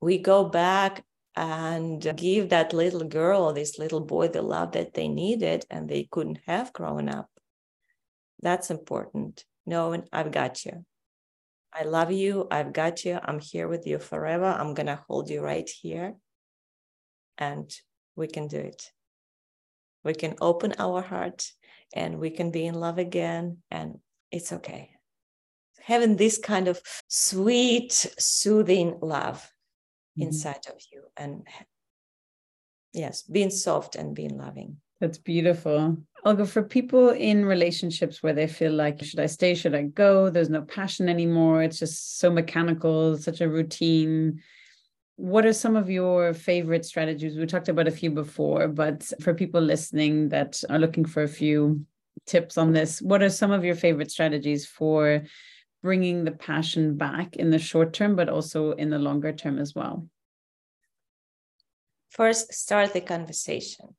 we 0.00 0.18
go 0.18 0.44
back 0.44 1.04
and 1.36 2.02
give 2.16 2.48
that 2.48 2.72
little 2.72 3.04
girl 3.04 3.42
or 3.42 3.52
this 3.52 3.78
little 3.78 4.00
boy 4.00 4.26
the 4.26 4.42
love 4.42 4.72
that 4.72 4.92
they 4.94 5.06
needed 5.06 5.64
and 5.70 5.88
they 5.88 6.08
couldn't 6.10 6.40
have 6.46 6.72
grown 6.72 7.08
up. 7.08 7.30
That's 8.40 8.70
important 8.70 9.44
knowing 9.64 10.02
i've 10.12 10.32
got 10.32 10.64
you. 10.64 10.84
I 11.72 11.84
love 11.84 12.12
you. 12.12 12.48
I've 12.50 12.72
got 12.72 13.04
you. 13.04 13.18
I'm 13.22 13.40
here 13.40 13.66
with 13.66 13.86
you 13.86 13.98
forever. 13.98 14.44
I'm 14.44 14.74
going 14.74 14.88
to 14.88 15.02
hold 15.08 15.30
you 15.30 15.40
right 15.40 15.66
here. 15.66 16.16
And 17.38 17.72
we 18.16 18.26
can 18.26 18.46
do 18.46 18.58
it. 18.58 18.90
We 20.04 20.14
can 20.14 20.34
open 20.40 20.74
our 20.78 21.00
heart 21.00 21.50
and 21.94 22.18
we 22.18 22.30
can 22.30 22.50
be 22.50 22.66
in 22.66 22.74
love 22.74 22.98
again, 22.98 23.58
and 23.70 23.98
it's 24.30 24.52
okay. 24.52 24.90
Having 25.82 26.16
this 26.16 26.38
kind 26.38 26.68
of 26.68 26.80
sweet, 27.08 27.92
soothing 28.18 28.98
love 29.02 29.38
mm-hmm. 29.38 30.22
inside 30.22 30.64
of 30.68 30.80
you, 30.90 31.02
and 31.16 31.46
yes, 32.94 33.22
being 33.22 33.50
soft 33.50 33.94
and 33.94 34.14
being 34.14 34.38
loving. 34.38 34.78
That's 35.00 35.18
beautiful. 35.18 35.98
Olga, 36.24 36.46
for 36.46 36.62
people 36.62 37.10
in 37.10 37.44
relationships 37.44 38.22
where 38.22 38.32
they 38.32 38.46
feel 38.46 38.72
like, 38.72 39.02
should 39.02 39.18
I 39.18 39.26
stay? 39.26 39.54
Should 39.54 39.74
I 39.74 39.82
go? 39.82 40.30
There's 40.30 40.48
no 40.48 40.62
passion 40.62 41.08
anymore. 41.08 41.62
It's 41.62 41.80
just 41.80 42.20
so 42.20 42.30
mechanical, 42.30 43.16
such 43.18 43.40
a 43.40 43.48
routine 43.48 44.40
what 45.16 45.46
are 45.46 45.52
some 45.52 45.76
of 45.76 45.90
your 45.90 46.34
favorite 46.34 46.84
strategies? 46.84 47.36
We 47.36 47.46
talked 47.46 47.68
about 47.68 47.88
a 47.88 47.92
few 47.92 48.10
before, 48.10 48.68
but 48.68 49.10
for 49.20 49.34
people 49.34 49.60
listening 49.60 50.30
that 50.30 50.62
are 50.68 50.78
looking 50.78 51.04
for 51.04 51.22
a 51.22 51.28
few 51.28 51.84
tips 52.26 52.56
on 52.58 52.72
this, 52.72 53.00
what 53.02 53.22
are 53.22 53.30
some 53.30 53.50
of 53.50 53.64
your 53.64 53.74
favorite 53.74 54.10
strategies 54.10 54.66
for 54.66 55.22
bringing 55.82 56.24
the 56.24 56.32
passion 56.32 56.96
back 56.96 57.36
in 57.36 57.50
the 57.50 57.58
short 57.58 57.92
term, 57.92 58.16
but 58.16 58.28
also 58.28 58.72
in 58.72 58.90
the 58.90 58.98
longer 58.98 59.32
term 59.32 59.58
as 59.58 59.74
well? 59.74 60.08
First, 62.10 62.52
start 62.52 62.92
the 62.92 63.00
conversation. 63.00 63.94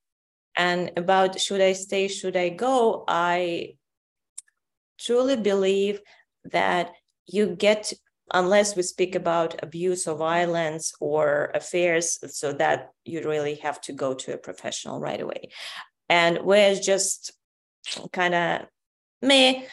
And 0.56 0.92
about 0.98 1.40
should 1.40 1.62
I 1.62 1.74
stay, 1.74 2.08
should 2.08 2.38
I 2.38 2.50
go? 2.50 3.04
I 3.08 3.76
truly 5.00 5.36
believe 5.36 6.00
that 6.46 6.92
you 7.26 7.56
get 7.56 7.94
unless 8.32 8.76
we 8.76 8.84
speak 8.84 9.16
about 9.16 9.62
abuse 9.64 10.08
or 10.08 10.16
violence 10.16 10.94
or 11.00 11.52
affairs, 11.54 12.20
so 12.36 12.54
that 12.54 12.92
you 13.06 13.22
really 13.22 13.56
have 13.56 13.82
to 13.82 13.94
go 13.94 14.14
to 14.14 14.34
a 14.34 14.38
professional 14.38 15.00
right 15.00 15.22
away. 15.22 15.50
And 16.10 16.40
where 16.40 16.72
it's 16.72 16.86
just 16.86 17.34
kind 18.12 18.34
of 18.34 18.62
me, 19.22 19.68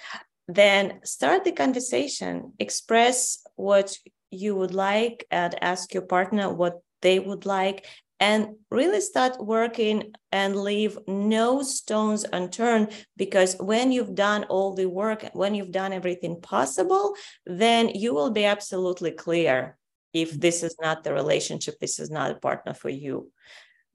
then 0.49 1.01
start 1.05 1.45
the 1.45 1.53
conversation, 1.53 2.53
express 2.59 3.43
what 3.57 3.97
you 4.31 4.57
would 4.57 4.75
like, 4.75 5.27
and 5.31 5.63
ask 5.63 5.95
your 5.95 6.03
partner 6.03 6.53
what 6.53 6.81
they 7.03 7.19
would 7.19 7.47
like, 7.47 7.87
and 8.21 8.57
really 8.71 9.01
start 9.01 9.43
working 9.45 10.13
and 10.31 10.55
leave 10.55 10.99
no 11.09 11.63
stones 11.63 12.25
unturned 12.33 12.93
because 13.17 13.57
when 13.59 13.91
you've 13.91 14.15
done 14.15 14.45
all 14.45 14.75
the 14.75 14.89
work 14.89 15.25
when 15.33 15.55
you've 15.55 15.73
done 15.73 15.93
everything 15.93 16.41
possible 16.41 17.15
then 17.47 17.89
you 17.89 18.15
will 18.15 18.31
be 18.31 18.45
absolutely 18.45 19.11
clear 19.11 19.77
if 20.13 20.31
this 20.39 20.63
is 20.63 20.77
not 20.81 21.03
the 21.03 21.13
relationship 21.13 21.79
this 21.81 21.99
is 21.99 22.11
not 22.11 22.31
a 22.31 22.35
partner 22.35 22.75
for 22.75 22.91
you 22.91 23.31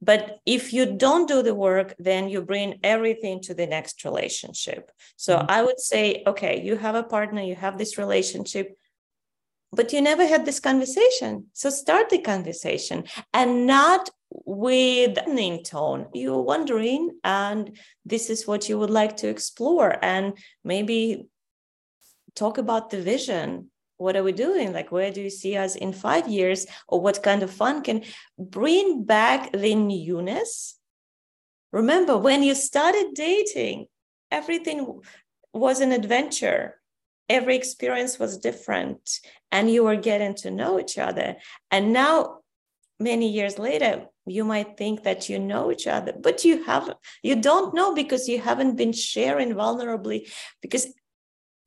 but 0.02 0.40
if 0.46 0.74
you 0.74 0.98
don't 0.98 1.28
do 1.28 1.42
the 1.42 1.56
work 1.56 1.94
then 2.00 2.28
you 2.28 2.42
bring 2.42 2.80
everything 2.84 3.40
to 3.42 3.54
the 3.54 3.68
next 3.68 4.04
relationship 4.04 4.92
so 5.16 5.38
mm-hmm. 5.38 5.52
i 5.52 5.62
would 5.64 5.80
say 5.80 6.24
okay 6.26 6.62
you 6.62 6.76
have 6.76 6.96
a 6.96 7.04
partner 7.04 7.42
you 7.42 7.56
have 7.56 7.78
this 7.78 7.98
relationship 7.98 8.78
but 9.76 9.94
you 9.94 10.02
never 10.02 10.26
had 10.26 10.46
this 10.46 10.60
conversation. 10.60 11.48
So 11.54 11.70
start 11.70 12.10
the 12.10 12.20
conversation 12.20 13.04
and 13.34 13.68
not 13.68 14.10
with 14.30 15.28
name 15.28 15.64
tone. 15.64 16.08
You're 16.14 16.42
wondering, 16.42 17.12
and 17.24 17.78
this 18.06 18.30
is 18.30 18.48
what 18.48 18.68
you 18.70 18.80
would 18.80 18.90
like 18.90 19.18
to 19.18 19.28
explore, 19.28 19.98
and 20.02 20.38
maybe 20.64 21.28
talk 22.36 22.58
about 22.58 22.90
the 22.90 23.02
vision. 23.02 23.72
What 23.98 24.16
are 24.16 24.24
we 24.24 24.34
doing? 24.34 24.74
Like, 24.74 24.92
where 24.92 25.12
do 25.12 25.22
you 25.22 25.30
see 25.30 25.56
us 25.56 25.76
in 25.76 25.94
five 25.94 26.28
years? 26.28 26.66
Or 26.88 27.00
what 27.00 27.24
kind 27.24 27.44
of 27.44 27.52
fun 27.52 27.82
can 27.82 28.04
bring 28.38 29.04
back 29.04 29.52
the 29.52 29.76
newness? 29.76 30.76
Remember, 31.72 32.18
when 32.18 32.44
you 32.44 32.56
started 32.56 33.12
dating, 33.14 33.88
everything 34.32 35.02
was 35.54 35.80
an 35.80 35.92
adventure 35.92 36.76
every 37.30 37.56
experience 37.56 38.20
was 38.20 38.38
different 38.38 39.20
and 39.52 39.72
you 39.72 39.84
were 39.84 39.96
getting 39.96 40.36
to 40.36 40.52
know 40.52 40.80
each 40.80 40.98
other. 40.98 41.36
And 41.72 41.94
now 41.94 42.40
many 43.00 43.30
years 43.30 43.60
later 43.60 44.06
you 44.26 44.44
might 44.44 44.78
think 44.78 45.04
that 45.04 45.30
you 45.30 45.38
know 45.38 45.70
each 45.70 45.86
other 45.86 46.14
but 46.20 46.46
you 46.46 46.64
haven't 46.64 46.98
you 47.22 47.36
don't 47.36 47.74
know 47.74 47.94
because 47.94 48.30
you 48.30 48.40
haven't 48.40 48.78
been 48.78 48.94
sharing 48.94 49.54
vulnerably 49.54 50.32
because 50.62 50.88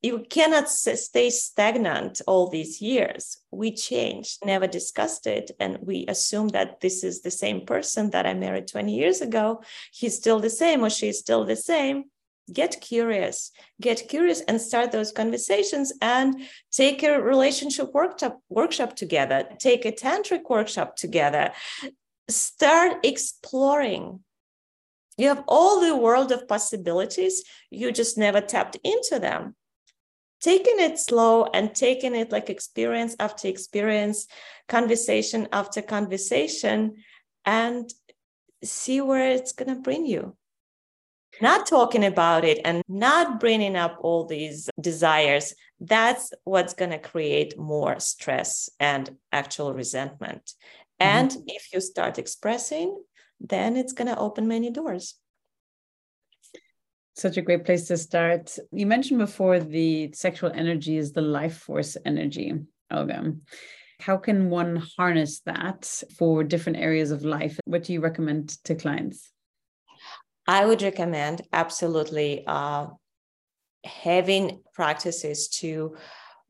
you 0.00 0.24
cannot 0.30 0.70
stay 0.70 1.28
stagnant 1.28 2.20
all 2.26 2.48
these 2.48 2.80
years. 2.80 3.38
We 3.50 3.72
changed 3.72 4.38
never 4.44 4.66
discussed 4.66 5.26
it 5.26 5.50
and 5.58 5.78
we 5.82 6.06
assume 6.06 6.48
that 6.48 6.80
this 6.80 7.02
is 7.02 7.22
the 7.22 7.32
same 7.32 7.66
person 7.66 8.10
that 8.10 8.26
i 8.26 8.34
married 8.34 8.68
20 8.68 8.94
years 8.94 9.20
ago. 9.20 9.62
He's 9.92 10.16
still 10.16 10.38
the 10.38 10.50
same 10.50 10.84
or 10.84 10.90
she's 10.90 11.18
still 11.18 11.44
the 11.44 11.56
same 11.56 12.04
get 12.52 12.80
curious 12.80 13.50
get 13.80 14.08
curious 14.08 14.40
and 14.42 14.60
start 14.60 14.90
those 14.90 15.12
conversations 15.12 15.92
and 16.00 16.34
take 16.72 17.02
a 17.02 17.20
relationship 17.20 17.92
workshop 17.92 18.40
workshop 18.48 18.96
together 18.96 19.44
take 19.58 19.84
a 19.84 19.92
tantric 19.92 20.48
workshop 20.48 20.96
together. 20.96 21.52
Start 22.28 23.04
exploring. 23.04 24.20
You 25.16 25.28
have 25.28 25.44
all 25.48 25.80
the 25.80 25.96
world 25.96 26.30
of 26.30 26.46
possibilities 26.46 27.42
you 27.70 27.90
just 27.92 28.16
never 28.18 28.40
tapped 28.40 28.76
into 28.84 29.18
them. 29.18 29.56
Taking 30.40 30.78
it 30.78 30.98
slow 30.98 31.46
and 31.52 31.74
taking 31.74 32.14
it 32.14 32.30
like 32.30 32.48
experience 32.48 33.16
after 33.18 33.48
experience 33.48 34.26
conversation 34.68 35.48
after 35.52 35.82
conversation 35.82 36.96
and 37.44 37.90
see 38.62 39.00
where 39.00 39.30
it's 39.32 39.52
going 39.52 39.74
to 39.74 39.80
bring 39.80 40.06
you 40.06 40.36
not 41.40 41.66
talking 41.66 42.04
about 42.04 42.44
it 42.44 42.60
and 42.64 42.82
not 42.88 43.40
bringing 43.40 43.76
up 43.76 43.96
all 44.00 44.26
these 44.26 44.68
desires 44.80 45.54
that's 45.80 46.32
what's 46.44 46.74
going 46.74 46.90
to 46.90 46.98
create 46.98 47.56
more 47.56 48.00
stress 48.00 48.68
and 48.80 49.16
actual 49.30 49.72
resentment. 49.72 50.52
Mm-hmm. 51.00 51.16
and 51.18 51.36
if 51.46 51.72
you 51.72 51.80
start 51.80 52.18
expressing 52.18 53.02
then 53.40 53.76
it's 53.76 53.92
going 53.92 54.08
to 54.08 54.18
open 54.18 54.48
many 54.48 54.70
doors. 54.70 55.14
Such 57.14 57.36
a 57.36 57.42
great 57.42 57.64
place 57.64 57.86
to 57.86 57.96
start. 57.96 58.56
You 58.72 58.86
mentioned 58.86 59.18
before 59.18 59.60
the 59.60 60.12
sexual 60.12 60.50
energy 60.52 60.96
is 60.96 61.12
the 61.12 61.22
life 61.22 61.58
force 61.58 61.96
energy 62.04 62.54
olga 62.90 63.34
how 64.00 64.16
can 64.16 64.48
one 64.48 64.82
harness 64.96 65.40
that 65.40 66.02
for 66.16 66.44
different 66.44 66.78
areas 66.78 67.10
of 67.10 67.24
life? 67.24 67.58
What 67.64 67.84
do 67.84 67.92
you 67.92 68.00
recommend 68.00 68.50
to 68.64 68.74
clients 68.74 69.30
I 70.48 70.64
would 70.64 70.80
recommend 70.80 71.42
absolutely 71.52 72.42
uh, 72.46 72.86
having 73.84 74.62
practices 74.72 75.48
to 75.60 75.96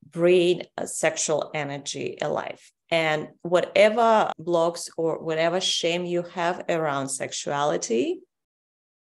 bring 0.08 0.62
sexual 0.84 1.50
energy 1.52 2.16
alive. 2.22 2.60
And 2.90 3.30
whatever 3.42 4.32
blocks 4.38 4.88
or 4.96 5.18
whatever 5.18 5.60
shame 5.60 6.04
you 6.06 6.22
have 6.22 6.64
around 6.68 7.08
sexuality, 7.08 8.20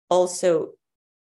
also 0.09 0.71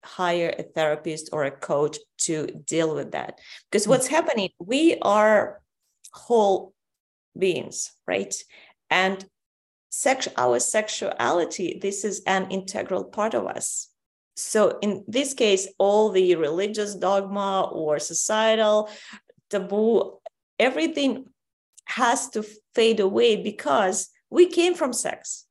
hire 0.05 0.55
a 0.57 0.63
therapist 0.63 1.31
or 1.33 1.45
a 1.45 1.51
coach 1.51 1.99
to 2.19 2.47
deal 2.47 2.95
with 2.95 3.13
that. 3.13 3.41
Because 3.69 3.87
mm. 3.87 3.91
what's 3.91 4.07
happening, 4.07 4.51
we 4.61 4.97
are 5.03 5.61
whole 6.13 6.73
beings, 7.37 7.93
right? 8.07 8.35
And 8.89 9.25
sex, 9.97 10.29
our 10.37 10.61
sexuality, 10.61 11.79
this 11.81 12.05
is 12.05 12.23
an 12.27 12.51
integral 12.51 13.05
part 13.05 13.33
of 13.33 13.47
us. 13.47 13.89
So 14.37 14.79
in 14.83 15.05
this 15.09 15.33
case, 15.33 15.67
all 15.79 16.11
the 16.11 16.35
religious 16.35 16.95
dogma 16.95 17.63
or 17.73 17.99
societal 17.99 18.91
taboo, 19.49 20.19
everything 20.59 21.25
has 21.87 22.29
to 22.31 22.45
fade 22.75 23.01
away 23.01 23.37
because 23.37 24.11
we 24.29 24.47
came 24.47 24.75
from 24.75 24.93
sex. 24.93 25.47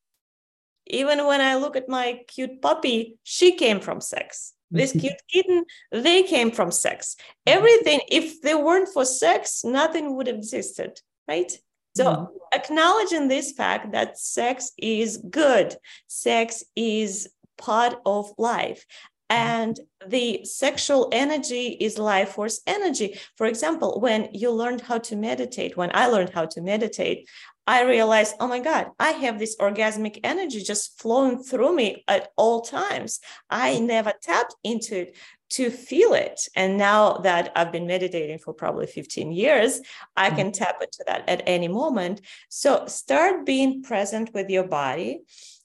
Even 0.86 1.26
when 1.26 1.42
I 1.42 1.56
look 1.56 1.76
at 1.76 1.90
my 1.90 2.20
cute 2.28 2.62
puppy, 2.62 3.18
she 3.24 3.56
came 3.56 3.80
from 3.80 4.00
sex. 4.00 4.54
This 4.72 4.92
cute 4.92 5.22
kitten, 5.32 5.64
they 5.92 6.24
came 6.24 6.52
from 6.52 6.72
sex. 6.72 7.16
Everything, 7.48 8.02
if 8.10 8.42
they 8.42 8.56
weren't 8.56 8.90
for 8.90 9.06
sex, 9.06 9.64
nothing 9.64 10.16
would 10.16 10.28
have 10.28 10.38
existed, 10.38 11.00
right? 11.30 11.52
So 11.96 12.06
mm-hmm. 12.06 12.36
acknowledging 12.54 13.28
this 13.28 13.52
fact 13.52 13.92
that 13.94 14.18
sex 14.18 14.72
is 14.78 15.18
good, 15.18 15.76
sex 16.08 16.64
is 16.76 17.30
part 17.58 17.96
of 18.06 18.34
life. 18.38 18.86
Mm-hmm. 19.32 19.42
And 19.42 19.80
the 20.08 20.46
sexual 20.46 21.10
energy 21.12 21.78
is 21.80 21.98
life 21.98 22.30
force 22.30 22.62
energy. 22.68 23.20
For 23.38 23.48
example, 23.48 24.00
when 24.00 24.30
you 24.34 24.52
learned 24.52 24.82
how 24.82 25.00
to 25.00 25.16
meditate, 25.16 25.76
when 25.78 25.92
I 25.94 26.08
learned 26.08 26.30
how 26.30 26.46
to 26.46 26.62
meditate, 26.62 27.28
I 27.68 27.82
realized, 27.84 28.36
oh 28.40 28.48
my 28.48 28.60
God, 28.60 28.92
I 29.00 29.12
have 29.12 29.40
this 29.40 29.58
orgasmic 29.58 30.20
energy 30.24 30.62
just 30.62 31.00
flowing 31.00 31.42
through 31.42 31.76
me 31.76 32.04
at 32.08 32.30
all 32.38 32.62
times. 32.62 33.20
I 33.50 33.80
never 33.80 34.14
tapped 34.22 34.54
into 34.64 35.02
it 35.02 35.18
to 35.56 35.70
feel 35.70 36.14
it. 36.14 36.48
And 36.54 36.78
now 36.78 37.14
that 37.20 37.54
I've 37.56 37.72
been 37.72 37.88
meditating 37.88 38.40
for 38.40 38.54
probably 38.54 38.88
15 38.88 39.32
years, 39.32 39.80
I 40.16 40.30
can 40.30 40.52
mm-hmm. 40.52 40.64
tap 40.64 40.82
into 40.82 41.04
that 41.08 41.28
at 41.30 41.44
any 41.46 41.70
moment. 41.70 42.20
So 42.50 42.88
start 42.88 43.46
being 43.46 43.82
present 43.82 44.34
with 44.34 44.50
your 44.50 44.68
body, 44.68 45.22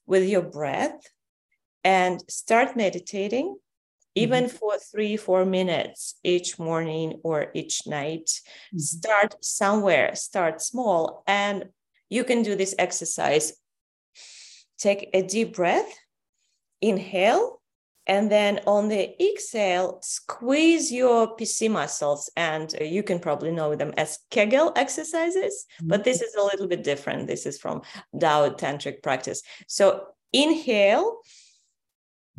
with 0.06 0.28
your 0.28 0.42
breath, 0.42 1.00
and 1.82 2.22
start 2.28 2.76
meditating. 2.76 3.56
Even 4.14 4.44
mm-hmm. 4.44 4.56
for 4.56 4.76
three, 4.78 5.16
four 5.16 5.44
minutes 5.44 6.14
each 6.22 6.58
morning 6.58 7.20
or 7.24 7.50
each 7.54 7.86
night, 7.86 8.26
mm-hmm. 8.26 8.78
start 8.78 9.44
somewhere, 9.44 10.14
start 10.14 10.62
small. 10.62 11.24
And 11.26 11.70
you 12.08 12.22
can 12.22 12.42
do 12.44 12.54
this 12.54 12.76
exercise. 12.78 13.54
Take 14.78 15.10
a 15.14 15.22
deep 15.22 15.54
breath, 15.54 15.92
inhale, 16.80 17.59
and 18.06 18.30
then 18.30 18.60
on 18.66 18.88
the 18.88 19.14
exhale, 19.22 19.98
squeeze 20.02 20.90
your 20.90 21.36
PC 21.36 21.70
muscles. 21.70 22.30
And 22.36 22.74
you 22.80 23.02
can 23.02 23.18
probably 23.18 23.52
know 23.52 23.74
them 23.76 23.92
as 23.96 24.18
Kegel 24.30 24.72
exercises, 24.76 25.66
mm-hmm. 25.76 25.88
but 25.88 26.04
this 26.04 26.22
is 26.22 26.34
a 26.34 26.42
little 26.42 26.66
bit 26.66 26.82
different. 26.82 27.26
This 27.26 27.46
is 27.46 27.58
from 27.58 27.82
Tao 28.18 28.48
Tantric 28.50 29.02
practice. 29.02 29.42
So 29.68 30.06
inhale. 30.32 31.18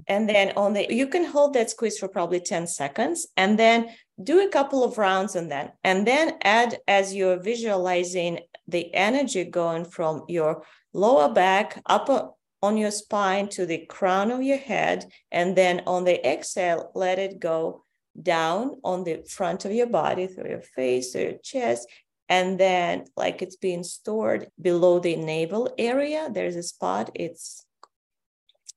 And 0.08 0.28
then 0.28 0.54
on 0.58 0.74
the, 0.74 0.88
you 0.90 1.08
can 1.08 1.24
hold 1.26 1.54
that 1.54 1.70
squeeze 1.70 2.00
for 2.00 2.08
probably 2.08 2.40
10 2.40 2.66
seconds 2.66 3.28
and 3.38 3.58
then 3.58 3.90
do 4.22 4.46
a 4.46 4.50
couple 4.50 4.84
of 4.84 4.98
rounds 4.98 5.36
on 5.36 5.50
that. 5.50 5.76
And 5.84 6.08
then 6.08 6.38
add 6.44 6.80
as 6.88 7.14
you're 7.14 7.40
visualizing 7.40 8.40
the 8.68 8.94
energy 8.96 9.44
going 9.44 9.86
from 9.86 10.24
your 10.28 10.64
lower 10.92 11.32
back, 11.32 11.80
upper 11.86 12.32
on 12.62 12.78
your 12.78 12.92
spine 12.92 13.48
to 13.50 13.66
the 13.66 13.86
crown 13.86 14.32
of 14.32 14.44
your 14.44 14.58
head. 14.58 15.12
And 15.32 15.56
then 15.56 15.82
on 15.88 16.04
the 16.04 16.26
exhale, 16.28 16.92
let 16.94 17.20
it 17.20 17.40
go 17.40 17.84
down 18.22 18.76
on 18.84 19.04
the 19.04 19.24
front 19.28 19.66
of 19.66 19.72
your 19.72 19.88
body 19.88 20.28
through 20.28 20.50
your 20.50 20.62
face, 20.62 21.12
through 21.12 21.22
your 21.22 21.38
chest. 21.44 21.88
And 22.30 22.60
then, 22.60 23.06
like 23.18 23.42
it's 23.42 23.58
being 23.58 23.84
stored 23.84 24.48
below 24.62 25.00
the 25.00 25.16
navel 25.18 25.74
area, 25.78 26.30
there's 26.32 26.56
a 26.56 26.64
spot. 26.64 27.12
It's 27.14 27.66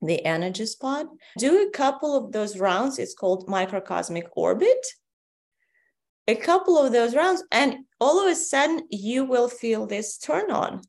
the 0.03 0.25
energy 0.25 0.67
spot. 0.67 1.07
Do 1.39 1.63
a 1.63 1.71
couple 1.71 2.17
of 2.17 2.33
those 2.33 2.59
rounds. 2.59 2.99
It's 2.99 3.15
called 3.15 3.49
microcosmic 3.49 4.29
orbit. 4.37 4.85
A 6.27 6.35
couple 6.35 6.79
of 6.79 6.91
those 6.91 7.15
rounds, 7.15 7.45
and 7.53 7.85
all 8.01 8.19
of 8.19 8.33
a 8.33 8.35
sudden, 8.35 8.87
you 8.91 9.25
will 9.25 9.49
feel 9.49 9.87
this 9.87 10.17
turn 10.17 10.51
on 10.51 10.81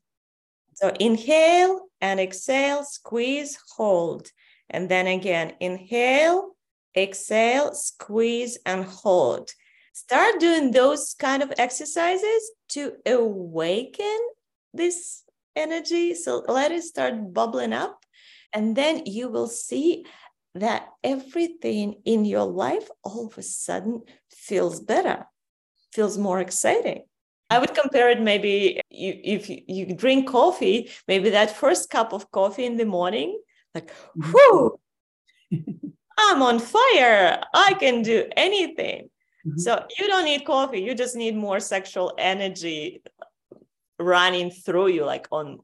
So 0.76 0.92
inhale 1.00 1.88
and 2.00 2.20
exhale, 2.20 2.84
squeeze, 2.84 3.58
hold. 3.76 4.30
And 4.68 4.88
then 4.90 5.06
again, 5.06 5.54
inhale, 5.58 6.56
exhale, 6.96 7.72
squeeze, 7.74 8.58
and 8.66 8.84
hold. 8.84 9.50
Start 9.94 10.38
doing 10.38 10.72
those 10.72 11.14
kind 11.18 11.42
of 11.42 11.52
exercises 11.56 12.50
to 12.70 12.92
awaken 13.06 14.18
this 14.74 15.22
energy. 15.56 16.14
So 16.14 16.44
let 16.46 16.72
it 16.72 16.82
start 16.82 17.32
bubbling 17.32 17.72
up. 17.72 18.04
And 18.52 18.76
then 18.76 19.06
you 19.06 19.28
will 19.30 19.48
see 19.48 20.04
that 20.54 20.88
everything 21.02 22.02
in 22.04 22.26
your 22.26 22.44
life 22.44 22.88
all 23.02 23.28
of 23.28 23.38
a 23.38 23.42
sudden 23.42 24.02
feels 24.30 24.80
better, 24.80 25.26
feels 25.92 26.18
more 26.18 26.40
exciting. 26.40 27.04
I 27.48 27.58
would 27.58 27.74
compare 27.74 28.10
it 28.10 28.20
maybe 28.20 28.80
you, 28.90 29.20
if 29.22 29.48
you, 29.48 29.94
drink 29.94 30.28
coffee, 30.28 30.90
maybe 31.06 31.30
that 31.30 31.56
first 31.56 31.90
cup 31.90 32.12
of 32.12 32.30
coffee 32.30 32.64
in 32.64 32.76
the 32.76 32.84
morning, 32.84 33.40
like, 33.74 33.92
mm-hmm. 34.18 34.32
whoo, 34.32 34.80
I'm 36.18 36.42
on 36.42 36.58
fire. 36.58 37.42
I 37.54 37.74
can 37.78 38.02
do 38.02 38.24
anything. 38.36 39.10
Mm-hmm. 39.46 39.58
So 39.58 39.86
you 39.98 40.08
don't 40.08 40.24
need 40.24 40.44
coffee. 40.44 40.80
You 40.80 40.94
just 40.94 41.14
need 41.14 41.36
more 41.36 41.60
sexual 41.60 42.14
energy 42.18 43.02
running 43.98 44.50
through 44.50 44.88
you, 44.88 45.04
like 45.04 45.28
on 45.30 45.60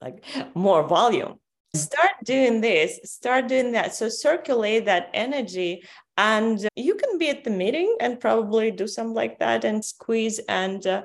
like 0.00 0.24
more 0.54 0.86
volume. 0.86 1.38
Start 1.74 2.12
doing 2.24 2.60
this, 2.60 3.00
start 3.04 3.46
doing 3.46 3.72
that. 3.72 3.94
So 3.94 4.08
circulate 4.08 4.86
that 4.86 5.10
energy 5.14 5.84
and 6.20 6.68
you 6.76 6.94
can 6.96 7.16
be 7.16 7.30
at 7.30 7.44
the 7.44 7.50
meeting 7.50 7.96
and 7.98 8.20
probably 8.20 8.70
do 8.70 8.86
something 8.86 9.14
like 9.14 9.38
that 9.38 9.64
and 9.64 9.82
squeeze 9.82 10.38
and 10.48 10.86
uh, 10.86 11.02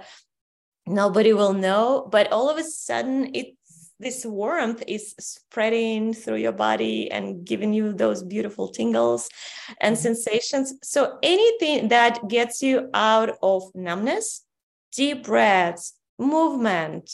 nobody 0.85 1.31
will 1.31 1.53
know. 1.53 2.05
But 2.11 2.33
all 2.33 2.49
of 2.49 2.57
a 2.57 2.63
sudden 2.63 3.31
it's 3.33 3.57
this 3.97 4.25
warmth 4.25 4.83
is 4.87 5.15
spreading 5.19 6.13
through 6.13 6.35
your 6.35 6.51
body 6.51 7.09
and 7.09 7.45
giving 7.45 7.73
you 7.73 7.93
those 7.93 8.23
beautiful 8.23 8.67
tingles 8.67 9.29
and 9.79 9.95
mm-hmm. 9.95 10.01
sensations. 10.01 10.73
So 10.83 11.17
anything 11.23 11.87
that 11.87 12.27
gets 12.27 12.61
you 12.61 12.89
out 12.93 13.37
of 13.41 13.63
numbness 13.73 14.43
deep 14.91 15.23
breaths 15.23 15.93
movement 16.19 17.09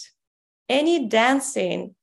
any 0.70 1.08
dancing 1.08 1.93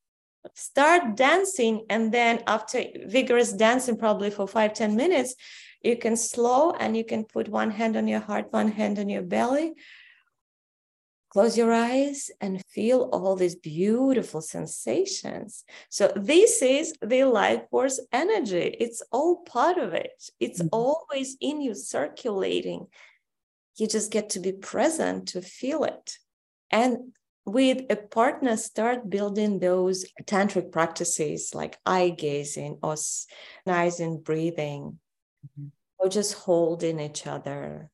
start 0.54 1.16
dancing. 1.16 1.84
And 1.90 2.12
then 2.12 2.42
after 2.46 2.84
vigorous 3.06 3.52
dancing 3.52 3.96
probably 3.96 4.30
for 4.30 4.46
five 4.46 4.74
ten 4.74 4.96
minutes 4.96 5.34
you 5.82 5.96
can 5.96 6.16
slow 6.16 6.72
and 6.72 6.96
you 6.96 7.04
can 7.04 7.24
put 7.24 7.48
one 7.48 7.70
hand 7.70 7.96
on 7.96 8.08
your 8.08 8.20
heart 8.20 8.52
one 8.52 8.72
hand 8.72 8.98
on 8.98 9.08
your 9.08 9.22
belly. 9.22 9.74
Close 11.30 11.58
your 11.58 11.72
eyes 11.72 12.30
and 12.40 12.64
feel 12.70 13.10
all 13.12 13.36
these 13.36 13.54
beautiful 13.54 14.40
sensations. 14.40 15.64
So 15.90 16.10
this 16.16 16.62
is 16.62 16.94
the 17.02 17.24
life 17.24 17.62
force 17.70 18.00
energy. 18.12 18.74
It's 18.80 19.02
all 19.12 19.36
part 19.36 19.76
of 19.76 19.92
it. 19.92 20.30
It's 20.40 20.60
mm-hmm. 20.60 20.68
always 20.72 21.36
in 21.40 21.60
you 21.60 21.74
circulating. 21.74 22.86
You 23.76 23.86
just 23.86 24.10
get 24.10 24.30
to 24.30 24.40
be 24.40 24.52
present 24.52 25.28
to 25.28 25.42
feel 25.42 25.84
it. 25.84 26.16
And 26.70 27.12
with 27.44 27.82
a 27.90 27.96
partner 27.96 28.56
start 28.56 29.08
building 29.08 29.58
those 29.58 30.06
tantric 30.24 30.72
practices 30.72 31.54
like 31.54 31.78
eye 31.84 32.10
gazing 32.10 32.78
or 32.82 32.96
nice 33.66 34.00
and 34.00 34.24
breathing 34.24 34.98
mm-hmm. 35.48 35.68
or 35.98 36.08
just 36.08 36.34
holding 36.34 37.00
each 37.00 37.26
other. 37.26 37.90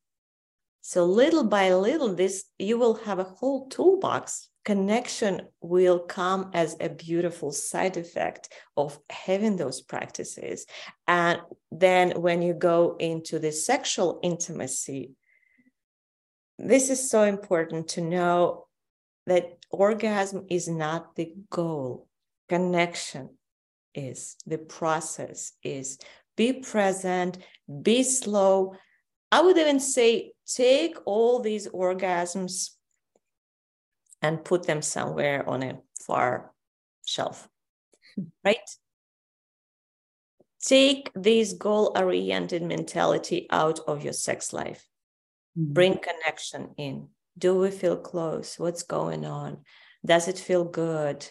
So 0.83 1.05
little 1.05 1.45
by 1.45 1.73
little 1.73 2.15
this 2.15 2.45
you 2.59 2.79
will 2.79 2.95
have 2.95 3.19
a 3.19 3.25
whole 3.25 3.69
toolbox. 3.69 4.49
Connection 4.65 5.43
will 5.61 5.99
come 5.99 6.51
as 6.55 6.77
a 6.81 6.89
beautiful 6.89 7.53
side 7.53 7.97
effect 7.97 8.51
of 8.77 8.99
having 9.11 9.57
those 9.57 9.83
practices. 9.83 10.67
And 11.07 11.41
then 11.71 12.13
when 12.21 12.41
you 12.43 12.55
go 12.55 12.97
into 12.99 13.39
the 13.39 13.53
sexual 13.53 14.21
intimacy 14.23 15.13
this 16.59 16.91
is 16.91 17.11
so 17.11 17.23
important 17.23 17.89
to 17.89 18.01
know 18.01 18.67
that 19.27 19.59
orgasm 19.71 20.47
is 20.49 20.69
not 20.69 21.17
the 21.17 21.35
goal. 21.51 22.07
Connection 22.49 23.31
is 23.95 24.37
the 24.47 24.59
process 24.59 25.53
is 25.63 25.99
be 26.37 26.53
present 26.53 27.39
be 27.82 28.03
slow 28.03 28.74
i 29.32 29.41
would 29.41 29.59
even 29.59 29.80
say 29.80 30.32
take 30.47 30.97
all 31.05 31.41
these 31.41 31.68
orgasms 31.68 32.70
and 34.22 34.45
put 34.45 34.66
them 34.66 34.82
somewhere 34.82 35.49
on 35.49 35.62
a 35.62 35.78
far 36.01 36.53
shelf 37.07 37.49
right 38.45 38.70
take 40.62 41.11
this 41.14 41.53
goal 41.53 41.93
oriented 41.97 42.62
mentality 42.62 43.47
out 43.51 43.80
of 43.87 44.03
your 44.03 44.12
sex 44.12 44.53
life 44.53 44.87
mm-hmm. 45.59 45.72
bring 45.72 45.99
connection 45.99 46.70
in 46.76 47.09
do 47.37 47.57
we 47.57 47.70
feel 47.70 47.97
close? 47.97 48.59
What's 48.59 48.82
going 48.82 49.24
on? 49.24 49.64
Does 50.05 50.28
it 50.28 50.39
feel 50.39 50.64
good? 50.64 51.28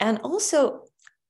And 0.00 0.18
also 0.20 0.84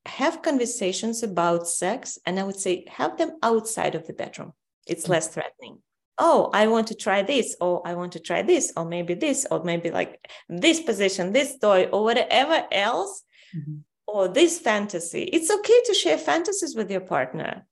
have 0.06 0.42
conversations 0.42 1.22
about 1.22 1.68
sex. 1.68 2.18
And 2.26 2.38
I 2.38 2.44
would 2.44 2.58
say 2.58 2.84
have 2.88 3.16
them 3.18 3.38
outside 3.42 3.94
of 3.94 4.06
the 4.06 4.12
bedroom. 4.12 4.52
It's 4.86 5.08
less 5.08 5.28
threatening. 5.28 5.78
Oh, 6.18 6.50
I 6.52 6.66
want 6.66 6.88
to 6.88 6.94
try 6.94 7.22
this, 7.22 7.56
or 7.60 7.86
I 7.86 7.94
want 7.94 8.12
to 8.12 8.20
try 8.20 8.42
this, 8.42 8.72
or 8.76 8.84
maybe 8.84 9.14
this, 9.14 9.46
or 9.50 9.64
maybe 9.64 9.90
like 9.90 10.28
this 10.48 10.80
position, 10.80 11.32
this 11.32 11.58
toy, 11.58 11.84
or 11.84 12.04
whatever 12.04 12.64
else, 12.70 13.22
mm-hmm. 13.56 13.78
or 14.06 14.28
this 14.28 14.58
fantasy. 14.58 15.22
It's 15.22 15.50
okay 15.50 15.82
to 15.86 15.94
share 15.94 16.18
fantasies 16.18 16.76
with 16.76 16.90
your 16.90 17.00
partner. 17.00 17.66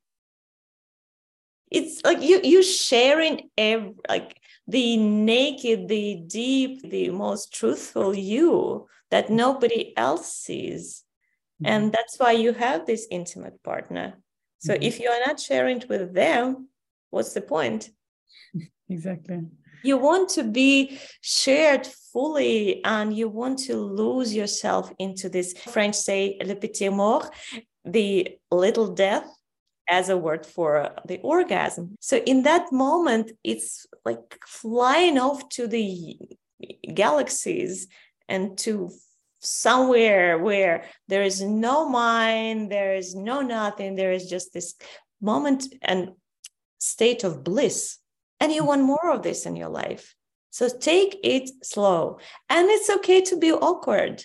It's 1.70 2.02
like 2.02 2.22
you 2.22 2.40
you 2.42 2.62
sharing 2.62 3.50
every 3.56 3.94
like 4.08 4.40
the 4.66 4.96
naked, 4.96 5.88
the 5.88 6.22
deep, 6.26 6.88
the 6.90 7.10
most 7.10 7.52
truthful 7.52 8.14
you 8.14 8.88
that 9.10 9.26
mm-hmm. 9.26 9.36
nobody 9.36 9.96
else 9.96 10.32
sees. 10.32 11.04
Mm-hmm. 11.62 11.72
And 11.72 11.92
that's 11.92 12.18
why 12.18 12.32
you 12.32 12.52
have 12.52 12.86
this 12.86 13.06
intimate 13.10 13.62
partner. 13.62 14.14
So 14.58 14.74
mm-hmm. 14.74 14.82
if 14.82 15.00
you 15.00 15.08
are 15.10 15.20
not 15.26 15.38
sharing 15.38 15.78
it 15.78 15.88
with 15.88 16.14
them, 16.14 16.68
what's 17.10 17.32
the 17.32 17.42
point? 17.42 17.90
Exactly. 18.88 19.42
You 19.84 19.98
want 19.98 20.30
to 20.30 20.42
be 20.42 20.98
shared 21.20 21.86
fully 22.12 22.84
and 22.84 23.16
you 23.16 23.28
want 23.28 23.60
to 23.60 23.76
lose 23.76 24.34
yourself 24.34 24.92
into 24.98 25.28
this 25.28 25.52
French 25.52 25.94
say 25.94 26.36
le 26.44 26.56
petit 26.56 26.88
mort, 26.88 27.32
the 27.84 28.36
little 28.50 28.92
death 28.92 29.30
as 29.88 30.08
a 30.08 30.16
word 30.16 30.44
for 30.44 30.90
the 31.06 31.18
orgasm. 31.20 31.96
So 32.00 32.16
in 32.18 32.42
that 32.42 32.72
moment, 32.72 33.32
it's 33.44 33.86
like 34.04 34.38
flying 34.44 35.18
off 35.18 35.48
to 35.50 35.66
the 35.66 36.16
galaxies 36.92 37.86
and 38.28 38.58
to 38.58 38.90
somewhere 39.40 40.38
where 40.38 40.84
there 41.08 41.22
is 41.22 41.42
no 41.42 41.88
mind, 41.88 42.70
there 42.70 42.94
is 42.94 43.14
no 43.14 43.40
nothing, 43.40 43.96
there 43.96 44.12
is 44.12 44.28
just 44.28 44.52
this 44.52 44.74
moment 45.20 45.66
and 45.82 46.10
state 46.78 47.24
of 47.24 47.44
bliss. 47.44 47.98
And 48.38 48.52
you 48.52 48.62
mm. 48.62 48.66
want 48.66 48.82
more 48.82 49.10
of 49.10 49.22
this 49.22 49.46
in 49.46 49.56
your 49.56 49.68
life. 49.68 50.14
So 50.50 50.68
take 50.68 51.18
it 51.22 51.50
slow. 51.62 52.18
And 52.48 52.68
it's 52.68 52.90
okay 52.90 53.20
to 53.22 53.36
be 53.36 53.52
awkward 53.52 54.24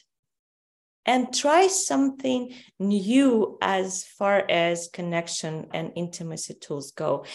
and 1.05 1.34
try 1.34 1.68
something 1.68 2.53
new 2.80 3.57
as 3.61 4.03
far 4.03 4.43
as 4.49 4.89
connection 4.91 5.68
and 5.74 5.91
intimacy 5.95 6.55
tools 6.55 6.91
go 6.91 7.26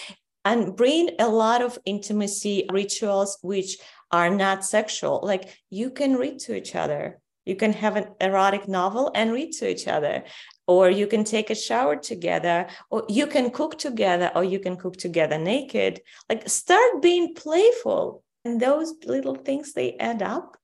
and 0.44 0.76
bring 0.76 1.10
a 1.18 1.28
lot 1.28 1.62
of 1.62 1.78
intimacy 1.84 2.66
rituals 2.72 3.38
which 3.42 3.76
are 4.10 4.30
not 4.30 4.64
sexual 4.64 5.20
like 5.22 5.56
you 5.68 5.90
can 5.90 6.16
read 6.16 6.38
to 6.38 6.56
each 6.56 6.74
other 6.74 7.20
you 7.50 7.56
can 7.56 7.72
have 7.84 7.96
an 7.96 8.06
erotic 8.20 8.64
novel 8.68 9.10
and 9.14 9.32
read 9.32 9.52
to 9.58 9.68
each 9.68 9.86
other 9.96 10.22
or 10.66 10.88
you 10.88 11.06
can 11.12 11.24
take 11.24 11.50
a 11.50 11.62
shower 11.66 11.96
together 11.96 12.58
or 12.90 13.04
you 13.08 13.26
can 13.26 13.50
cook 13.50 13.76
together 13.76 14.30
or 14.36 14.44
you 14.44 14.60
can 14.66 14.76
cook 14.76 14.96
together 14.96 15.36
naked 15.36 16.00
like 16.28 16.48
start 16.48 17.02
being 17.02 17.34
playful 17.34 18.22
and 18.44 18.60
those 18.60 18.94
little 19.04 19.34
things 19.34 19.72
they 19.72 19.96
add 19.98 20.22
up 20.22 20.56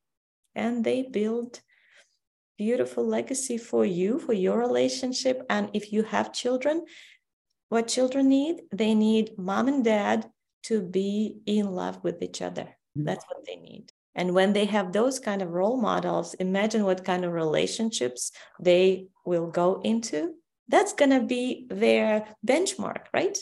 and 0.55 0.85
they 0.85 1.03
build 1.03 1.61
beautiful 2.57 3.07
legacy 3.07 3.59
for 3.59 3.85
you, 3.85 4.19
for 4.19 4.33
your 4.33 4.59
relationship. 4.59 5.45
And 5.51 5.71
if 5.75 5.93
you 5.93 6.03
have 6.03 6.33
children, 6.33 6.85
what 7.69 7.89
children 7.89 8.29
need, 8.29 8.63
they 8.73 8.95
need 8.95 9.39
mom 9.39 9.69
and 9.69 9.85
dad 9.85 10.31
to 10.65 10.81
be 10.81 11.39
in 11.47 11.67
love 11.71 12.03
with 12.03 12.23
each 12.23 12.41
other. 12.43 12.63
Mm-hmm. 12.63 13.05
That's 13.05 13.25
what 13.29 13.45
they 13.47 13.57
need. 13.57 13.93
And 14.17 14.35
when 14.35 14.55
they 14.55 14.65
have 14.65 14.93
those 14.93 15.21
kind 15.21 15.43
of 15.43 15.51
role 15.51 15.77
models, 15.77 16.35
imagine 16.35 16.85
what 16.85 17.05
kind 17.05 17.25
of 17.25 17.33
relationships 17.33 18.33
they 18.59 19.09
will 19.27 19.47
go 19.47 19.81
into. 19.85 20.35
That's 20.69 20.95
going 20.95 21.11
to 21.11 21.21
be 21.21 21.67
their 21.69 22.27
benchmark, 22.45 23.05
right? 23.13 23.39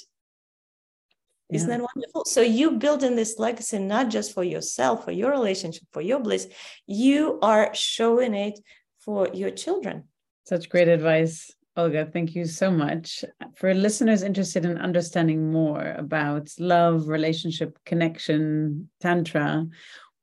Isn't 1.52 1.68
that 1.68 1.80
wonderful? 1.94 2.24
So 2.24 2.40
you 2.40 2.72
building 2.72 3.14
this 3.14 3.38
legacy 3.38 3.78
not 3.78 4.10
just 4.10 4.34
for 4.34 4.42
yourself, 4.42 5.04
for 5.04 5.12
your 5.12 5.30
relationship, 5.30 5.84
for 5.92 6.02
your 6.02 6.18
bliss. 6.18 6.48
You 6.86 7.38
are 7.40 7.72
showing 7.74 8.34
it 8.34 8.58
for 8.98 9.28
your 9.32 9.50
children. 9.50 10.04
Such 10.44 10.68
great 10.68 10.88
advice. 10.88 11.52
Olga, 11.76 12.06
thank 12.06 12.34
you 12.34 12.44
so 12.46 12.70
much. 12.70 13.24
For 13.56 13.74
listeners 13.74 14.22
interested 14.22 14.64
in 14.64 14.78
understanding 14.78 15.52
more 15.52 15.94
about 15.98 16.48
love, 16.58 17.08
relationship, 17.08 17.78
connection, 17.84 18.90
Tantra, 19.00 19.66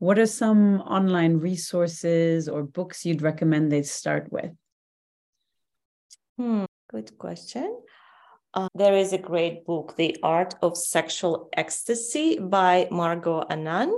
what 0.02 0.18
are 0.18 0.26
some 0.26 0.82
online 0.82 1.38
resources 1.38 2.50
or 2.50 2.64
books 2.64 3.06
you'd 3.06 3.22
recommend 3.22 3.72
they 3.72 3.84
start 3.84 4.32
with? 4.32 4.50
Hmm, 6.40 6.66
good 6.90 7.16
question. 7.20 7.80
Uh, 8.52 8.68
there 8.74 8.96
is 8.96 9.14
a 9.14 9.20
great 9.20 9.64
book, 9.64 9.96
The 9.98 10.18
Art 10.24 10.56
of 10.64 10.76
Sexual 10.76 11.50
Ecstasy 11.54 12.40
by 12.40 12.88
Margot 12.90 13.44
Anand. 13.52 13.94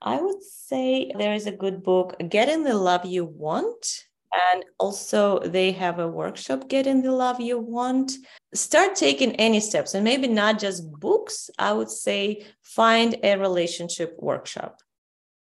I 0.00 0.22
would 0.22 0.40
say 0.40 1.10
there 1.18 1.34
is 1.34 1.48
a 1.48 1.58
good 1.62 1.82
book, 1.82 2.14
Getting 2.28 2.62
the 2.62 2.74
Love 2.74 3.04
You 3.04 3.24
Want. 3.24 4.04
And 4.52 4.64
also, 4.78 5.40
they 5.40 5.72
have 5.72 5.98
a 5.98 6.06
workshop, 6.06 6.68
Getting 6.68 7.02
the 7.02 7.10
Love 7.10 7.40
You 7.40 7.58
Want. 7.58 8.12
Start 8.54 8.94
taking 8.94 9.34
any 9.34 9.58
steps, 9.58 9.94
and 9.94 10.04
maybe 10.04 10.28
not 10.28 10.60
just 10.60 10.88
books. 10.92 11.50
I 11.58 11.72
would 11.72 11.90
say 11.90 12.46
find 12.62 13.16
a 13.24 13.36
relationship 13.36 14.14
workshop. 14.16 14.80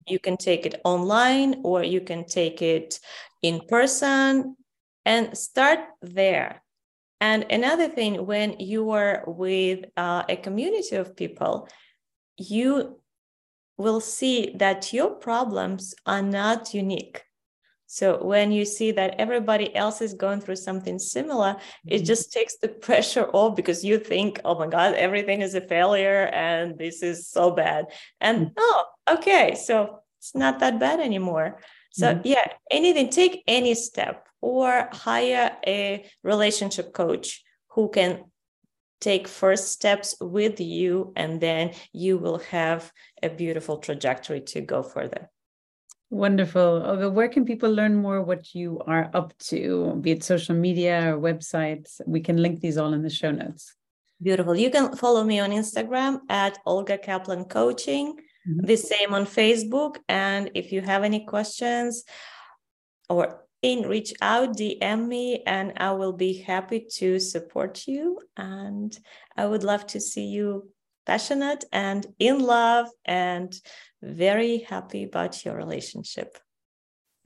You 0.07 0.19
can 0.19 0.37
take 0.37 0.67
it 0.67 0.81
online 0.85 1.63
or 1.65 1.83
you 1.83 2.01
can 2.01 2.25
take 2.25 2.63
it 2.63 2.99
in 3.43 3.61
person 3.69 4.57
and 5.05 5.37
start 5.37 5.81
there 6.03 6.65
and 7.25 7.47
another 7.51 7.89
thing, 7.89 8.27
when 8.27 8.61
you 8.61 8.91
are 8.91 9.25
with 9.27 9.87
uh, 9.97 10.25
a 10.29 10.37
community 10.37 10.97
of 10.97 11.17
people, 11.17 11.69
you 12.37 13.01
will 13.79 14.01
see 14.01 14.55
that 14.57 14.93
your 14.93 15.09
problems 15.09 15.95
are 16.05 16.21
not 16.21 16.75
unique. 16.75 17.24
So 17.95 18.21
when 18.21 18.51
you 18.51 18.65
see 18.65 18.91
that 18.91 19.15
everybody 19.21 19.73
else 19.73 20.01
is 20.01 20.15
going 20.15 20.41
through 20.41 20.57
something 20.57 20.99
similar, 20.99 21.59
it 21.87 21.99
mm-hmm. 21.99 22.05
just 22.05 22.33
takes 22.33 22.57
the 22.57 22.67
pressure 22.87 23.27
off 23.33 23.55
because 23.55 23.85
you 23.85 24.01
think, 24.01 24.41
oh 24.45 24.59
my 24.59 24.67
God, 24.67 24.95
everything 24.97 25.43
is 25.43 25.55
a 25.55 25.61
failure 25.61 26.25
and 26.33 26.77
this 26.77 27.05
is 27.05 27.29
so 27.29 27.53
bad. 27.53 27.85
And 28.21 28.47
mm-hmm. 28.47 28.55
oh, 28.59 28.85
okay, 29.13 29.55
so 29.55 30.01
it's 30.19 30.35
not 30.35 30.59
that 30.59 30.81
bad 30.81 30.99
anymore. 30.99 31.61
So 31.93 32.15
mm-hmm. 32.15 32.23
yeah, 32.25 32.45
anything, 32.69 33.11
take 33.11 33.45
any 33.47 33.77
step 33.77 34.27
or 34.41 34.89
hire 34.91 35.57
a 35.65 36.05
relationship 36.25 36.93
coach 36.93 37.45
who 37.75 37.91
can 37.91 38.25
take 39.01 39.29
first 39.29 39.71
steps 39.71 40.17
with 40.21 40.59
you 40.59 41.13
and 41.15 41.41
then 41.41 41.75
you 41.93 42.19
will 42.19 42.39
have 42.39 42.91
a 43.23 43.29
beautiful 43.29 43.79
trajectory 43.79 44.41
to 44.41 44.61
go 44.61 44.83
further 44.83 45.31
wonderful. 46.11 46.83
Olga, 46.85 47.11
where 47.11 47.29
can 47.29 47.45
people 47.45 47.71
learn 47.73 47.95
more 47.97 48.23
what 48.23 48.55
you 48.55 48.81
are 48.87 49.11
up 49.15 49.37
to 49.51 49.99
be 50.01 50.13
it 50.13 50.25
social 50.25 50.55
media 50.55 51.15
or 51.15 51.21
websites? 51.21 52.01
We 52.07 52.21
can 52.21 52.37
link 52.37 52.61
these 52.61 52.79
all 52.79 52.93
in 52.93 53.03
the 53.03 53.11
show 53.11 53.31
notes. 53.31 53.75
Beautiful. 54.23 54.57
You 54.57 54.71
can 54.71 54.97
follow 54.97 55.25
me 55.25 55.41
on 55.41 55.51
instagram 55.51 56.21
at 56.29 56.59
olga 56.65 56.97
kaplan 56.97 57.45
coaching 57.45 58.15
mm-hmm. 58.15 58.65
the 58.67 58.77
same 58.77 59.13
on 59.13 59.27
facebook. 59.27 59.97
And 60.09 60.51
if 60.55 60.73
you 60.73 60.81
have 60.81 61.03
any 61.03 61.25
questions 61.27 62.05
or 63.09 63.45
in, 63.65 63.89
reach 63.89 64.13
out, 64.21 64.57
DM 64.57 65.09
me, 65.09 65.43
and 65.47 65.73
I 65.79 65.93
will 65.93 66.13
be 66.13 66.35
happy 66.35 66.87
to 66.97 67.19
support 67.19 67.89
you. 67.89 68.21
And 68.37 68.97
I 69.37 69.47
would 69.47 69.65
love 69.65 69.87
to 69.89 70.01
see 70.01 70.27
you 70.27 70.71
passionate 71.07 71.65
and 71.73 72.07
in 72.19 72.39
love 72.41 72.89
and 73.05 73.55
very 74.03 74.59
happy 74.59 75.05
about 75.05 75.45
your 75.45 75.57
relationship. 75.57 76.39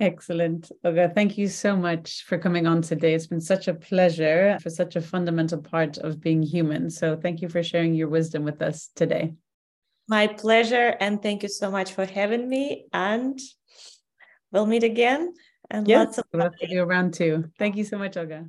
Excellent. 0.01 0.70
Olga, 0.85 1.11
thank 1.12 1.37
you 1.37 1.49
so 1.49 1.76
much 1.76 2.24
for 2.24 2.39
coming 2.39 2.68
on 2.68 2.83
today. 2.83 3.14
It's 3.14 3.26
been 3.26 3.41
such 3.41 3.66
a 3.66 3.74
pleasure 3.74 4.57
for 4.62 4.70
such 4.70 4.95
a 4.95 5.01
fundamental 5.01 5.61
part 5.61 5.99
of 5.99 6.20
being 6.20 6.43
human. 6.43 6.89
So 6.89 7.16
thank 7.16 7.43
you 7.43 7.49
for 7.49 7.64
sharing 7.64 7.95
your 7.95 8.09
wisdom 8.09 8.45
with 8.45 8.62
us 8.62 8.91
today. 8.95 9.35
My 10.09 10.29
pleasure. 10.29 10.97
And 11.01 11.20
thank 11.20 11.43
you 11.43 11.49
so 11.49 11.70
much 11.70 11.93
for 11.93 12.07
having 12.07 12.49
me. 12.49 12.87
And 12.93 13.41
we'll 14.53 14.66
meet 14.66 14.85
again 14.85 15.35
and 15.70 15.87
yes, 15.87 16.07
lots 16.07 16.18
of 16.18 16.24
love 16.33 16.57
to 16.61 16.70
you 16.70 16.83
around 16.83 17.14
too. 17.14 17.51
Thank 17.59 17.76
you 17.76 17.85
so 17.85 17.99
much, 17.99 18.16
Olga. 18.16 18.47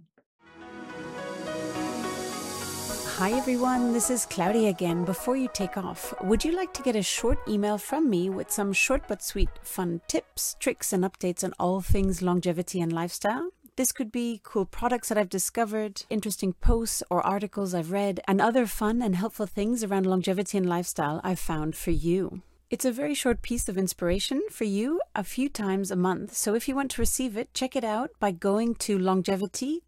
Hi 3.20 3.34
everyone, 3.34 3.92
this 3.92 4.10
is 4.10 4.26
Claudia 4.26 4.70
again. 4.70 5.04
Before 5.04 5.36
you 5.36 5.50
take 5.52 5.76
off, 5.76 6.14
would 6.24 6.46
you 6.46 6.56
like 6.56 6.74
to 6.74 6.82
get 6.82 6.96
a 6.96 7.04
short 7.04 7.38
email 7.50 7.78
from 7.78 8.10
me 8.10 8.30
with 8.30 8.50
some 8.50 8.72
short 8.72 9.10
but 9.10 9.22
sweet 9.22 9.50
fun 9.62 10.00
tips, 10.08 10.56
tricks, 10.58 10.94
and 10.94 11.04
updates 11.04 11.44
on 11.44 11.54
all 11.60 11.82
things 11.82 12.22
longevity 12.22 12.80
and 12.80 12.94
lifestyle? 12.94 13.50
This 13.76 13.92
could 13.92 14.10
be 14.10 14.40
cool 14.46 14.64
products 14.64 15.10
that 15.10 15.18
I've 15.18 15.28
discovered, 15.28 16.04
interesting 16.10 16.54
posts 16.54 17.04
or 17.10 17.22
articles 17.28 17.74
I've 17.74 17.92
read, 17.92 18.22
and 18.26 18.40
other 18.40 18.66
fun 18.66 19.02
and 19.02 19.18
helpful 19.18 19.48
things 19.48 19.84
around 19.84 20.06
longevity 20.06 20.58
and 20.58 20.70
lifestyle 20.70 21.20
I've 21.22 21.40
found 21.40 21.76
for 21.76 21.92
you. 21.92 22.42
It's 22.70 22.86
a 22.86 22.92
very 22.92 23.16
short 23.16 23.42
piece 23.42 23.68
of 23.68 23.80
inspiration 23.80 24.44
for 24.52 24.64
you 24.64 25.02
a 25.16 25.24
few 25.24 25.50
times 25.50 25.90
a 25.90 25.96
month. 25.96 26.36
So 26.36 26.54
if 26.54 26.68
you 26.68 26.76
want 26.76 26.92
to 26.92 27.02
receive 27.02 27.36
it, 27.36 27.52
check 27.56 27.76
it 27.76 27.84
out 27.84 28.12
by 28.20 28.30
going 28.32 28.76
to 28.76 29.00
longevity 29.00 29.82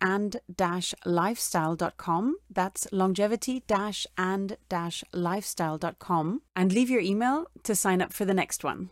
and 0.00 0.40
lifestyle.com. 1.04 2.36
That's 2.50 2.88
longevity 2.90 3.62
and 4.16 4.56
lifestyle.com 5.12 6.42
and 6.56 6.72
leave 6.72 6.88
your 6.88 7.02
email 7.02 7.46
to 7.64 7.74
sign 7.74 8.00
up 8.00 8.14
for 8.14 8.24
the 8.24 8.34
next 8.34 8.64
one. 8.64 8.88